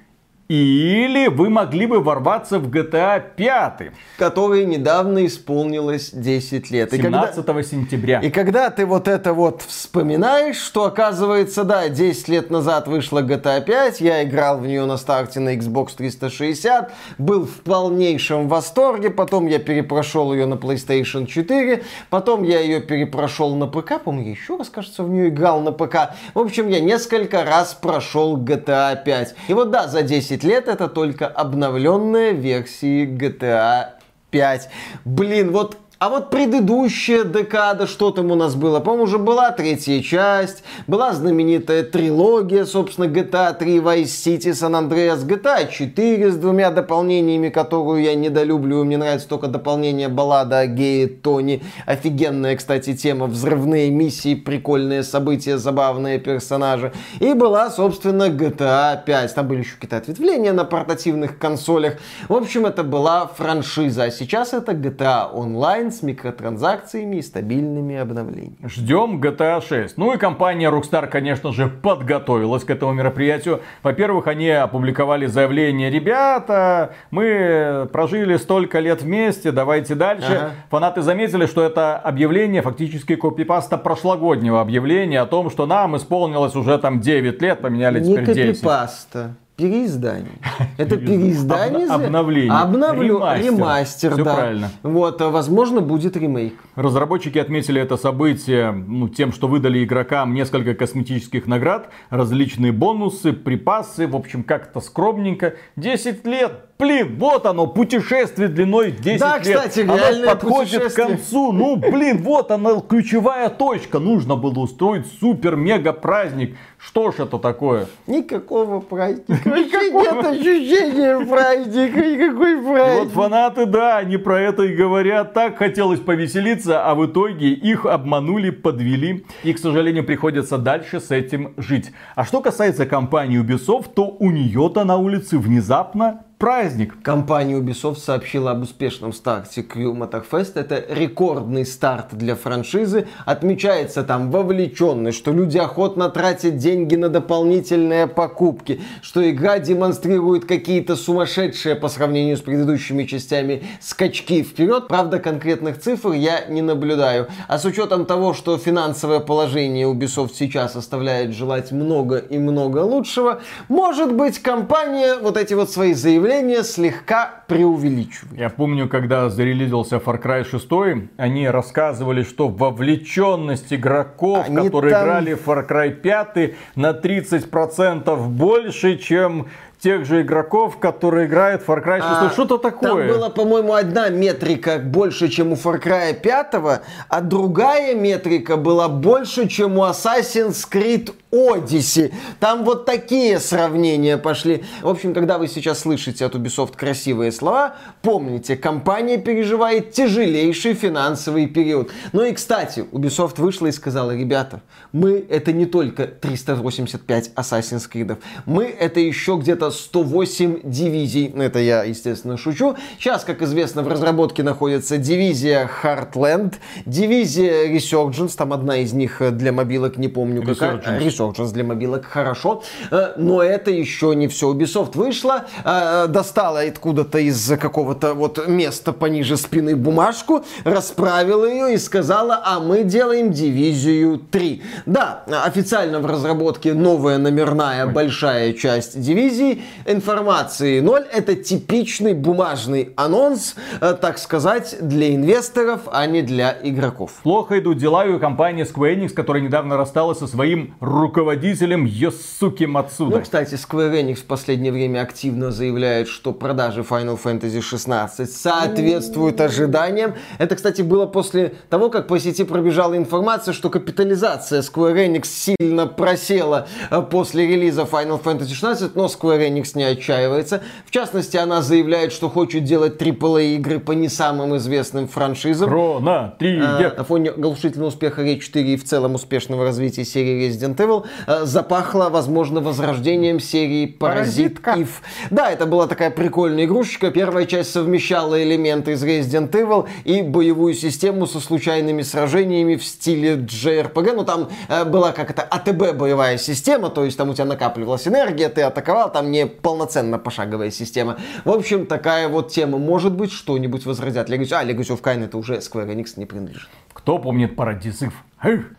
[0.48, 3.92] Или вы могли бы ворваться в GTA 5.
[4.18, 6.92] Которые недавно исполнилось 10 лет.
[6.92, 8.20] И когда- 17 сентября.
[8.20, 13.62] И когда ты вот это вот вспоминаешь, что оказывается, да, 10 лет назад вышла GTA
[13.62, 19.46] 5, я играл в нее на старте на Xbox 360, был в полнейшем восторге, потом
[19.46, 24.68] я перепрошел ее на PlayStation 4, потом я ее перепрошел на ПК, по-моему, еще раз,
[24.68, 26.14] кажется, в нее играл на ПК.
[26.34, 29.34] В общем, я несколько раз прошел GTA 5.
[29.48, 33.90] И вот да, за 10 лет это только обновленная версия GTA
[34.30, 34.68] 5.
[35.04, 38.78] Блин, вот а вот предыдущая декада, что там у нас было?
[38.80, 45.26] По-моему, уже была третья часть, была знаменитая трилогия, собственно, GTA 3, Vice City, San Andreas,
[45.26, 48.84] GTA 4 с двумя дополнениями, которую я недолюбливаю.
[48.84, 51.62] Мне нравится только дополнение баллада о гее Тони.
[51.86, 53.24] Офигенная, кстати, тема.
[53.24, 56.92] Взрывные миссии, прикольные события, забавные персонажи.
[57.18, 59.34] И была, собственно, GTA 5.
[59.34, 61.94] Там были еще какие-то ответвления на портативных консолях.
[62.28, 64.02] В общем, это была франшиза.
[64.02, 68.56] А сейчас это GTA Online с микротранзакциями и стабильными обновлениями.
[68.66, 69.96] Ждем GTA 6.
[69.96, 73.60] Ну и компания Rockstar, конечно же, подготовилась к этому мероприятию.
[73.82, 80.34] Во-первых, они опубликовали заявление, ребята, мы прожили столько лет вместе, давайте дальше.
[80.34, 80.50] Ага.
[80.70, 86.78] Фанаты заметили, что это объявление фактически копипаста прошлогоднего объявления о том, что нам исполнилось уже
[86.78, 88.60] там 9 лет, поменяли Не теперь 10.
[88.60, 89.34] копипаста.
[89.56, 90.32] Переиздание.
[90.78, 91.86] Это переиздание.
[91.86, 92.52] Обна- обновление.
[92.52, 93.18] Обновлю.
[93.18, 93.44] Ремастер.
[93.52, 94.34] Ремастер, Всё да.
[94.34, 94.70] правильно.
[94.82, 96.54] Вот, а, возможно, будет ремейк.
[96.74, 104.08] Разработчики отметили это событие ну, тем, что выдали игрокам несколько косметических наград, различные бонусы, припасы,
[104.08, 105.54] в общем, как-то скромненько.
[105.76, 109.42] 10 лет, блин, вот оно, путешествие длиной 10 Да, лет.
[109.46, 111.52] кстати, оно подходит к концу.
[111.52, 113.98] Ну, блин, вот она, ключевая точка.
[113.98, 116.56] Нужно было устроить супер-мега праздник.
[116.78, 117.86] Что ж это такое?
[118.06, 119.40] Никакого праздника.
[119.44, 121.98] Вообще нет ощущения праздника.
[122.00, 123.12] Никакой И вот праздник.
[123.12, 125.32] фанаты, да, они про это и говорят.
[125.32, 129.24] Так хотелось повеселиться, а в итоге их обманули, подвели.
[129.44, 131.90] И, к сожалению, приходится дальше с этим жить.
[132.16, 137.02] А что касается компании Ubisoft, то у нее-то на улице внезапно праздник.
[137.02, 140.52] Компания Ubisoft сообщила об успешном старте Crew Motorfest.
[140.54, 143.06] Это рекордный старт для франшизы.
[143.24, 150.96] Отмечается там вовлеченность, что люди охотно тратят деньги на дополнительные покупки, что игра демонстрирует какие-то
[150.96, 154.88] сумасшедшие по сравнению с предыдущими частями скачки вперед.
[154.88, 157.28] Правда, конкретных цифр я не наблюдаю.
[157.48, 163.40] А с учетом того, что финансовое положение Ubisoft сейчас оставляет желать много и много лучшего,
[163.68, 168.38] может быть компания вот эти вот свои заявления заявление слегка преувеличивают.
[168.38, 175.04] Я помню, когда зарелизился Far Cry 6, они рассказывали, что вовлеченность игроков, они которые там...
[175.04, 179.48] играли в Far Cry 5, на 30% больше, чем
[179.84, 182.02] тех же игроков, которые играют в Far Cry 6.
[182.02, 183.06] А, Что-то такое.
[183.06, 186.80] Там была, по-моему, одна метрика больше, чем у Far Cry 5,
[187.10, 192.14] а другая метрика была больше, чем у Assassin's Creed Odyssey.
[192.40, 194.64] Там вот такие сравнения пошли.
[194.80, 201.46] В общем, когда вы сейчас слышите от Ubisoft красивые слова, помните, компания переживает тяжелейший финансовый
[201.46, 201.90] период.
[202.12, 204.62] Ну и, кстати, Ubisoft вышла и сказала, ребята,
[204.92, 208.16] мы это не только 385 Assassin's Creed,
[208.46, 211.32] мы это еще где-то 108 дивизий.
[211.36, 212.76] Это я, естественно, шучу.
[212.98, 216.54] Сейчас, как известно, в разработке находится дивизия Heartland,
[216.86, 220.78] дивизия Resurgence, там одна из них для мобилок, не помню какая.
[221.00, 222.62] Resurgence для мобилок, хорошо.
[222.90, 224.52] Э, но это еще не все.
[224.52, 231.78] Ubisoft вышла, э, достала откуда-то из какого-то вот места пониже спины бумажку, расправила ее и
[231.78, 234.62] сказала, а мы делаем дивизию 3.
[234.86, 241.04] Да, официально в разработке новая номерная большая часть дивизии, информации ноль.
[241.12, 247.20] Это типичный бумажный анонс, э, так сказать, для инвесторов, а не для игроков.
[247.22, 252.64] Плохо идут дела и у компании Square Enix, которая недавно рассталась со своим руководителем Йосуки
[252.64, 253.16] Мацуда.
[253.16, 259.40] Ну, кстати, Square Enix в последнее время активно заявляет, что продажи Final Fantasy 16 соответствуют
[259.40, 260.14] ожиданиям.
[260.38, 265.86] Это, кстати, было после того, как по сети пробежала информация, что капитализация Square Enix сильно
[265.86, 270.62] просела э, после релиза Final Fantasy 16, но Square Enix не отчаивается.
[270.86, 275.68] В частности, она заявляет, что хочет делать AAA игры по не самым известным франшизам.
[275.68, 276.92] Крона, Триггер.
[276.94, 281.06] А, на фоне оглушительного успеха Rage 4 и в целом успешного развития серии Resident Evil
[281.26, 285.02] а, запахло, возможно, возрождением серии Паразит Ив.
[285.30, 287.10] Да, это была такая прикольная игрушечка.
[287.10, 293.34] Первая часть совмещала элементы из Resident Evil и боевую систему со случайными сражениями в стиле
[293.34, 294.12] JRPG.
[294.14, 298.06] Ну, там э, была как то АТБ боевая система, то есть там у тебя накапливалась
[298.06, 301.18] энергия, ты атаковал, там не полноценно пошаговая система.
[301.44, 302.78] В общем, такая вот тема.
[302.78, 304.30] Может быть, что-нибудь возродят.
[304.30, 306.68] Legacy, а, Legacy of Kain это уже Square Enix не принадлежит.
[306.92, 308.12] Кто помнит Paradise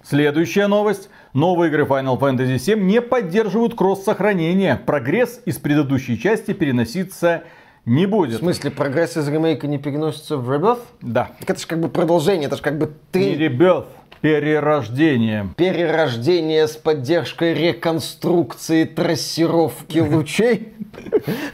[0.04, 1.10] Следующая новость.
[1.34, 4.78] Новые игры Final Fantasy VII не поддерживают кросс-сохранение.
[4.78, 7.44] Прогресс из предыдущей части переноситься
[7.86, 8.38] не будет.
[8.38, 10.80] В смысле, прогресс из ремейка не переносится в Rebirth?
[11.02, 11.32] Да.
[11.40, 13.36] Так это же как бы продолжение, это же как бы три...
[13.36, 13.88] Не Rebirth,
[14.26, 15.50] Перерождение.
[15.56, 20.74] Перерождение с поддержкой реконструкции трассировки лучей.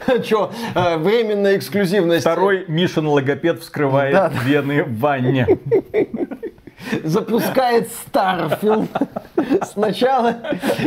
[0.24, 2.22] Че, э, временная эксклюзивность.
[2.22, 5.46] Второй Мишин логопед вскрывает вены в ванне.
[7.04, 8.88] Запускает Старфилд
[9.70, 10.38] сначала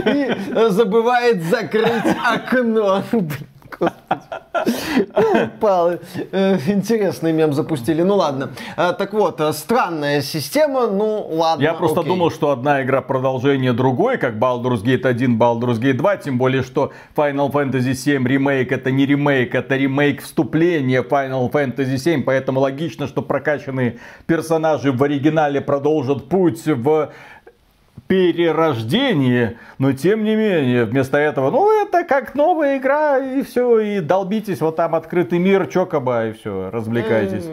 [0.08, 0.36] и
[0.70, 3.04] забывает закрыть окно.
[5.36, 5.92] Упал.
[6.32, 8.02] Э, интересный мем запустили.
[8.02, 8.52] Ну ладно.
[8.78, 10.88] Э, так вот, э, странная система.
[10.88, 11.64] Ну ладно.
[11.64, 12.12] Я просто окей.
[12.12, 16.18] думал, что одна игра продолжение другой, как Baldur's Gate 1, Baldur's Gate 2.
[16.18, 21.98] Тем более, что Final Fantasy 7 ремейк это не ремейк, это ремейк вступления Final Fantasy
[21.98, 22.24] 7.
[22.24, 27.12] Поэтому логично, что прокачанные персонажи в оригинале продолжат путь в
[28.08, 34.00] перерождение, но тем не менее, вместо этого, ну, это как новая игра, и все, и
[34.00, 37.46] долбитесь, вот там открытый мир, чокоба, и все, развлекайтесь.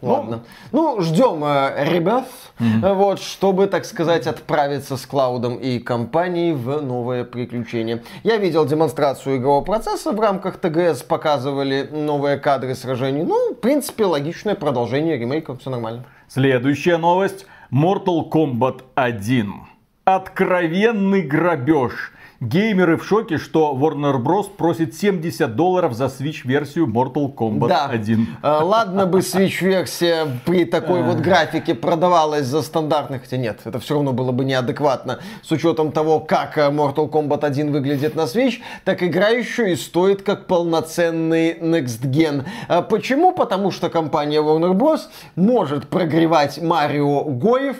[0.00, 0.44] Ну, Ладно.
[0.72, 2.26] Ну, ждем э, ребят,
[2.58, 2.94] mm-hmm.
[2.94, 8.02] вот, чтобы, так сказать, отправиться с Клаудом и компанией в новое приключение.
[8.22, 13.24] Я видел демонстрацию игрового процесса в рамках ТГС, показывали новые кадры сражений.
[13.24, 16.04] Ну, в принципе, логичное продолжение ремейка, все нормально.
[16.28, 17.46] Следующая новость.
[17.70, 19.71] Mortal Kombat 1
[20.16, 22.12] откровенный грабеж.
[22.42, 24.50] Геймеры в шоке, что Warner Bros.
[24.50, 27.86] просит 70 долларов за Switch-версию Mortal Kombat да.
[27.86, 28.26] 1.
[28.42, 33.94] Э, ладно бы Switch-версия при такой вот графике продавалась за стандартных, хотя нет, это все
[33.94, 35.20] равно было бы неадекватно.
[35.44, 38.54] С учетом того, как э, Mortal Kombat 1 выглядит на Switch,
[38.84, 42.44] так игра еще и стоит как полноценный Next Gen.
[42.68, 43.30] Э, почему?
[43.30, 45.02] Потому что компания Warner Bros.
[45.36, 47.76] может прогревать Марио Гоев,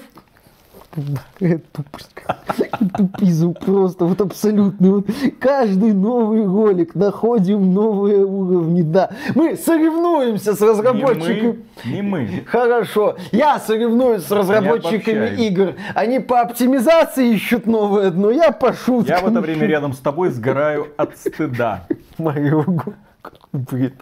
[2.97, 4.91] Тупизм просто, вот абсолютный.
[4.91, 5.07] Вот
[5.41, 8.83] каждый новый ролик находим новые уровни.
[8.83, 11.65] Да, мы соревнуемся с разработчиками.
[11.85, 12.23] Не мы.
[12.23, 12.45] Не мы.
[12.47, 13.17] Хорошо.
[13.31, 15.75] Я соревнуюсь с разработчиками игр.
[15.95, 18.31] Они по оптимизации ищут новое дно.
[18.31, 19.17] Я по шуткам.
[19.17, 21.87] Я в это время рядом с тобой сгораю от стыда.
[22.19, 22.65] Марио
[23.53, 23.93] Бред.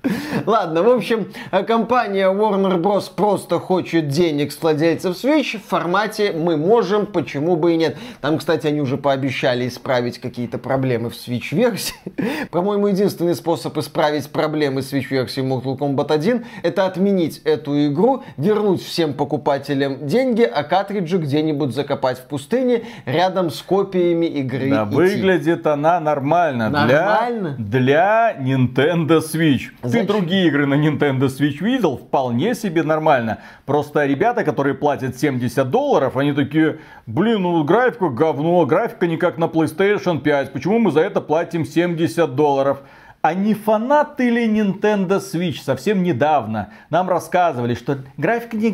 [0.46, 1.26] Ладно, в общем,
[1.66, 3.10] компания Warner Bros.
[3.12, 7.96] просто хочет денег с владельцев Switch в формате «мы можем, почему бы и нет».
[8.20, 11.96] Там, кстати, они уже пообещали исправить какие-то проблемы в Switch-версии.
[12.52, 19.14] По-моему, единственный способ исправить проблемы Switch-версии Mortal Kombat 1 это отменить эту игру, вернуть всем
[19.14, 24.70] покупателям деньги, а картриджи где-нибудь закопать в пустыне рядом с копиями игры.
[24.70, 26.70] Да, выглядит она нормально.
[26.70, 27.56] Нормально?
[27.58, 29.39] Для, для Nintendo Switch.
[29.40, 29.70] Switch.
[29.82, 30.06] Зачем?
[30.06, 31.96] Ты другие игры на Nintendo Switch видел?
[31.96, 33.38] Вполне себе нормально.
[33.64, 39.38] Просто ребята, которые платят 70 долларов, они такие, блин, ну графика говно, графика не как
[39.38, 40.52] на PlayStation 5.
[40.52, 42.82] Почему мы за это платим 70 долларов?
[43.22, 48.70] А не фанаты ли Nintendo Switch совсем недавно нам рассказывали, что графика не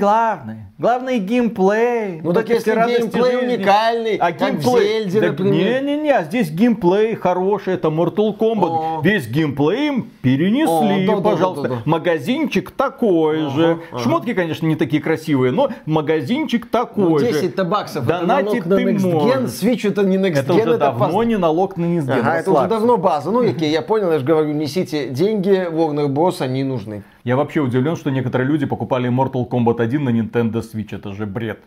[0.79, 2.21] главное геймплей.
[2.23, 3.57] Ну так если геймплей жизни.
[3.57, 5.83] уникальный, а как геймплей, в Зельде, да, например.
[5.83, 8.99] Не-не-не, а здесь геймплей хороший, это Mortal Kombat.
[8.99, 9.01] О.
[9.03, 11.63] Весь геймплей перенесли, О, да, пожалуйста.
[11.63, 11.91] Да, да, да.
[11.91, 13.79] Магазинчик такой ага, же.
[13.91, 14.03] Ага.
[14.03, 17.41] Шмотки, конечно, не такие красивые, но магазинчик такой ну, 10 же.
[17.49, 20.63] 10 баксов, Донатить это налог на Next Gen, Switch это не Next Gen, это уже
[20.63, 21.27] это давно пас...
[21.27, 22.21] не налог на Next Gen.
[22.21, 23.31] Ага, это уже давно база.
[23.33, 26.41] Ну, я понял, я же говорю, несите деньги, Warner Bros.
[26.41, 27.03] они нужны.
[27.25, 30.95] Я вообще удивлен, что некоторые люди покупали Mortal Kombat 1 на Nintendo Switch.
[30.95, 31.61] Это же бред.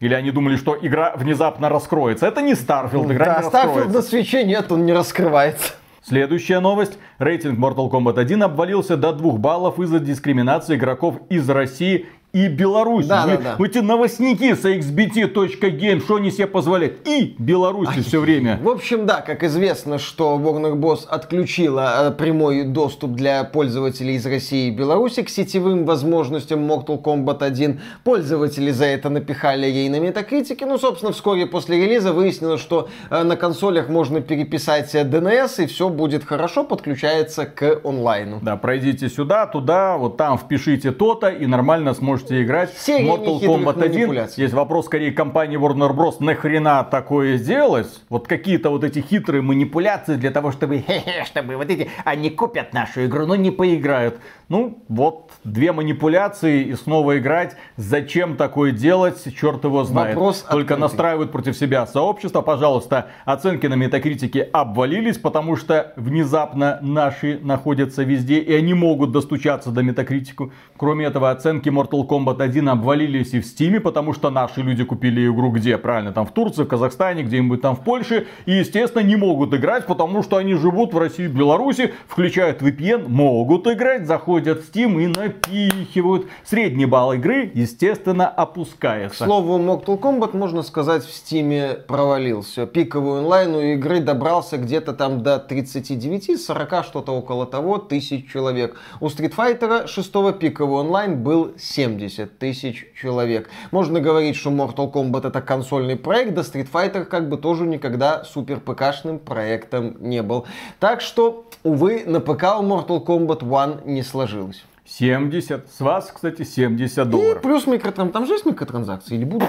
[0.00, 2.26] Или они думали, что игра внезапно раскроется.
[2.26, 5.74] Это не Starfield, игра да, не Starfield на свече нет, он не раскрывается.
[6.02, 6.98] Следующая новость.
[7.18, 12.06] Рейтинг Mortal Kombat 1 обвалился до 2 баллов из-за дискриминации игроков из России
[12.36, 13.06] и Беларусь.
[13.06, 13.64] Да, мы, да, да.
[13.64, 17.08] эти новостники с xbt.game, что они себе позволяют?
[17.08, 18.60] И Беларуси все время.
[18.62, 21.06] В общем, да, как известно, что Warner Bros.
[21.08, 27.42] отключила э, прямой доступ для пользователей из России и Беларуси к сетевым возможностям Mortal Kombat
[27.42, 27.80] 1.
[28.04, 30.66] Пользователи за это напихали ей на метакритике.
[30.66, 35.88] Ну, собственно, вскоре после релиза выяснилось, что э, на консолях можно переписать DNS, и все
[35.88, 38.40] будет хорошо, подключается к онлайну.
[38.42, 43.40] Да, пройдите сюда, туда, вот там впишите то-то, и нормально сможете можете играть Серия Mortal
[43.40, 44.28] Kombat 1.
[44.36, 46.16] Есть вопрос скорее компании Warner Bros.
[46.20, 47.86] Нахрена такое сделать?
[48.08, 50.84] Вот какие-то вот эти хитрые манипуляции для того, чтобы,
[51.26, 54.18] чтобы вот эти, они купят нашу игру, но не поиграют.
[54.48, 57.56] Ну, вот две манипуляции и снова играть.
[57.76, 59.24] Зачем такое делать?
[59.36, 60.14] Черт его знает.
[60.14, 60.80] Вопрос Только открытый.
[60.80, 62.42] настраивают против себя сообщество.
[62.42, 69.70] Пожалуйста, оценки на метакритике обвалились, потому что внезапно наши находятся везде, и они могут достучаться
[69.72, 70.52] до метакритику.
[70.76, 75.26] Кроме этого, оценки Mortal Kombat 1 обвалились и в Стиме, потому что наши люди купили
[75.26, 75.76] игру где?
[75.76, 78.28] Правильно, там в Турции, в Казахстане, где-нибудь там в Польше.
[78.44, 83.08] И, естественно, не могут играть, потому что они живут в России и Беларуси, включают VPN,
[83.08, 86.26] могут играть, заходят заходят в Steam и напихивают.
[86.44, 89.24] Средний балл игры, естественно, опускается.
[89.24, 92.66] К слову, Mortal Kombat, можно сказать, в Steam провалился.
[92.66, 98.76] Пиковый онлайн у игры добрался где-то там до 39-40, что-то около того, тысяч человек.
[99.00, 103.48] У Street Fighter 6 пиковый онлайн был 70 тысяч человек.
[103.70, 108.24] Можно говорить, что Mortal Kombat это консольный проект, да Street Fighter как бы тоже никогда
[108.24, 110.46] супер ПКшным проектом не был.
[110.78, 114.64] Так что, увы, на ПК у Mortal Kombat 1 не сложилось сложилось.
[114.84, 115.72] 70.
[115.72, 117.38] С вас, кстати, 70 долларов.
[117.38, 118.12] И плюс микротранзакции.
[118.12, 119.48] Там же есть микротранзакции или будут?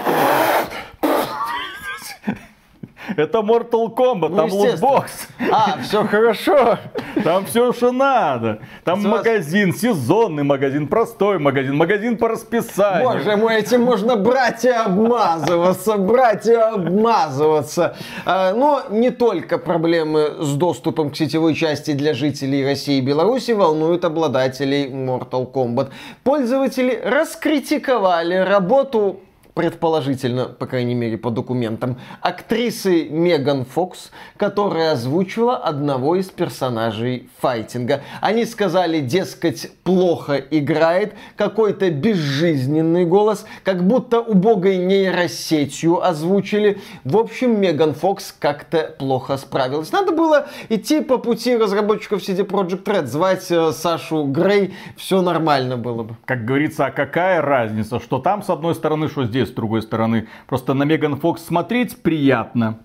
[3.16, 5.28] Это Mortal Kombat, ну, там лутбокс.
[5.50, 6.78] А, все хорошо.
[7.24, 8.60] Там все, что надо.
[8.84, 9.80] Там С магазин, вас...
[9.80, 13.10] сезонный магазин, простой магазин, магазин по расписанию.
[13.10, 17.96] Боже мой, этим можно брать и обмазываться, брать и обмазываться.
[18.24, 23.52] А, но не только проблемы с доступом к сетевой части для жителей России и Беларуси
[23.52, 25.90] волнуют обладателей Mortal Kombat.
[26.24, 29.20] Пользователи раскритиковали работу
[29.58, 38.02] предположительно, по крайней мере по документам, актрисы Меган Фокс, которая озвучивала одного из персонажей файтинга.
[38.20, 46.80] Они сказали, дескать, плохо играет, какой-то безжизненный голос, как будто убогой нейросетью озвучили.
[47.02, 49.90] В общем, Меган Фокс как-то плохо справилась.
[49.90, 55.76] Надо было идти по пути разработчиков CD Projekt Red, звать э, Сашу Грей, все нормально
[55.76, 56.16] было бы.
[56.26, 60.28] Как говорится, а какая разница, что там с одной стороны, что здесь с другой стороны.
[60.46, 62.80] Просто на Меган Фокс смотреть приятно.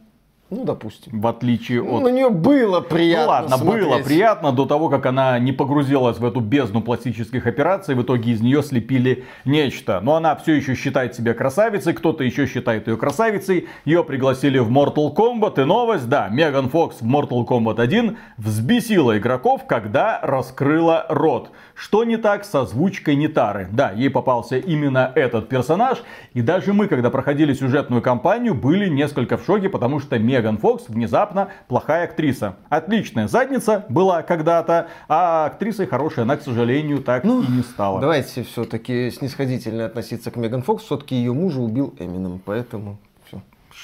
[0.55, 1.19] Ну, допустим.
[1.19, 2.03] В отличие Ну, от...
[2.03, 3.87] на нее было приятно Ну ладно, смотреть.
[3.87, 7.95] было приятно до того, как она не погрузилась в эту бездну пластических операций.
[7.95, 9.99] В итоге из нее слепили нечто.
[10.01, 13.67] Но она все еще считает себя красавицей, кто-то еще считает ее красавицей.
[13.85, 15.61] Ее пригласили в Mortal Kombat.
[15.61, 21.49] И новость, да, Меган Фокс в Mortal Kombat 1 взбесила игроков, когда раскрыла рот.
[21.73, 23.67] Что не так с озвучкой Нитары?
[23.71, 26.03] Да, ей попался именно этот персонаж.
[26.33, 30.85] И даже мы, когда проходили сюжетную кампанию, были несколько в шоке, потому что Меган Фокс
[30.87, 32.55] внезапно плохая актриса.
[32.69, 37.99] Отличная задница была когда-то, а актрисой хорошей она, к сожалению, так Ну, и не стала.
[37.99, 40.83] Давайте все-таки снисходительно относиться к Меган Фокс.
[40.83, 42.97] Все-таки ее мужа убил Эмином, поэтому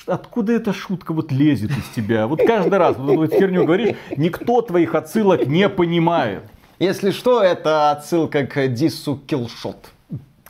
[0.06, 2.28] Откуда эта шутка вот лезет из тебя?
[2.28, 6.44] Вот каждый раз вот эту вот херню говоришь, никто твоих отсылок не понимает.
[6.80, 9.92] Если что, это отсылка к Диссу Киллшот.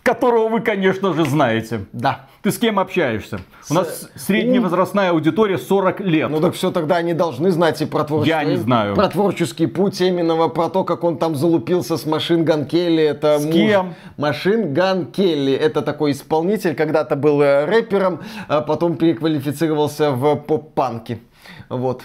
[0.09, 1.85] Которого вы, конечно же, знаете.
[1.93, 2.21] Да.
[2.41, 3.41] Ты с кем общаешься?
[3.69, 6.31] У нас средняя возрастная аудитория 40 лет.
[6.31, 8.95] Ну так все, тогда они должны знать и про творческий, Я не знаю.
[8.95, 13.03] про творческий путь Эминема, про то, как он там залупился с Machine Gun Kelly.
[13.03, 13.93] Это С муж- кем?
[14.17, 15.53] Machine Gun Kelly.
[15.53, 21.21] Это такой исполнитель, когда-то был э, рэпером, а потом переквалифицировался в поп-панки.
[21.69, 22.01] Вот.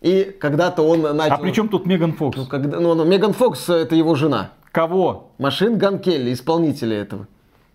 [0.00, 1.34] И когда-то он начал...
[1.36, 2.36] А при чем тут Меган Фокс?
[2.36, 2.80] Ну, когда...
[2.80, 4.50] ну, ну, Меган Фокс э, это его жена.
[4.74, 5.30] Кого?
[5.38, 7.28] Machine Gun Kelly, исполнителя этого.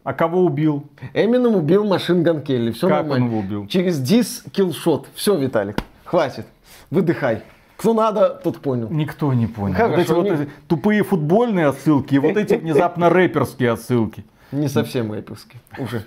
[0.04, 0.84] А кого убил?
[1.14, 2.72] Эминем убил Machine Gun Kelly.
[2.72, 3.26] Все Как нормально.
[3.26, 3.68] он его убил?
[3.68, 5.08] Через дисс Killshot.
[5.16, 6.46] Все, Виталик, хватит.
[6.92, 7.44] Выдыхай.
[7.78, 8.90] Кто надо, тот понял.
[8.90, 9.76] Никто не понял.
[9.76, 14.26] Хорошо, вот эти вот не- эти тупые футбольные отсылки и вот эти внезапно рэперские отсылки.
[14.52, 15.62] Не совсем рэперский.
[15.78, 16.04] Уже.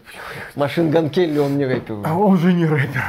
[0.56, 2.00] Machine Gun Kelly, он не рэпер.
[2.04, 3.02] А он же не рэпер.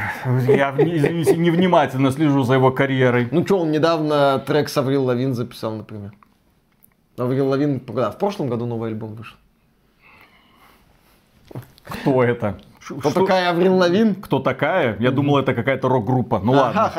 [0.48, 3.28] Я, извините, невнимательно слежу за его карьерой.
[3.30, 6.12] Ну что, он недавно трек с Аврил Лавин записал, например.
[7.16, 8.10] Аврил Лавин, когда?
[8.10, 9.36] В прошлом году новый альбом вышел.
[11.84, 12.58] Кто это?
[12.84, 14.14] Кто что- такая Аврил Лавин?
[14.14, 14.96] Кто такая?
[14.98, 16.40] Я думал, это какая-то рок-группа.
[16.40, 16.92] Ну ладно.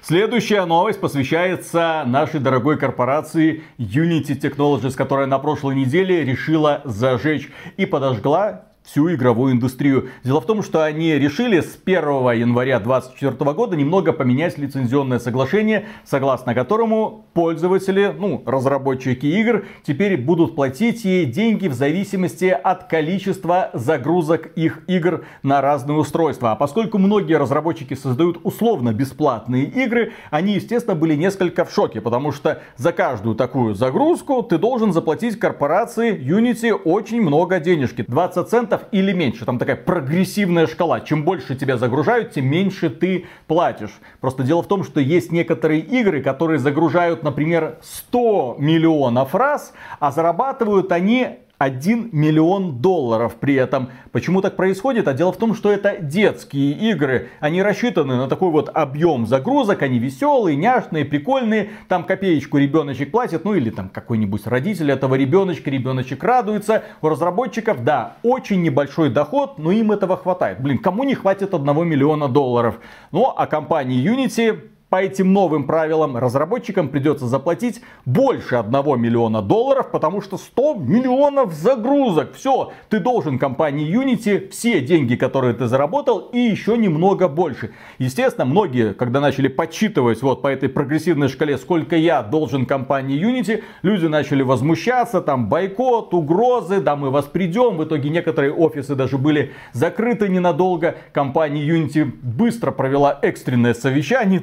[0.00, 7.84] Следующая новость посвящается нашей дорогой корпорации Unity Technologies, которая на прошлой неделе решила зажечь и
[7.84, 10.10] подожгла всю игровую индустрию.
[10.24, 11.98] Дело в том, что они решили с 1
[12.32, 20.54] января 2024 года немного поменять лицензионное соглашение, согласно которому пользователи, ну, разработчики игр, теперь будут
[20.54, 26.52] платить ей деньги в зависимости от количества загрузок их игр на разные устройства.
[26.52, 32.32] А поскольку многие разработчики создают условно бесплатные игры, они, естественно, были несколько в шоке, потому
[32.32, 38.04] что за каждую такую загрузку ты должен заплатить корпорации Unity очень много денежки.
[38.06, 39.44] 20 центов или меньше.
[39.44, 41.00] Там такая прогрессивная шкала.
[41.00, 43.92] Чем больше тебя загружают, тем меньше ты платишь.
[44.20, 50.10] Просто дело в том, что есть некоторые игры, которые загружают, например, 100 миллионов раз, а
[50.10, 53.90] зарабатывают они 1 миллион долларов при этом.
[54.12, 55.08] Почему так происходит?
[55.08, 57.28] А дело в том, что это детские игры.
[57.40, 59.82] Они рассчитаны на такой вот объем загрузок.
[59.82, 61.70] Они веселые, няшные, прикольные.
[61.88, 63.44] Там копеечку ребеночек платит.
[63.44, 65.70] Ну или там какой-нибудь родитель этого ребеночка.
[65.70, 66.82] Ребеночек радуется.
[67.00, 70.60] У разработчиков, да, очень небольшой доход, но им этого хватает.
[70.60, 72.80] Блин, кому не хватит 1 миллиона долларов?
[73.12, 79.90] Ну, а компании Unity по этим новым правилам разработчикам придется заплатить больше 1 миллиона долларов,
[79.90, 82.34] потому что 100 миллионов загрузок.
[82.36, 87.72] Все, ты должен компании Unity все деньги, которые ты заработал, и еще немного больше.
[87.98, 93.64] Естественно, многие, когда начали подсчитывать вот по этой прогрессивной шкале, сколько я должен компании Unity,
[93.82, 97.78] люди начали возмущаться, там бойкот, угрозы, да мы вас придем.
[97.78, 100.94] В итоге некоторые офисы даже были закрыты ненадолго.
[101.12, 104.38] Компания Unity быстро провела экстренное совещание,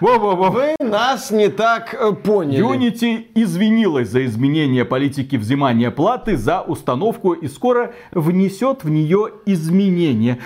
[0.00, 2.64] и такая, во-во-во, Вы нас не так э, поняли.
[2.64, 10.38] Unity извинилась за изменение политики взимания платы за установку и скоро внесет в нее изменения.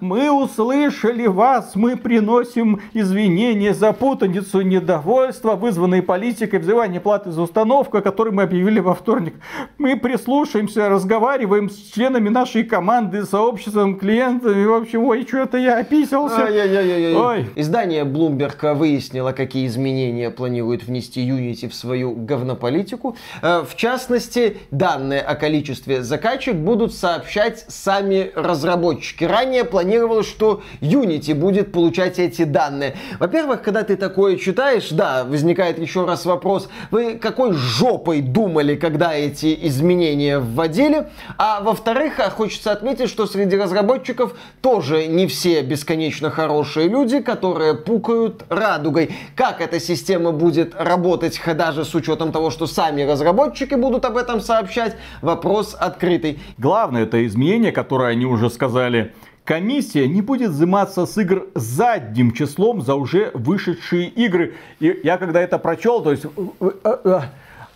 [0.00, 7.98] Мы услышали вас, мы приносим извинения за путаницу, недовольство, вызванные политикой взимания платы за установку,
[7.98, 9.34] о которой мы объявили во вторник.
[9.78, 14.64] Мы прислушаемся, разговариваем с членами нашей команды, сообществом, клиентами.
[14.64, 16.44] В общем, ой, что-то я описался.
[16.44, 17.50] Ой.
[17.56, 23.16] Издание Bloomberg выяснило, какие изменения планирует внести Unity в свою говнополитику.
[23.42, 29.24] Э, В частности, данные о количестве закачек будут сообщать сами разработчики.
[29.24, 32.96] Ранее планировалось, что Unity будет получать эти данные.
[33.18, 39.14] Во-первых, когда ты такое читаешь, да, возникает еще раз вопрос, вы какой жопой думали, когда
[39.14, 41.08] эти изменения вводили?
[41.36, 47.74] А во-вторых, а хочется отметить, что среди разработчиков тоже не все бесконечно хорошие люди, которые
[47.74, 49.10] пукают радугой.
[49.34, 54.40] Как эта система будет работать, даже с учетом того, что сами разработчики будут об этом
[54.40, 56.38] сообщать, вопрос открытый.
[56.58, 59.14] Главное это изменение, которое они уже сказали,
[59.44, 64.54] комиссия не будет взиматься с игр задним числом за уже вышедшие игры.
[64.80, 67.20] И я когда это прочел, то есть э, э, э,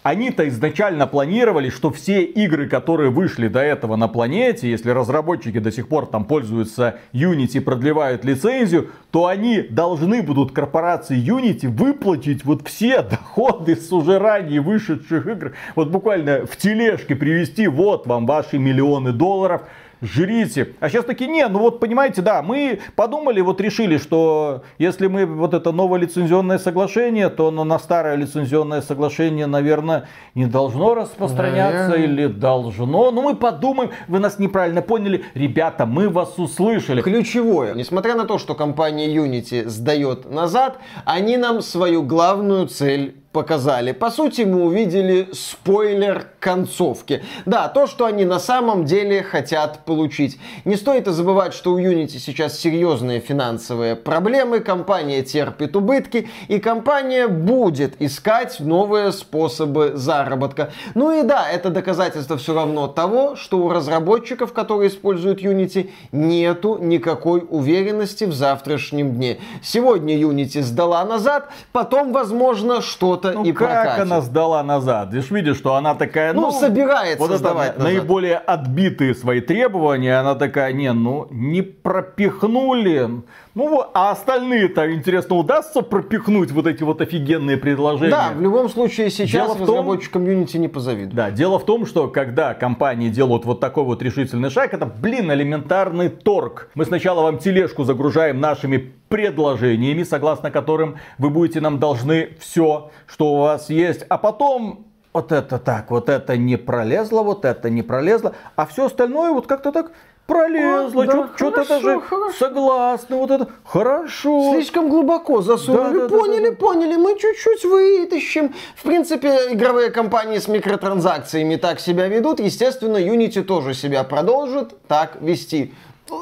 [0.02, 5.70] они-то изначально планировали, что все игры, которые вышли до этого на планете, если разработчики до
[5.70, 12.44] сих пор там пользуются Unity и продлевают лицензию, то они должны будут корпорации Unity выплатить
[12.44, 15.52] вот все доходы с уже ранее вышедших игр.
[15.76, 19.62] Вот буквально в тележке привести, вот вам ваши миллионы долларов
[20.02, 20.74] жрите.
[20.80, 25.24] А сейчас таки, не, ну вот понимаете, да, мы подумали, вот решили, что если мы
[25.24, 31.96] вот это новое лицензионное соглашение, то оно на старое лицензионное соглашение, наверное, не должно распространяться
[31.96, 31.96] да.
[31.96, 33.10] или должно.
[33.10, 35.24] Ну мы подумаем, вы нас неправильно поняли.
[35.34, 37.00] Ребята, мы вас услышали.
[37.00, 43.92] Ключевое, несмотря на то, что компания Unity сдает назад, они нам свою главную цель показали.
[43.92, 47.22] По сути, мы увидели спойлер концовки.
[47.46, 50.40] Да, то, что они на самом деле хотят получить.
[50.64, 56.58] Не стоит и забывать, что у Unity сейчас серьезные финансовые проблемы, компания терпит убытки, и
[56.58, 60.72] компания будет искать новые способы заработка.
[60.94, 66.78] Ну и да, это доказательство все равно того, что у разработчиков, которые используют Unity, нету
[66.80, 69.38] никакой уверенности в завтрашнем дне.
[69.62, 74.02] Сегодня Unity сдала назад, потом, возможно, что что-то ну, и как прокатит.
[74.02, 75.10] она сдала назад?
[75.10, 79.40] Ты же видишь, что она такая, ну, ну собирается вот сдавать это, наиболее отбитые свои
[79.40, 83.22] требования, она такая, не, ну, не пропихнули.
[83.54, 88.10] Ну, а остальные-то, интересно, удастся пропихнуть вот эти вот офигенные предложения?
[88.10, 91.14] Да, в любом случае сейчас дело разработчикам том, Unity не позавидуют.
[91.14, 95.30] Да, дело в том, что когда компании делают вот такой вот решительный шаг, это, блин,
[95.30, 96.70] элементарный торг.
[96.74, 103.34] Мы сначала вам тележку загружаем нашими предложениями, согласно которым вы будете нам должны все, что
[103.34, 107.82] у вас есть, а потом вот это так, вот это не пролезло, вот это не
[107.82, 109.92] пролезло, а все остальное вот как-то так
[110.26, 112.32] пролезло, да, что-то даже хорошо.
[112.38, 114.52] согласны, вот это хорошо.
[114.54, 118.54] Слишком глубоко засунули, да, да, поняли, да, да, поняли, мы чуть-чуть вытащим.
[118.76, 125.20] В принципе, игровые компании с микротранзакциями так себя ведут, естественно, Unity тоже себя продолжит так
[125.20, 125.74] вести.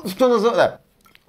[0.07, 0.81] Что называется...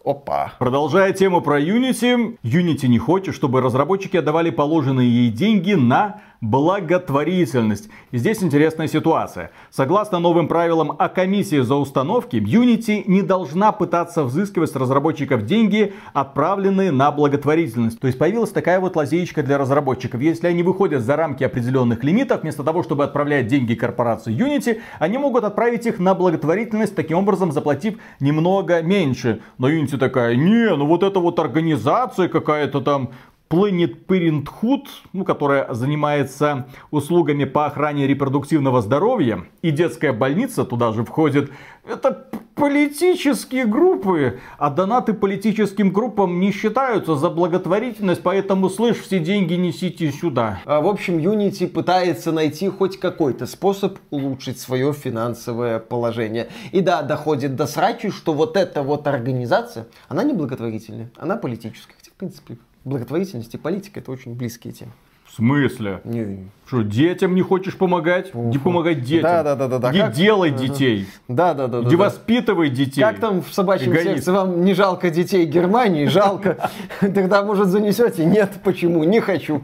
[0.03, 0.53] Опа.
[0.57, 7.87] Продолжая тему про Unity, Unity не хочет, чтобы разработчики отдавали положенные ей деньги на благотворительность.
[8.09, 9.51] И здесь интересная ситуация.
[9.69, 15.93] Согласно новым правилам о комиссии за установки, Unity не должна пытаться взыскивать с разработчиков деньги,
[16.13, 17.99] отправленные на благотворительность.
[17.99, 20.19] То есть появилась такая вот лазеечка для разработчиков.
[20.19, 25.19] Если они выходят за рамки определенных лимитов, вместо того, чтобы отправлять деньги корпорации Unity, они
[25.19, 29.41] могут отправить их на благотворительность, таким образом заплатив немного меньше.
[29.59, 33.11] Но Unity такая, не, ну вот эта вот организация какая-то там
[33.51, 41.03] Planet Parenthood, ну, которая занимается услугами по охране репродуктивного здоровья, и детская больница туда же
[41.03, 41.51] входит.
[41.85, 49.55] Это политические группы, а донаты политическим группам не считаются за благотворительность, поэтому, слышь, все деньги
[49.55, 50.61] несите сюда.
[50.65, 56.47] А, в общем, Unity пытается найти хоть какой-то способ улучшить свое финансовое положение.
[56.71, 61.95] И да, доходит до срачи, что вот эта вот организация, она не благотворительная, она политическая.
[61.97, 64.91] Хотя, в принципе, благотворительность и политика это очень близкие темы.
[65.31, 66.01] В смысле?
[66.03, 68.33] Не, что, детям не хочешь помогать?
[68.33, 69.23] Не помогать детям.
[69.23, 69.79] Да, да, да, да.
[69.79, 69.91] да.
[69.91, 70.13] Не как...
[70.13, 71.05] делай детей.
[71.27, 71.79] Да, да, да.
[71.79, 72.75] Не да, воспитывай да.
[72.77, 73.01] детей.
[73.01, 74.07] Как там в собачьем Эгоист.
[74.07, 76.05] сердце вам не жалко детей Германии?
[76.05, 76.69] Жалко.
[77.01, 78.23] Тогда, может, занесете?
[78.23, 79.03] Нет, почему?
[79.03, 79.61] Не хочу.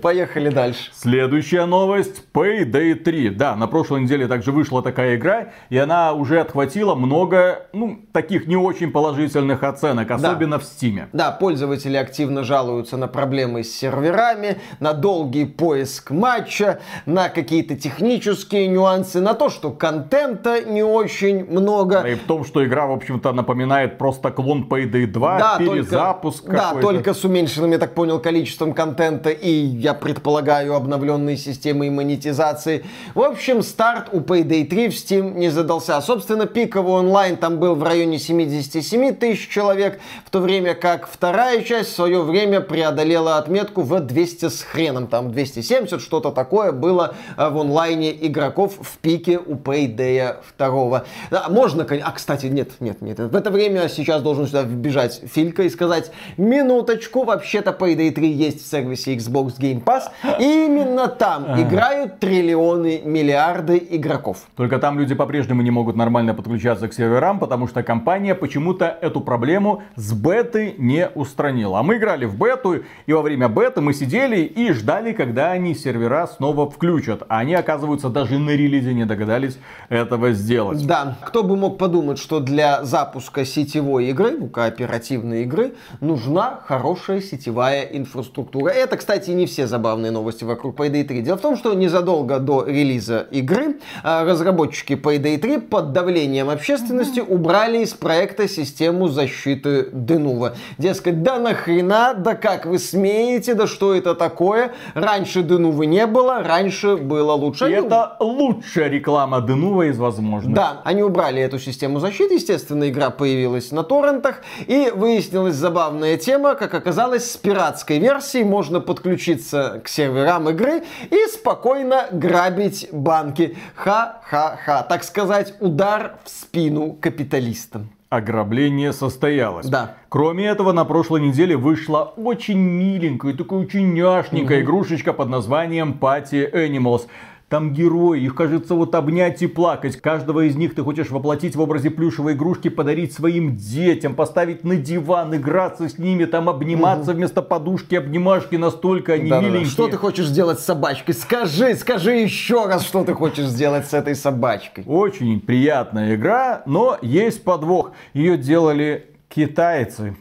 [0.00, 0.90] Поехали дальше.
[0.94, 2.22] Следующая новость.
[2.32, 3.30] Payday 3.
[3.30, 8.46] Да, на прошлой неделе также вышла такая игра, и она уже отхватила много, ну, таких
[8.46, 10.58] не очень положительных оценок, особенно да.
[10.58, 11.08] в Steam.
[11.12, 18.66] Да, пользователи активно жалуются на проблемы с серверами, на долгий поиск матча, на какие-то технические
[18.66, 22.00] нюансы, на то, что контента не очень много.
[22.00, 26.56] И в том, что игра, в общем-то, напоминает просто клон Payday 2, да, перезапуск только,
[26.56, 32.84] Да, только с уменьшенным, я так понял, количеством контента и, я предполагаю, обновленной системой монетизации.
[33.14, 36.00] В общем, старт у Payday 3 в Steam не задался.
[36.00, 41.62] Собственно, пиковый онлайн там был в районе 77 тысяч человек, в то время как вторая
[41.62, 44.62] часть в свое время преодолела отметку в 200 с
[44.96, 51.04] хреном, там 270, что-то такое было э, в онлайне игроков в пике у Payday 2.
[51.30, 53.18] Да, можно, а, кстати, нет, нет, нет.
[53.18, 58.64] В это время сейчас должен сюда вбежать Филька и сказать, минуточку, вообще-то Payday 3 есть
[58.64, 60.04] в сервисе Xbox Game Pass.
[60.40, 64.38] И именно там играют триллионы, миллиарды игроков.
[64.56, 69.20] Только там люди по-прежнему не могут нормально подключаться к серверам, потому что компания почему-то эту
[69.20, 71.80] проблему с беты не устранила.
[71.80, 75.50] А мы играли в бету, и во время беты мы сидели и ждали ждали, когда
[75.50, 77.24] они сервера снова включат.
[77.28, 79.58] А они, оказывается, даже на релизе не догадались
[79.88, 80.86] этого сделать.
[80.86, 87.20] Да, кто бы мог подумать, что для запуска сетевой игры, ну, кооперативной игры, нужна хорошая
[87.20, 88.70] сетевая инфраструктура.
[88.70, 91.22] Это, кстати, не все забавные новости вокруг Payday 3.
[91.22, 97.18] Дело в том, что незадолго до релиза игры а, разработчики Payday 3 под давлением общественности
[97.18, 100.54] убрали из проекта систему защиты Денува.
[100.78, 104.75] Дескать, да нахрена, да как вы смеете, да что это такое?
[104.94, 107.68] Раньше Денувы не было, раньше было лучше.
[107.68, 110.54] И это лучшая реклама Денува из возможных.
[110.54, 116.54] Да, они убрали эту систему защиты, естественно, игра появилась на торрентах, и выяснилась забавная тема,
[116.54, 123.56] как оказалось, с пиратской версией можно подключиться к серверам игры и спокойно грабить банки.
[123.74, 124.82] Ха-ха-ха.
[124.82, 127.95] Так сказать, удар в спину капиталистам.
[128.08, 129.66] Ограбление состоялось.
[129.66, 129.96] Да.
[130.08, 134.64] Кроме этого, на прошлой неделе вышла очень миленькая, такая очень няшненькая угу.
[134.64, 137.08] игрушечка под названием Party Animals.
[137.48, 140.00] Там герои, их кажется вот обнять и плакать.
[140.00, 144.74] Каждого из них ты хочешь воплотить в образе плюшевой игрушки, подарить своим детям, поставить на
[144.74, 147.18] диван, играться с ними, там обниматься угу.
[147.18, 149.70] вместо подушки, обнимашки, настолько они да, миленькие.
[149.70, 151.14] Что ты хочешь сделать с собачкой?
[151.14, 154.82] Скажи, скажи еще раз, что ты хочешь сделать с этой собачкой.
[154.84, 157.92] Очень приятная игра, но есть подвох.
[158.12, 160.16] Ее делали китайцы.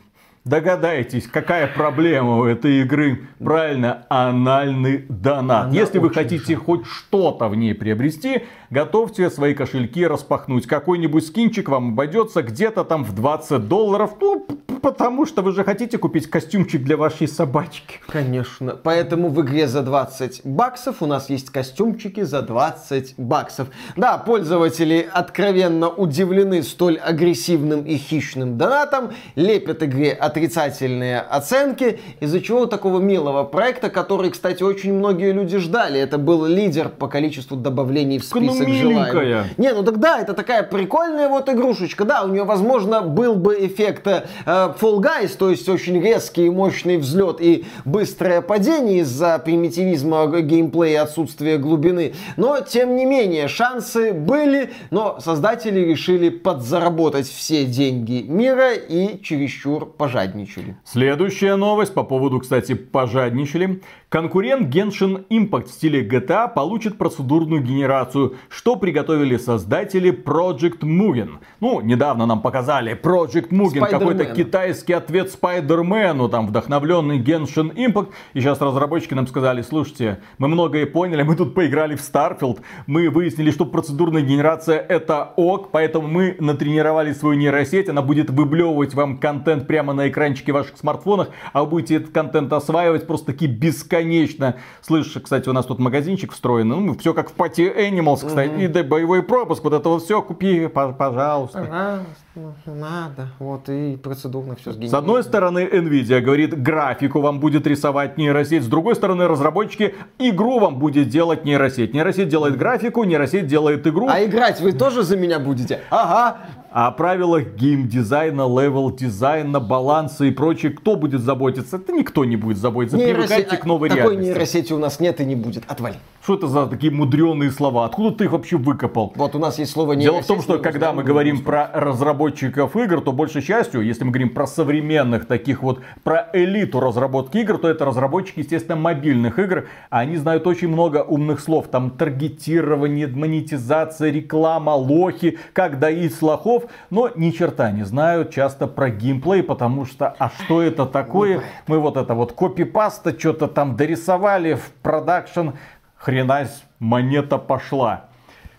[0.46, 3.22] Догадайтесь, какая проблема у этой игры?
[3.40, 5.66] Правильно, анальный донат.
[5.66, 6.64] Она Если вы хотите жаль.
[6.64, 10.68] хоть что-то в ней приобрести, готовьте свои кошельки распахнуть.
[10.68, 14.12] Какой-нибудь скинчик вам обойдется где-то там в 20 долларов.
[14.22, 14.46] Ну,
[14.84, 18.00] потому что вы же хотите купить костюмчик для вашей собачки.
[18.08, 18.76] Конечно.
[18.84, 23.70] Поэтому в игре за 20 баксов у нас есть костюмчики за 20 баксов.
[23.96, 32.66] Да, пользователи откровенно удивлены столь агрессивным и хищным донатом, лепят игре отрицательные оценки, из-за чего
[32.66, 35.98] такого милого проекта, который, кстати, очень многие люди ждали.
[36.00, 39.58] Это был лидер по количеству добавлений в список ну, желаемых.
[39.58, 42.04] Не, ну тогда это такая прикольная вот игрушечка.
[42.04, 46.50] Да, у нее, возможно, был бы эффект э, Fall Guys, то есть очень резкий и
[46.50, 52.14] мощный взлет и быстрое падение из-за примитивизма геймплея и отсутствия глубины.
[52.36, 59.86] Но, тем не менее, шансы были, но создатели решили подзаработать все деньги мира и чересчур
[60.26, 60.76] пожадничали.
[60.84, 63.82] Следующая новость по поводу, кстати, пожадничали.
[64.10, 71.40] Конкурент Genshin Impact в стиле GTA получит процедурную генерацию, что приготовили создатели Project Mugen.
[71.60, 78.12] Ну, недавно нам показали Project Mugen, какой-то китайский ответ Спайдермену, там вдохновленный Genshin Impact.
[78.34, 83.10] И сейчас разработчики нам сказали, слушайте, мы многое поняли, мы тут поиграли в Starfield, мы
[83.10, 89.18] выяснили, что процедурная генерация это ок, поэтому мы натренировали свою нейросеть, она будет выблевывать вам
[89.18, 94.56] контент прямо на экранчике ваших смартфонах, а вы будете этот контент осваивать просто таки бесконечно.
[94.82, 96.70] Слышишь, кстати, у нас тут магазинчик встроен.
[96.70, 98.52] Ну, все как в Party Animals, кстати.
[98.52, 98.66] Mm-hmm.
[98.66, 99.64] И да, боевой пропуск.
[99.64, 101.60] Вот это вот все купи, пожалуйста.
[101.60, 103.30] Пожалуйста, надо.
[103.40, 108.64] Вот и процедурно все С одной стороны, Nvidia говорит, графику вам будет рисовать нейросеть.
[108.64, 111.94] С другой стороны, разработчики игру вам будет делать нейросеть.
[111.94, 114.08] Нейросеть делает графику, нейросеть делает игру.
[114.10, 115.82] А играть вы тоже за меня будете?
[115.90, 116.38] Ага.
[116.78, 121.78] А о правилах геймдизайна, левел-дизайна, баланса и прочее, кто будет заботиться?
[121.78, 122.98] Это никто не будет заботиться.
[122.98, 123.30] Нейросеть...
[123.30, 124.28] Привыкайте к новой Такой реальности.
[124.28, 125.64] нейросети у нас нет и не будет.
[125.70, 125.96] Отвали.
[126.22, 127.86] Что это за такие мудреные слова?
[127.86, 129.14] Откуда ты их вообще выкопал?
[129.16, 130.12] Вот у нас есть слово нейросеть.
[130.12, 134.12] Дело в том, что когда мы говорим про разработчиков игр, то большей частью, если мы
[134.12, 139.68] говорим про современных таких вот, про элиту разработки игр, то это разработчики, естественно, мобильных игр.
[139.90, 141.70] Они знают очень много умных слов.
[141.70, 148.90] Там таргетирование, монетизация, реклама, лохи, как доить лохов но ни черта не знают часто про
[148.90, 151.42] геймплей, потому что, а что это такое?
[151.68, 155.50] Мы вот это вот копипаста, что-то там дорисовали в продакшн,
[155.98, 158.06] хренась, монета пошла.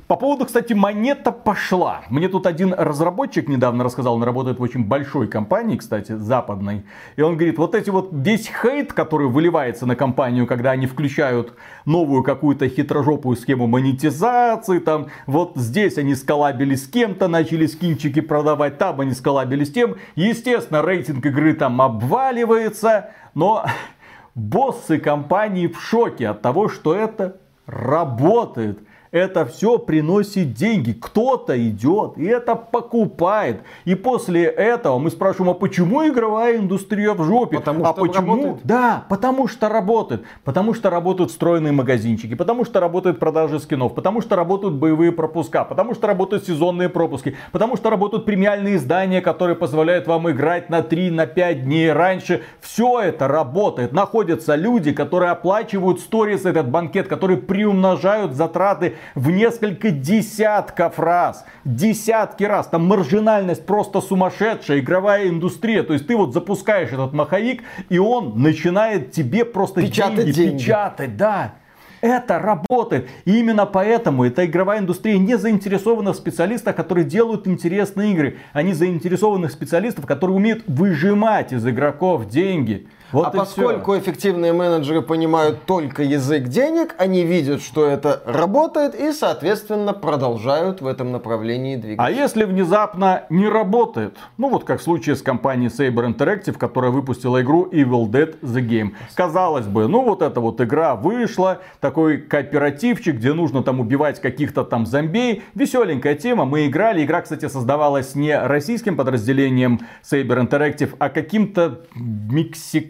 [0.06, 2.02] По поводу, кстати, монета пошла.
[2.10, 6.84] Мне тут один разработчик недавно рассказал, он работает в очень большой компании, кстати, западной.
[7.16, 11.54] И он говорит, вот эти вот весь хейт, который выливается на компанию, когда они включают
[11.86, 18.78] новую какую-то хитрожопую схему монетизации, там, вот здесь они сколабили с кем-то, начали скинчики продавать,
[18.78, 19.96] там они сколабили с тем.
[20.14, 23.66] Естественно, рейтинг игры там обваливается, но
[24.36, 28.78] боссы компании в шоке от того, что это работает.
[29.16, 30.92] Это все приносит деньги.
[30.92, 33.62] Кто-то идет и это покупает.
[33.86, 37.56] И после этого мы спрашиваем, а почему игровая индустрия в жопе?
[37.56, 38.36] Потому а что почему?
[38.36, 38.60] работает.
[38.64, 40.24] Да, потому что работает.
[40.44, 42.34] Потому что работают встроенные магазинчики.
[42.34, 43.94] Потому что работают продажи скинов.
[43.94, 45.64] Потому что работают боевые пропуска.
[45.64, 47.36] Потому что работают сезонные пропуски.
[47.52, 52.42] Потому что работают премиальные издания, которые позволяют вам играть на 3, на 5 дней раньше.
[52.60, 53.92] Все это работает.
[53.92, 61.44] Находятся люди, которые оплачивают сторис этот банкет, которые приумножают затраты в несколько десятков раз.
[61.64, 62.68] Десятки раз.
[62.68, 64.80] Там маржинальность просто сумасшедшая.
[64.80, 65.82] Игровая индустрия.
[65.82, 70.62] То есть ты вот запускаешь этот маховик, и он начинает тебе просто Печатать деньги, деньги.
[70.62, 71.16] печатать.
[71.16, 71.54] Да.
[72.02, 73.08] Это работает.
[73.24, 78.36] И именно поэтому эта игровая индустрия не заинтересована в специалистах, которые делают интересные игры.
[78.52, 82.86] Они заинтересованы в специалистах, которые умеют выжимать из игроков деньги.
[83.12, 89.12] Вот а поскольку эффективные менеджеры понимают только язык денег, они видят, что это работает и,
[89.12, 92.04] соответственно, продолжают в этом направлении двигаться.
[92.04, 94.16] А если внезапно не работает?
[94.38, 98.66] Ну вот как в случае с компанией Saber Interactive, которая выпустила игру Evil Dead The
[98.66, 98.94] Game.
[99.14, 104.64] Казалось бы, ну вот эта вот игра вышла, такой кооперативчик, где нужно там убивать каких-то
[104.64, 105.44] там зомбей.
[105.54, 107.04] Веселенькая тема, мы играли.
[107.04, 111.82] Игра, кстати, создавалась не российским подразделением Saber Interactive, а каким-то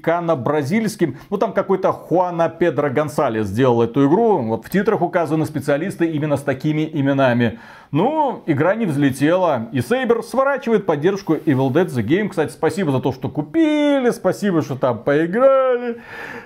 [0.07, 1.17] мексикано-бразильским.
[1.31, 4.39] Ну там какой-то Хуана Педро Гонсалес сделал эту игру.
[4.43, 7.59] Вот в титрах указаны специалисты именно с такими именами.
[7.93, 9.69] Ну, игра не взлетела.
[9.73, 12.29] И Saber сворачивает поддержку Evil Dead The Game.
[12.29, 14.11] Кстати, спасибо за то, что купили.
[14.11, 16.01] Спасибо, что там поиграли.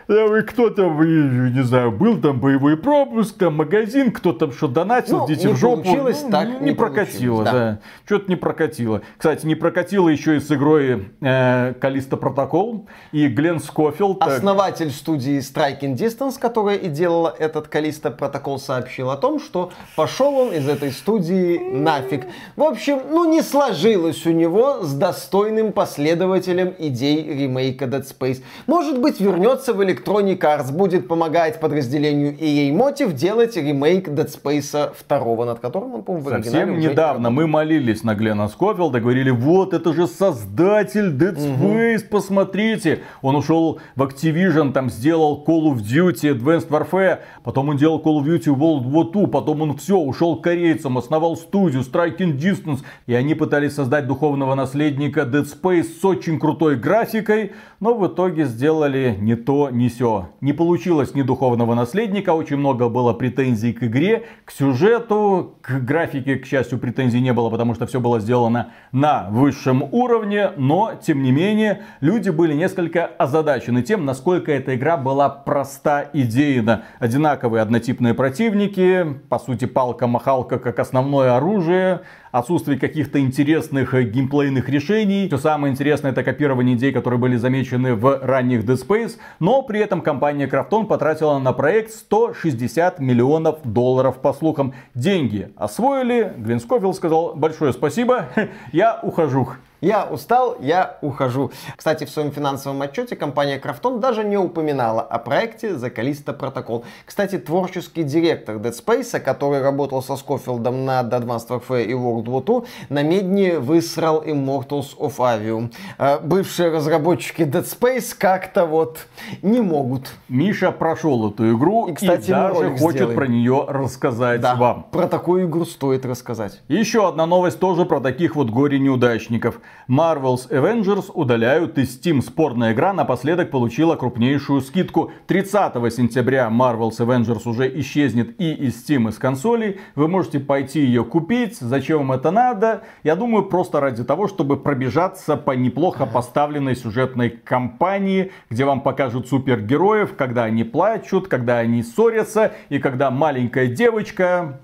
[0.06, 5.26] Там Кто там, не знаю, был там боевой пропуск, там магазин, кто там что донатил,
[5.26, 5.82] Ну, не в жопу.
[5.82, 7.52] получилось, Ну, так не, не прокатило, да.
[7.52, 7.80] да.
[8.04, 9.02] Что-то не прокатило.
[9.16, 12.86] Кстати, не прокатило еще и с игрой э, Калиста Протокол.
[13.12, 14.18] И Глен Скофилд.
[14.22, 19.70] э, Основатель студии Striking Distance, которая и делала этот Калиста протокол, сообщил о том, что
[19.96, 22.26] пошел он из этой студии нафиг.
[22.56, 28.42] В общем, ну не сложилось у него с достойным последователем идей ремейка Dead Space.
[28.66, 34.92] Может быть, вернется в Electronic Arts, будет помогать подразделению EA Motive делать ремейк Dead Space
[35.08, 39.30] 2, над которым он, по-моему, в оригинале Совсем недавно мы молились на Глена Скофилда, говорили,
[39.30, 43.00] вот это же создатель Dead Space, посмотрите.
[43.22, 48.22] Он ушел в Activision, там сделал Call of Duty Advanced Warfare, потом он делал Call
[48.22, 52.80] of Duty World War II, потом он все, ушел к корейцам, основал студию Striking Distance,
[53.06, 58.44] и они пытались создать духовного наследника Dead Space с очень крутой графикой, но в итоге
[58.44, 60.28] сделали не то, не сё.
[60.42, 66.36] Не получилось ни духовного наследника, очень много было претензий к игре, к сюжету, к графике,
[66.36, 71.22] к счастью, претензий не было, потому что все было сделано на высшем уровне, но, тем
[71.22, 76.84] не менее, люди были несколько озадачены тем, насколько эта игра была проста идейно.
[76.98, 82.02] Одинаковые однотипные противники, по сути, палка-махалка как основное оружие,
[82.32, 85.26] отсутствие каких-то интересных э, геймплейных решений.
[85.28, 89.18] Все самое интересное это копирование идей, которые были замечены в ранних Dead Space.
[89.38, 94.74] Но при этом компания Krafton потратила на проект 160 миллионов долларов, по слухам.
[94.94, 96.32] Деньги освоили.
[96.36, 98.26] Глен Скофилд сказал большое спасибо,
[98.72, 99.48] я ухожу.
[99.80, 101.50] Я устал, я ухожу.
[101.76, 106.84] Кстати, в своем финансовом отчете компания Крафтон даже не упоминала о проекте Callisto Protocol.
[107.06, 112.44] Кстати, творческий директор Dead Space, который работал со Скофилдом над Advanced Warfare и World War
[112.44, 115.72] II, на медне высрал Immortals of Avium.
[115.98, 119.06] Э, Бывшие разработчики Dead Space как-то вот
[119.42, 120.10] не могут.
[120.28, 123.16] Миша прошел эту игру И, кстати, мы даже хочет сделаем.
[123.16, 124.86] про нее рассказать Да, вам.
[124.90, 126.60] про такую игру стоит рассказать.
[126.68, 129.60] Еще одна новость тоже про таких вот горе-неудачников.
[129.90, 132.22] Marvel's Avengers удаляют из Steam.
[132.22, 135.10] Спорная игра напоследок получила крупнейшую скидку.
[135.26, 139.80] 30 сентября Marvel's Avengers уже исчезнет и из Steam, и с консолей.
[139.96, 141.58] Вы можете пойти ее купить.
[141.58, 142.82] Зачем вам это надо?
[143.02, 149.26] Я думаю, просто ради того, чтобы пробежаться по неплохо поставленной сюжетной кампании, где вам покажут
[149.28, 154.60] супергероев, когда они плачут, когда они ссорятся, и когда маленькая девочка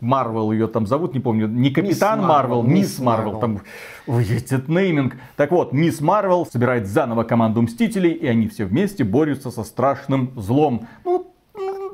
[0.00, 3.60] Марвел ее там зовут, не помню, не Капитан Марвел, Мисс Марвел, там,
[4.06, 5.16] этот нейминг.
[5.36, 10.32] Так вот, Мисс Марвел собирает заново команду Мстителей, и они все вместе борются со страшным
[10.36, 10.86] злом.
[11.04, 11.32] Ну,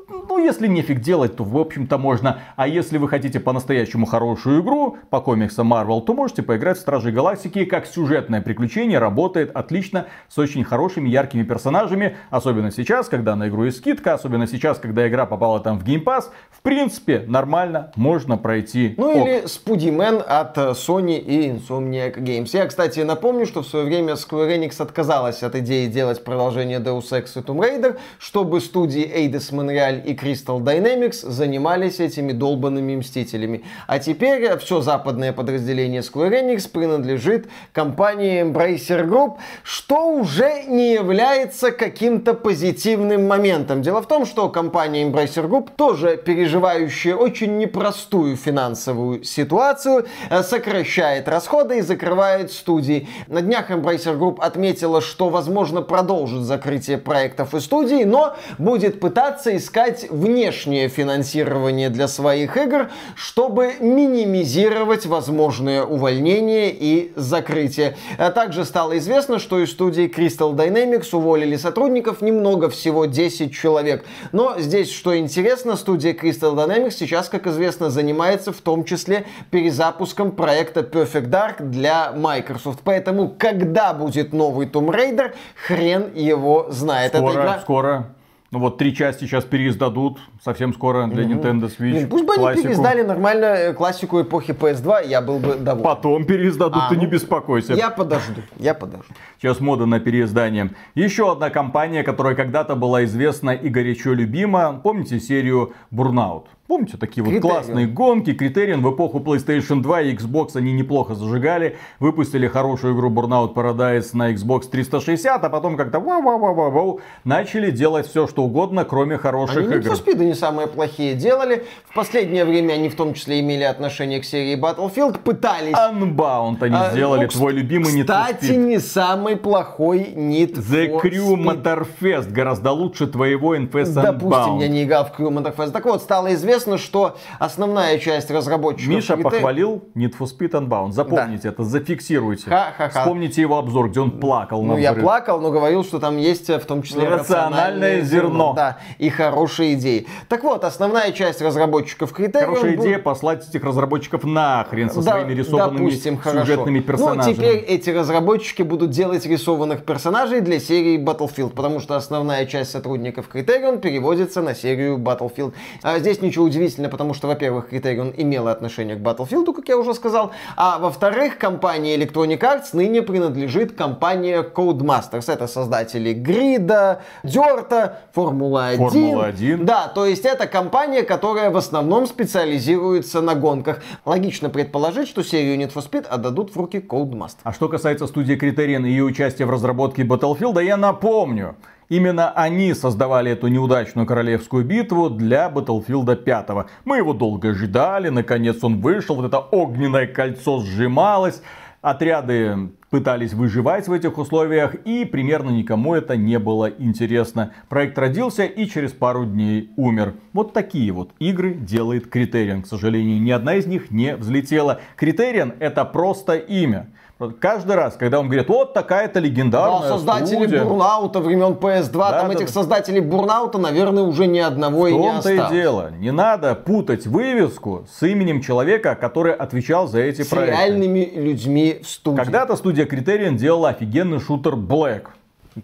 [0.07, 2.39] ну, если нефиг делать, то, в общем-то, можно.
[2.55, 7.11] А если вы хотите по-настоящему хорошую игру по комиксам Marvel, то можете поиграть в Стражи
[7.11, 7.65] Галактики.
[7.65, 12.17] Как сюжетное приключение работает отлично, с очень хорошими, яркими персонажами.
[12.29, 16.03] Особенно сейчас, когда на игру есть скидка, особенно сейчас, когда игра попала там в Game
[16.03, 16.25] Pass.
[16.51, 18.95] В принципе, нормально, можно пройти.
[18.97, 19.27] Ну Ок.
[19.27, 22.49] или Спудимен от э, Sony и Insomniac Games.
[22.53, 27.11] Я, кстати, напомню, что в свое время Square Enix отказалась от идеи делать продолжение Deus
[27.11, 32.95] Ex и Tomb Raider, чтобы студии Eidos Montreal и и Crystal Dynamics занимались этими долбанными
[32.95, 33.63] Мстителями.
[33.87, 41.71] А теперь все западное подразделение Square Enix принадлежит компании Embracer Group, что уже не является
[41.71, 43.81] каким-то позитивным моментом.
[43.81, 51.27] Дело в том, что компания Embracer Group, тоже переживающая очень непростую финансовую ситуацию, э, сокращает
[51.27, 53.07] расходы и закрывает студии.
[53.27, 59.55] На днях Embracer Group отметила, что, возможно, продолжит закрытие проектов и студий, но будет пытаться
[59.55, 67.95] искать внешнее финансирование для своих игр, чтобы минимизировать возможные увольнения и закрытие.
[68.17, 74.05] А также стало известно, что из студии Crystal Dynamics уволили сотрудников немного, всего 10 человек.
[74.31, 80.31] Но здесь, что интересно, студия Crystal Dynamics сейчас, как известно, занимается в том числе перезапуском
[80.31, 82.79] проекта Perfect Dark для Microsoft.
[82.83, 85.33] Поэтому, когда будет новый Tomb Raider,
[85.67, 87.13] хрен его знает.
[87.15, 87.59] Скоро, игра...
[87.59, 88.13] скоро.
[88.53, 91.93] Ну вот три части сейчас переиздадут совсем скоро для Nintendo Switch.
[91.93, 92.49] Блин, пусть бы классику.
[92.49, 95.83] они переиздали нормально э, классику эпохи PS2, я был бы доволен.
[95.83, 97.73] Потом переиздадут, а, ты ну, не беспокойся.
[97.73, 99.11] Я подожду, я подожду.
[99.41, 100.69] Сейчас мода на переиздание.
[100.93, 104.79] Еще одна компания, которая когда-то была известна и горячо любима.
[104.83, 106.43] Помните серию Burnout?
[106.65, 111.75] Помните, такие вот классные гонки, Критерион в эпоху PlayStation 2 и Xbox они неплохо зажигали.
[111.99, 118.27] Выпустили хорошую игру Burnout Paradise на Xbox 360, а потом как-то вау-вау-вау-вау начали делать все,
[118.27, 119.93] что угодно, кроме хороших они игр.
[120.07, 121.65] Они не самые плохие делали.
[121.89, 125.75] В последнее время они в том числе имели отношение к серии Battlefield, пытались...
[125.75, 131.35] Unbound они а, сделали, ну, твой любимый Need Кстати, не самый плохой Need The Crew
[131.35, 134.01] Motorfest гораздо лучше твоего Infest Unbound.
[134.01, 135.71] Допустим, я не играл в Crew Motorfest.
[135.71, 138.95] Так вот, стало известно, известно, что основная часть разработчиков...
[138.95, 139.23] Миша Retail...
[139.23, 140.91] похвалил Need for Speed Unbound.
[140.91, 141.49] Запомните да.
[141.49, 142.49] это, зафиксируйте.
[142.49, 143.01] Ха-ха-ха.
[143.01, 144.63] Вспомните его обзор, где он плакал.
[144.63, 148.29] Ну, я плакал, но говорил, что там есть в том числе рациональное, зерно.
[148.29, 148.53] зерно.
[148.53, 150.07] Да, и хорошие идеи.
[150.29, 152.45] Так вот, основная часть разработчиков Criterion...
[152.45, 157.33] Хорошая идея послать этих разработчиков нахрен со да, своими рисованными допустим, сюжетными персонажами.
[157.33, 162.71] Ну, теперь эти разработчики будут делать рисованных персонажей для серии Battlefield, потому что основная часть
[162.71, 165.53] сотрудников Criterion переводится на серию Battlefield.
[165.81, 169.93] А здесь ничего удивительно, потому что, во-первых, Criterion имела отношение к Battlefield, как я уже
[169.93, 175.31] сказал, а во-вторых, компания Electronic Arts ныне принадлежит компания Codemasters.
[175.31, 178.89] Это создатели Грида, Дерта, Формула 1.
[178.89, 179.65] Формула 1.
[179.65, 183.81] Да, то есть это компания, которая в основном специализируется на гонках.
[184.05, 187.39] Логично предположить, что серию Need for Speed отдадут в руки Codemasters.
[187.43, 191.55] А что касается студии Criterion и ее участия в разработке Battlefield, я напомню,
[191.93, 196.47] Именно они создавали эту неудачную королевскую битву для Battlefield 5.
[196.85, 201.43] Мы его долго ждали, наконец он вышел, вот это огненное кольцо сжималось.
[201.83, 207.51] Отряды пытались выживать в этих условиях, и примерно никому это не было интересно.
[207.69, 210.15] Проект родился и через пару дней умер.
[210.31, 212.63] Вот такие вот игры делает Критериан.
[212.63, 214.81] К сожалению, ни одна из них не взлетела.
[214.95, 216.89] Критериан это просто имя.
[217.31, 220.63] Каждый раз, когда он говорит, вот такая-то легендарная да, создатели студия.
[220.63, 222.53] Бурнаута времен PS2, да, там да, этих да.
[222.53, 225.51] создателей Бурнаута, наверное, уже ни одного и не осталось.
[225.51, 225.91] и дело.
[225.91, 230.55] Не надо путать вывеску с именем человека, который отвечал за эти с проекты.
[230.55, 232.17] С реальными людьми в студии.
[232.17, 235.07] Когда-то студия Criterion делала офигенный шутер Black.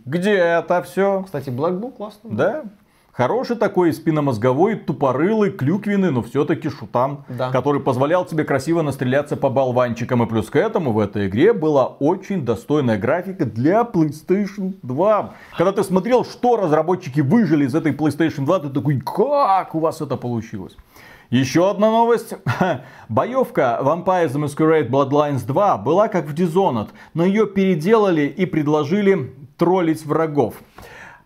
[0.05, 1.23] Где это все?
[1.23, 2.31] Кстати, Black был классный.
[2.31, 2.63] Да?
[3.19, 7.51] Хороший такой спиномозговой, тупорылый, клюквенный, но все-таки шутан, да.
[7.51, 10.23] который позволял тебе красиво настреляться по болванчикам.
[10.23, 15.33] И плюс к этому в этой игре была очень достойная графика для PlayStation 2.
[15.57, 19.99] Когда ты смотрел, что разработчики выжили из этой PlayStation 2, ты такой, как у вас
[19.99, 20.77] это получилось?
[21.29, 22.35] Еще одна новость.
[23.09, 29.33] Боевка Vampire the Masquerade Bloodlines 2 была как в Dishonored, но ее переделали и предложили
[29.57, 30.55] троллить врагов.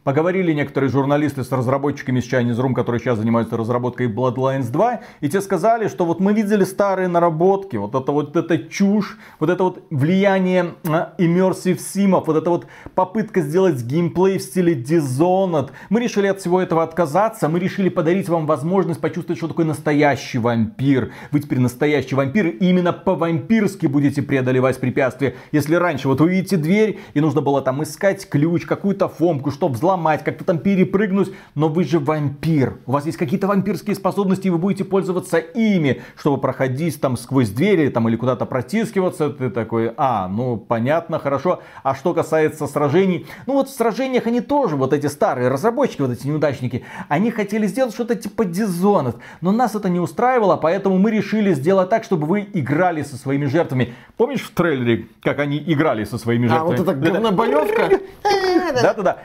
[0.04, 5.30] Поговорили некоторые журналисты с разработчиками с Chinese Room, которые сейчас занимаются разработкой Bloodlines 2, и
[5.30, 9.64] те сказали, что вот мы видели старые наработки, вот это вот эта чушь, вот это
[9.64, 15.70] вот влияние а, immersive симов, вот эта вот попытка сделать геймплей в стиле Dishonored.
[15.90, 20.38] Мы решили от всего этого отказаться, мы решили подарить вам возможность почувствовать, что такое настоящий
[20.38, 21.14] вампир.
[21.32, 25.36] Вы теперь настоящий вампир, и именно по-вампирски будете преодолевать препятствия.
[25.54, 29.76] Если раньше вот вы видите дверь, и нужно было там искать ключ, какую-то фомку, чтобы
[29.76, 32.78] взломать взломать, как-то там перепрыгнуть, но вы же вампир.
[32.86, 37.50] У вас есть какие-то вампирские способности, и вы будете пользоваться ими, чтобы проходить там сквозь
[37.50, 39.30] двери там, или куда-то протискиваться.
[39.30, 41.62] Ты такой, а, ну понятно, хорошо.
[41.84, 46.12] А что касается сражений, ну вот в сражениях они тоже, вот эти старые разработчики, вот
[46.12, 51.12] эти неудачники, они хотели сделать что-то типа Dishonored, но нас это не устраивало, поэтому мы
[51.12, 53.94] решили сделать так, чтобы вы играли со своими жертвами.
[54.18, 56.74] Помнишь в трейлере, как они играли со своими жертвами?
[56.74, 58.00] А, вот это говнобоевка?
[58.82, 59.18] Да-да-да.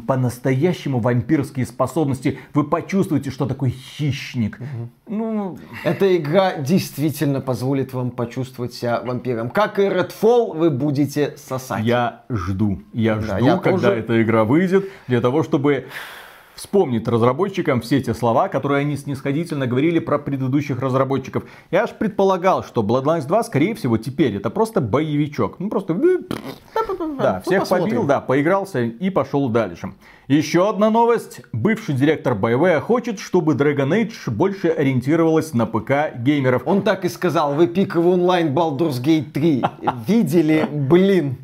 [0.00, 2.38] По-настоящему вампирские способности.
[2.52, 4.58] Вы почувствуете, что такое хищник.
[4.60, 5.16] Угу.
[5.16, 5.58] Ну...
[5.84, 9.50] Эта игра действительно позволит вам почувствовать себя вампиром.
[9.50, 11.84] Как и Redfall, вы будете сосать.
[11.84, 12.82] Я жду.
[12.92, 13.92] Я да, жду, я когда тоже...
[13.92, 15.86] эта игра выйдет, для того, чтобы
[16.54, 21.44] вспомнить разработчикам все те слова, которые они снисходительно говорили про предыдущих разработчиков.
[21.70, 25.58] Я аж предполагал, что Bloodlines 2, скорее всего, теперь это просто боевичок.
[25.58, 25.94] Ну, просто...
[27.18, 27.88] Да, всех Посмотрим.
[27.88, 29.92] побил, да, поигрался и пошел дальше.
[30.28, 31.42] Еще одна новость.
[31.52, 36.62] Бывший директор BioWare хочет, чтобы Dragon Age больше ориентировалась на ПК геймеров.
[36.66, 39.64] Он так и сказал, вы пиковый онлайн Baldur's Gate 3
[40.08, 40.66] видели?
[40.70, 41.36] Блин.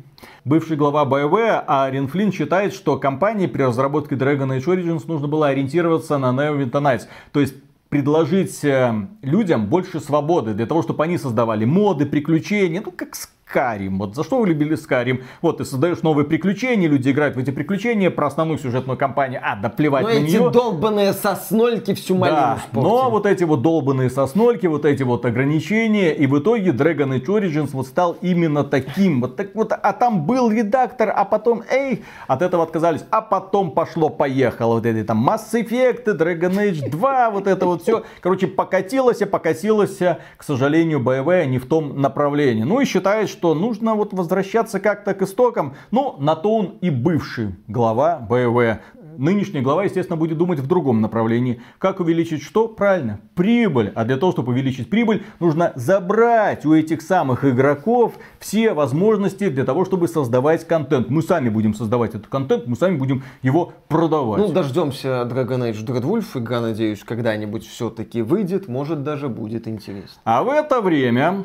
[0.43, 5.49] Бывший глава BioWare Арен Флинн считает, что компании при разработке Dragon Age Origins нужно было
[5.49, 7.03] ориентироваться на Neverwinter Nights.
[7.31, 7.53] То есть
[7.89, 13.13] предложить э, людям больше свободы для того, чтобы они создавали моды, приключения, ну как
[13.51, 13.97] Скарим.
[13.97, 15.23] Вот за что вы любили Скарим?
[15.41, 19.57] Вот ты создаешь новые приключения, люди играют в эти приключения, про основную сюжетную кампанию, а,
[19.57, 20.49] да плевать но на эти нее.
[20.49, 26.13] долбанные соснольки всю малину да, но вот эти вот долбанные соснольки, вот эти вот ограничения,
[26.13, 29.19] и в итоге Dragon Age Origins вот стал именно таким.
[29.19, 33.71] Вот так вот, а там был редактор, а потом, эй, от этого отказались, а потом
[33.71, 34.75] пошло-поехало.
[34.75, 38.03] Вот эти там Mass Effect, Dragon Age 2, вот это вот все.
[38.21, 42.63] Короче, покатилось, покатилось, к сожалению, BioWare не в том направлении.
[42.63, 45.73] Ну и считает, что что нужно вот возвращаться как-то к истокам.
[45.89, 48.81] Ну, на то он и бывший глава БВ.
[49.17, 51.59] Нынешний глава, естественно, будет думать в другом направлении.
[51.79, 52.67] Как увеличить что?
[52.67, 53.91] Правильно, прибыль.
[53.95, 59.65] А для того, чтобы увеличить прибыль, нужно забрать у этих самых игроков все возможности для
[59.65, 61.09] того, чтобы создавать контент.
[61.09, 64.39] Мы сами будем создавать этот контент, мы сами будем его продавать.
[64.39, 66.25] Ну, дождемся Dragon Age Dreadwolf.
[66.35, 68.67] Игра, надеюсь, когда-нибудь все-таки выйдет.
[68.67, 70.21] Может, даже будет интересно.
[70.25, 71.43] А в это время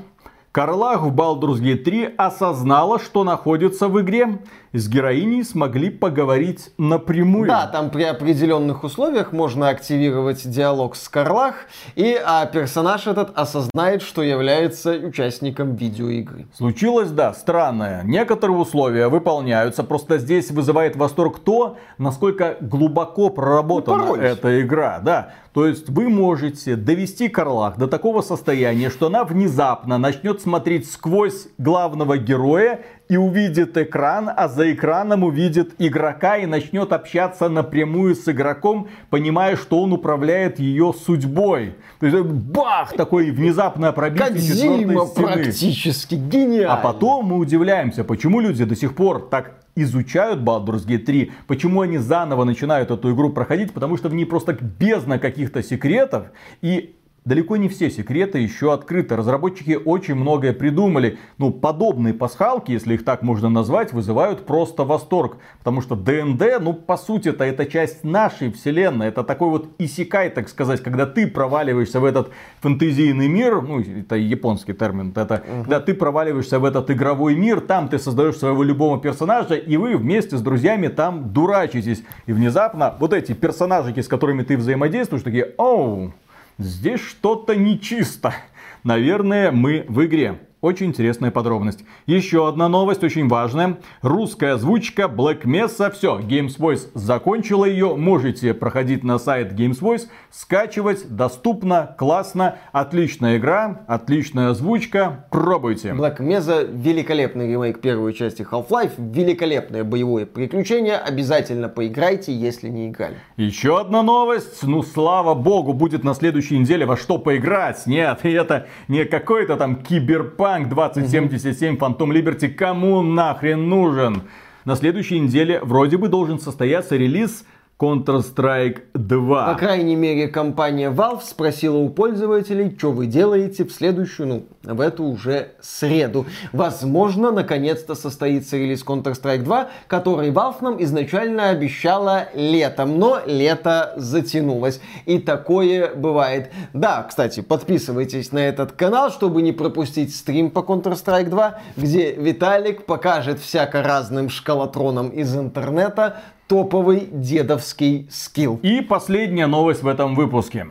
[0.57, 4.39] Карлах в Baldur's Gate 3 осознала, что находится в игре
[4.77, 7.49] с героиней смогли поговорить напрямую.
[7.49, 11.55] Да, там при определенных условиях можно активировать диалог с Карлах,
[11.95, 16.47] и а персонаж этот осознает, что является участником видеоигры.
[16.55, 18.03] Случилось, да, странное.
[18.05, 25.01] Некоторые условия выполняются, просто здесь вызывает восторг то, насколько глубоко проработана эта игра.
[25.01, 30.87] Да, то есть вы можете довести Карлах до такого состояния, что она внезапно начнет смотреть
[30.93, 38.17] сквозь главного героя и увидит экран, а за экраном увидит игрока и начнет общаться напрямую
[38.17, 41.77] с игроком, понимая, что он управляет ее судьбой.
[42.01, 46.75] То есть бах, такой внезапное пробитие Кодзима практически гениально.
[46.75, 51.83] А потом мы удивляемся, почему люди до сих пор так изучают Baldur's Gate 3, почему
[51.83, 56.29] они заново начинают эту игру проходить, потому что в ней просто бездна каких-то секретов,
[56.63, 56.97] и
[57.27, 59.17] далеко не все секреты еще открыты.
[59.17, 61.19] Разработчики очень многое придумали.
[61.39, 65.37] Ну, подобные пасхалки, если их так можно назвать, вызывают просто восторг.
[65.59, 69.09] Потому что ДНД, ну, по сути это это часть нашей вселенной.
[69.09, 72.31] Это такой вот исекай, так сказать, когда ты проваливаешься в этот
[72.61, 73.61] фэнтезийный мир.
[73.61, 75.13] Ну, это японский термин.
[75.17, 75.63] Это угу.
[75.63, 79.97] когда ты проваливаешься в этот игровой мир, там ты создаешь своего любого персонажа, и вы
[79.97, 82.05] вместе с друзьями там дурачитесь.
[82.27, 86.13] И внезапно вот эти персонажики, с которыми ты взаимодействуешь, такие, оу,
[86.59, 88.35] Здесь что-то нечисто.
[88.83, 90.41] Наверное, мы в игре.
[90.67, 91.85] Очень интересная подробность.
[92.07, 93.79] Еще одна новость, очень важная.
[94.03, 95.93] Русская озвучка Black Mesa.
[95.93, 97.95] Все, Games Voice закончила ее.
[97.95, 101.09] Можете проходить на сайт Games Voice, скачивать.
[101.09, 102.57] Доступно, классно.
[102.73, 105.27] Отличная игра, отличная озвучка.
[105.31, 105.91] Пробуйте.
[105.91, 108.95] Black Mesa великолепный ремейк первой части Half-Life.
[108.99, 110.97] Великолепное боевое приключение.
[110.97, 113.15] Обязательно поиграйте, если не играли.
[113.37, 114.65] Еще одна новость.
[114.65, 117.87] Ну, слава богу, будет на следующей неделе во что поиграть.
[117.87, 124.23] Нет, это не какой-то там киберпанк Cyberpunk 2077 Phantom Liberty кому нахрен нужен?
[124.65, 127.45] На следующей неделе вроде бы должен состояться релиз
[127.79, 129.53] Counter-Strike 2.
[129.53, 134.81] По крайней мере, компания Valve спросила у пользователей, что вы делаете в следующую, ну, в
[134.81, 136.25] эту уже среду.
[136.53, 144.81] Возможно, наконец-то состоится релиз Counter-Strike 2, который Valve нам изначально обещала летом, но лето затянулось.
[145.05, 146.51] И такое бывает.
[146.73, 152.87] Да, кстати, подписывайтесь на этот канал, чтобы не пропустить стрим по Counter-Strike 2, где Виталик
[152.87, 158.59] покажет всяко разным шкалатронам из интернета, топовый дедовский скилл.
[158.63, 160.69] И последняя новость в этом выпуске.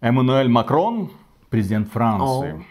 [0.00, 1.10] Эммануэль Макрон,
[1.48, 2.64] президент Франции,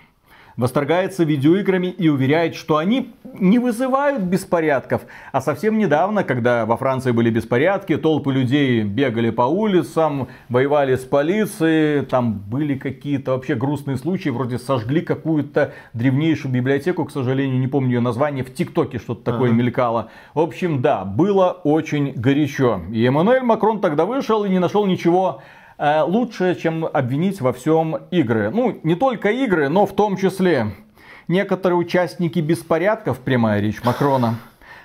[0.57, 5.02] восторгается видеоиграми и уверяет, что они не вызывают беспорядков.
[5.32, 11.02] А совсем недавно, когда во Франции были беспорядки, толпы людей бегали по улицам, воевали с
[11.02, 17.68] полицией, там были какие-то вообще грустные случаи, вроде сожгли какую-то древнейшую библиотеку, к сожалению, не
[17.68, 19.57] помню ее название, в ТикТоке что-то такое ага.
[19.57, 20.10] мелькало.
[20.34, 22.82] В общем, да, было очень горячо.
[22.91, 25.41] И Эммануэль Макрон тогда вышел и не нашел ничего
[25.82, 28.52] лучше, чем обвинить во всем игры.
[28.52, 30.76] Ну, не только игры, но в том числе
[31.28, 34.36] некоторые участники беспорядков, прямая речь Макрона,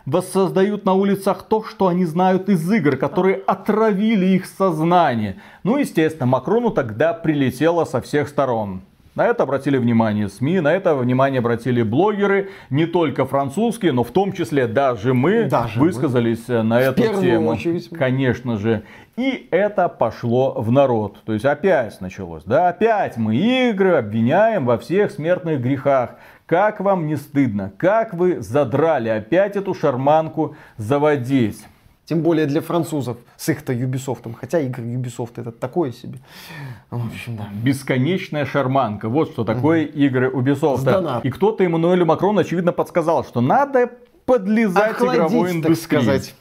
[0.06, 5.36] воссоздают на улицах то, что они знают из игр, которые отравили их сознание.
[5.64, 8.82] Ну, естественно, Макрону тогда прилетело со всех сторон.
[9.16, 14.10] На это обратили внимание СМИ, на это внимание обратили блогеры, не только французские, но в
[14.10, 16.62] том числе даже мы даже высказались мы.
[16.62, 17.48] на эту тему.
[17.48, 17.88] Очередь.
[17.88, 18.82] Конечно же.
[19.16, 21.16] И это пошло в народ.
[21.24, 22.44] То есть опять началось.
[22.44, 26.16] Да, опять мы игры обвиняем во всех смертных грехах.
[26.44, 27.72] Как вам не стыдно?
[27.78, 31.64] Как вы задрали опять эту шарманку заводить?
[32.06, 34.32] Тем более для французов с их-то Ubisoft.
[34.40, 36.20] Хотя игры Ubisoft это такое себе.
[36.90, 37.48] В общем, да.
[37.52, 39.08] Бесконечная шарманка.
[39.08, 39.98] Вот что такое угу.
[39.98, 41.20] игры Ubisoft.
[41.24, 43.90] И кто-то Эммануэлю Макрону, очевидно, подсказал, что надо
[44.24, 45.98] подлезать Охладить, игровой индустрии.
[46.00, 46.34] Сказать.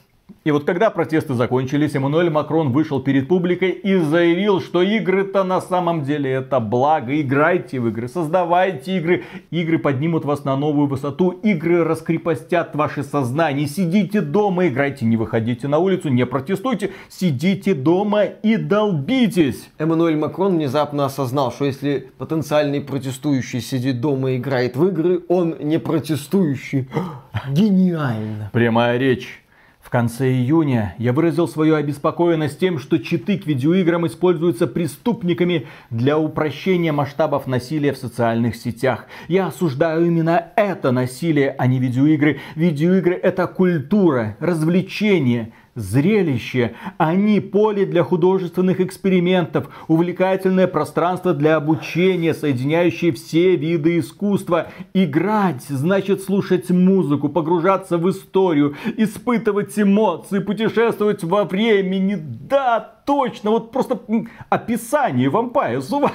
[0.46, 5.60] И вот когда протесты закончились, Эммануэль Макрон вышел перед публикой и заявил, что игры-то на
[5.60, 7.20] самом деле это благо.
[7.20, 9.24] Играйте в игры, создавайте игры.
[9.50, 11.30] Игры поднимут вас на новую высоту.
[11.30, 13.66] Игры раскрепостят ваше сознание.
[13.66, 16.92] Сидите дома, играйте, не выходите на улицу, не протестуйте.
[17.08, 19.68] Сидите дома и долбитесь.
[19.78, 25.56] Эммануэль Макрон внезапно осознал, что если потенциальный протестующий сидит дома и играет в игры, он
[25.58, 26.88] не протестующий.
[27.50, 28.50] Гениально.
[28.52, 29.42] Прямая речь.
[29.86, 36.18] В конце июня я выразил свою обеспокоенность тем, что читы к видеоиграм используются преступниками для
[36.18, 39.06] упрощения масштабов насилия в социальных сетях.
[39.28, 42.40] Я осуждаю именно это насилие, а не видеоигры.
[42.56, 53.12] Видеоигры это культура, развлечение, зрелище, они поле для художественных экспериментов, увлекательное пространство для обучения, соединяющее
[53.12, 54.68] все виды искусства.
[54.94, 62.16] Играть значит слушать музыку, погружаться в историю, испытывать эмоции, путешествовать во времени.
[62.16, 64.00] Да, точно, вот просто
[64.48, 66.12] описание Vampire Survivors.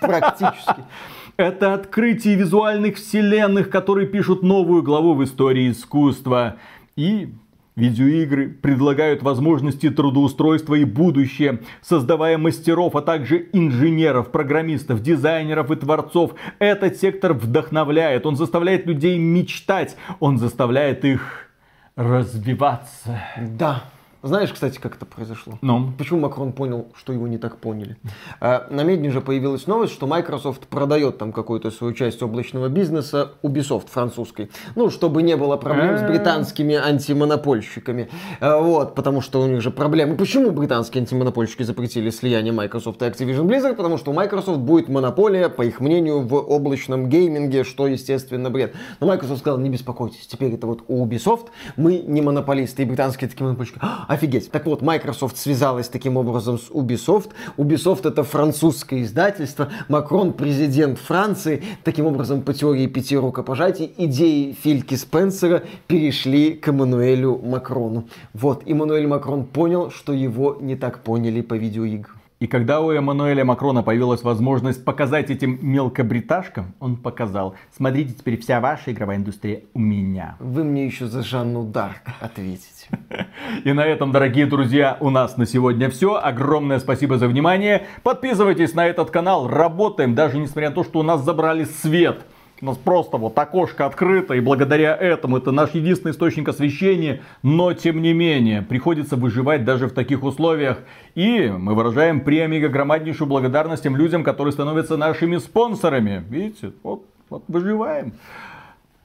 [0.00, 0.84] Практически.
[1.36, 6.56] Это открытие визуальных вселенных, которые пишут новую главу в истории искусства.
[6.96, 7.34] И
[7.76, 16.34] Видеоигры предлагают возможности трудоустройства и будущее, создавая мастеров, а также инженеров, программистов, дизайнеров и творцов.
[16.60, 21.48] Этот сектор вдохновляет, он заставляет людей мечтать, он заставляет их
[21.96, 23.20] развиваться.
[23.40, 23.82] Да,
[24.24, 25.58] знаешь, кстати, как это произошло?
[25.60, 25.92] Ну?
[25.98, 27.98] Почему Макрон понял, что его не так поняли?
[28.40, 33.32] А, на Медне же появилась новость, что Microsoft продает там какую-то свою часть облачного бизнеса
[33.42, 34.50] Ubisoft французской.
[34.76, 36.08] Ну, чтобы не было проблем с а.
[36.08, 38.08] британскими антимонопольщиками.
[38.40, 40.16] А, вот, потому что у них же проблемы.
[40.16, 43.74] Почему британские антимонопольщики запретили слияние Microsoft и Activision Blizzard?
[43.74, 48.74] Потому что у Microsoft будет монополия, по их мнению, в облачном гейминге, что, естественно, бред.
[49.00, 53.28] Но Microsoft сказал, не беспокойтесь, теперь это вот у Ubisoft, мы не монополисты, и британские
[53.28, 53.78] такие монопольщики
[54.14, 54.48] Офигеть.
[54.52, 57.30] Так вот, Microsoft связалась таким образом с Ubisoft.
[57.56, 59.72] Ubisoft это французское издательство.
[59.88, 61.64] Макрон президент Франции.
[61.82, 68.06] Таким образом, по теории пяти рукопожатий, идеи Фильки Спенсера перешли к Эммануэлю Макрону.
[68.34, 72.13] Вот, Эммануэль Макрон понял, что его не так поняли по видеоиграм.
[72.40, 78.60] И когда у Эммануэля Макрона появилась возможность показать этим мелкобриташкам, он показал, смотрите, теперь вся
[78.60, 80.36] ваша игровая индустрия у меня.
[80.40, 82.88] Вы мне еще за Жанну Дарк ответите.
[83.64, 86.16] И на этом, дорогие друзья, у нас на сегодня все.
[86.16, 87.86] Огромное спасибо за внимание.
[88.02, 92.26] Подписывайтесь на этот канал, работаем, даже несмотря на то, что у нас забрали свет.
[92.64, 97.20] У нас просто вот окошко открыто, и благодаря этому это наш единственный источник освещения.
[97.42, 100.78] Но, тем не менее, приходится выживать даже в таких условиях.
[101.14, 106.24] И мы выражаем премногогромаднейшую благодарность тем людям, которые становятся нашими спонсорами.
[106.30, 108.14] Видите, вот, вот выживаем.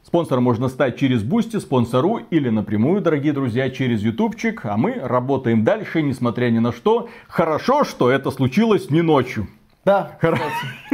[0.04, 4.62] Спонсором можно стать через Boosty, спонсору или напрямую, дорогие друзья, через Ютубчик.
[4.64, 7.10] А мы работаем дальше, несмотря ни на что.
[7.28, 9.48] Хорошо, что это случилось не ночью.
[9.86, 10.38] Да, Хор...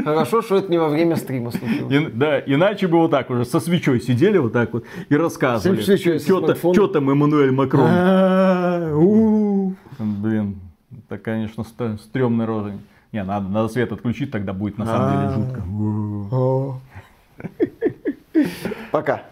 [0.03, 1.91] хорошо, что это не во время стрима случилось.
[1.91, 5.81] И, да, иначе бы вот так уже со свечой сидели вот так вот и рассказывали.
[5.81, 7.87] Что там Эммануэль Макрон.
[7.89, 8.93] А,
[9.97, 10.59] Блин,
[10.91, 11.63] это, конечно,
[11.97, 12.73] стрёмный рожа.
[13.11, 15.61] Не, надо, надо свет отключить, тогда будет на самом деле жутко.
[18.91, 19.23] Пока.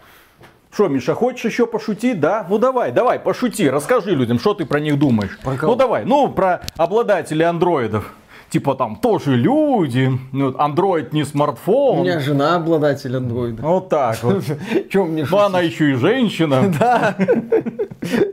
[0.72, 2.46] Что, Миша, хочешь еще пошутить, да?
[2.48, 5.38] Ну давай, давай, пошути, расскажи людям, что ты про них думаешь.
[5.38, 5.54] Про?
[5.62, 8.12] Ну давай, ну про обладателей андроидов.
[8.54, 11.98] Типа там тоже люди, ну, Android не смартфон.
[11.98, 13.62] У меня жена обладатель андроида.
[13.62, 14.44] Вот так вот.
[14.90, 16.72] Чем мне Ну, она еще и женщина.
[16.78, 17.16] Да.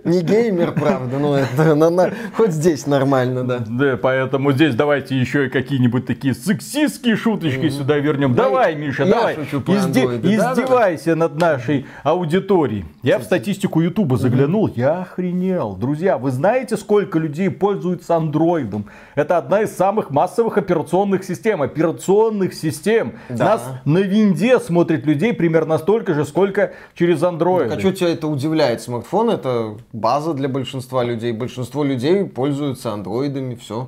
[0.04, 3.60] Не геймер, правда, но это на- на- хоть здесь нормально, да.
[3.66, 8.36] Да, поэтому здесь давайте еще и какие-нибудь такие сексистские шуточки сюда вернем.
[8.36, 9.36] Да, Давай, Миша, я давай.
[9.36, 10.38] шучу про изде- андроиды.
[10.38, 12.84] Да, Издевайся над нашей аудиторией.
[13.02, 15.76] Я в статистику Ютуба заглянул, я охренел.
[15.78, 18.86] Друзья, вы знаете, сколько людей пользуются андроидом?
[19.16, 21.62] Это одна из самых массовых операционных систем.
[21.62, 23.14] Операционных систем.
[23.30, 23.46] Да.
[23.46, 27.72] Нас на винде смотрит людей примерно столько же, сколько через андроид.
[27.72, 28.82] А что тебя это удивляет?
[28.82, 31.32] Смартфон это база для большинства людей.
[31.32, 33.88] Большинство людей пользуются андроидами, все.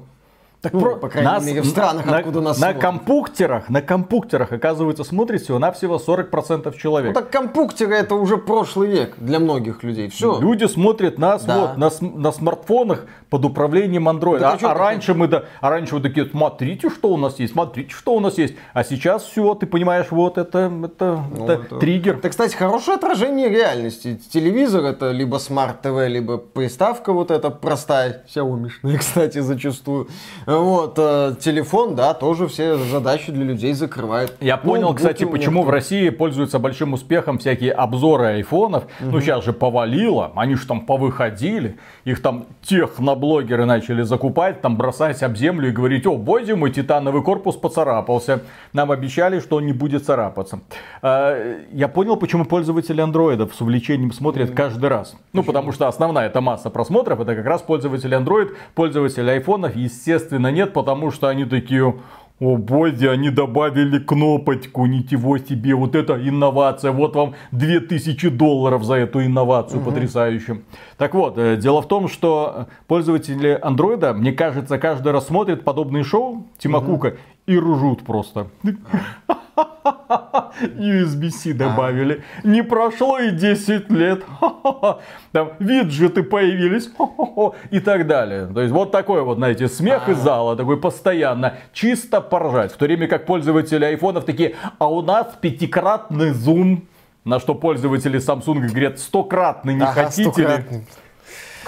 [0.63, 2.81] Так Ну, про- по крайней мере, в странах, на, откуда нас на смотрят.
[2.81, 7.13] компьютерах, на компьютерах, оказывается, смотрит всего-навсего 40% человек.
[7.13, 10.07] Ну так компьютеры это уже прошлый век для многих людей.
[10.07, 10.39] Все.
[10.39, 11.75] Люди смотрят нас Да.
[11.75, 14.39] вот на, на смартфонах под управлением Android.
[14.39, 17.39] Так а а, а раньше мы да, а раньше вот такие, смотрите, что у нас
[17.39, 18.55] есть, смотрите, что у нас есть.
[18.73, 22.15] А сейчас все, ты понимаешь, вот это, это, Ну, это это- триггер.
[22.19, 24.17] Это, кстати, хорошее отражение реальности.
[24.31, 30.07] Телевизор это либо смарт-ТВ, либо приставка вот эта простая, Xiaomi, кстати, зачастую.
[30.59, 34.35] Вот, э, телефон, да, тоже все задачи для людей закрывает.
[34.39, 35.73] Я понял, Ноутбуки кстати, почему в некоторых.
[35.73, 38.83] России пользуются большим успехом всякие обзоры айфонов.
[38.99, 45.23] Ну, сейчас же повалило, они же там повыходили, их там техноблогеры начали закупать, там бросать
[45.23, 48.41] об землю и говорить, о, боже мой, титановый корпус поцарапался.
[48.73, 50.59] Нам обещали, что он не будет царапаться.
[51.01, 55.15] А, Я понял, почему пользователи андроидов с увлечением смотрят каждый раз.
[55.33, 60.42] Ну, потому что основная эта масса просмотров, это как раз пользователи Android, пользователи айфонов, естественно,
[60.51, 61.93] нет, потому что они такие,
[62.39, 68.95] о боги, они добавили кнопочку, ничего себе, вот это инновация, вот вам 2000 долларов за
[68.95, 70.63] эту инновацию потрясающую.
[70.97, 76.03] Так вот, э, дело в том, что пользователи андроида, мне кажется, каждый раз смотрят подобные
[76.03, 77.15] шоу Тима Кука
[77.45, 78.47] и ржут просто.
[80.55, 82.23] USB-C добавили.
[82.43, 84.23] Не прошло и 10 лет.
[85.31, 86.89] Там виджеты появились.
[87.71, 88.47] И так далее.
[88.47, 91.55] То есть вот такой вот, знаете, смех из зала, такой постоянно.
[91.73, 92.71] Чисто поржать.
[92.71, 96.87] В то время как пользователи айфонов такие, а у нас пятикратный зум.
[97.25, 100.83] На что пользователи Samsung говорят, стократный не Ага, хотите ли?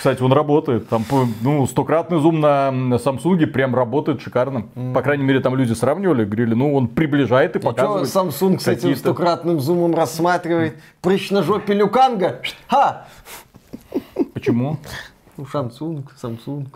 [0.05, 0.87] Кстати, он работает.
[0.87, 1.03] Там,
[1.41, 4.67] ну, стократный зум на Samsung прям работает шикарно.
[4.93, 8.07] По крайней мере, там люди сравнивали, говорили, ну, он приближает и И что показывает.
[8.07, 10.75] Samsung с этим стократным зумом рассматривает?
[11.01, 12.39] Прыщ на жопе Люканга?
[12.67, 13.07] Ха!
[14.35, 14.77] Почему?
[15.37, 16.67] Ну, Samsung, Samsung.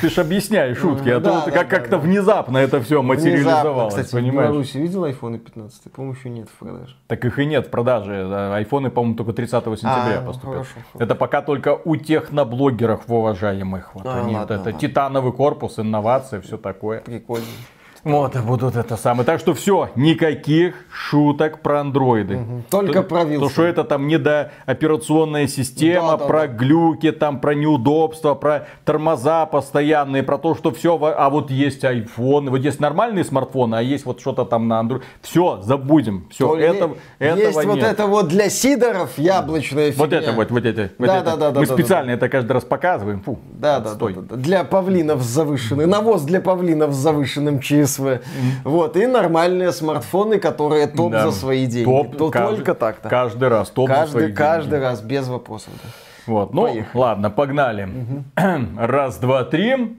[0.00, 4.50] Ты ж объясняй шутки, а то как-то внезапно это все материализовалось, кстати, в понимаешь?
[4.50, 5.92] Беларуси видел iPhone 15?
[5.92, 6.96] По-моему, еще нет в продаже.
[7.06, 8.26] Так их и нет в продаже.
[8.28, 10.66] Да, Айфоны, по-моему, только 30 сентября А, ну, поступят.
[10.94, 13.94] Это пока только у техноблогеров уважаемых.
[13.94, 17.00] Вот А, они, это титановый корпус, инновации, все такое.
[17.00, 17.46] Прикольно.
[18.04, 19.24] Вот, и будут это самое.
[19.26, 22.38] Так что все, никаких шуток про андроиды.
[22.70, 23.38] Только То- про Wilson.
[23.40, 26.46] То, что это там не до операционная система, Да, да, про да.
[26.46, 32.50] глюки, там про неудобства, про тормоза постоянные, про то, что все, а вот есть iPhone,
[32.50, 35.02] вот есть нормальные смартфоны, а есть вот что-то там на Android.
[35.22, 36.26] Все, забудем.
[36.30, 37.84] Все, То это, этого Есть вот нет.
[37.84, 40.18] это вот для сидоров яблочная Вот фигня.
[40.20, 40.90] это вот, вот это.
[40.98, 41.24] вот Да, это.
[41.24, 43.20] да, да, да, Мы да, специально это каждый раз показываем.
[43.22, 44.14] Фу, Да, да, отстой.
[44.14, 44.36] да, да, да.
[44.36, 45.90] Для павлинов с завышенным.
[45.90, 48.20] Навоз для павлинов с завышенным ЧСВ.
[48.64, 48.96] Вот.
[48.96, 51.24] И нормальные смартфоны, которые топ Да.
[51.26, 51.84] за свои деньги.
[51.84, 53.08] Топ, То каждый- только так-то.
[53.08, 54.36] Каждый раз топ за свои Каждый, деньги.
[54.36, 55.72] каждый раз, без вопросов.
[55.82, 55.88] да.
[56.26, 56.88] Вот, ну, Поехали.
[56.94, 57.88] ладно, погнали.
[58.76, 59.96] Раз, два, три.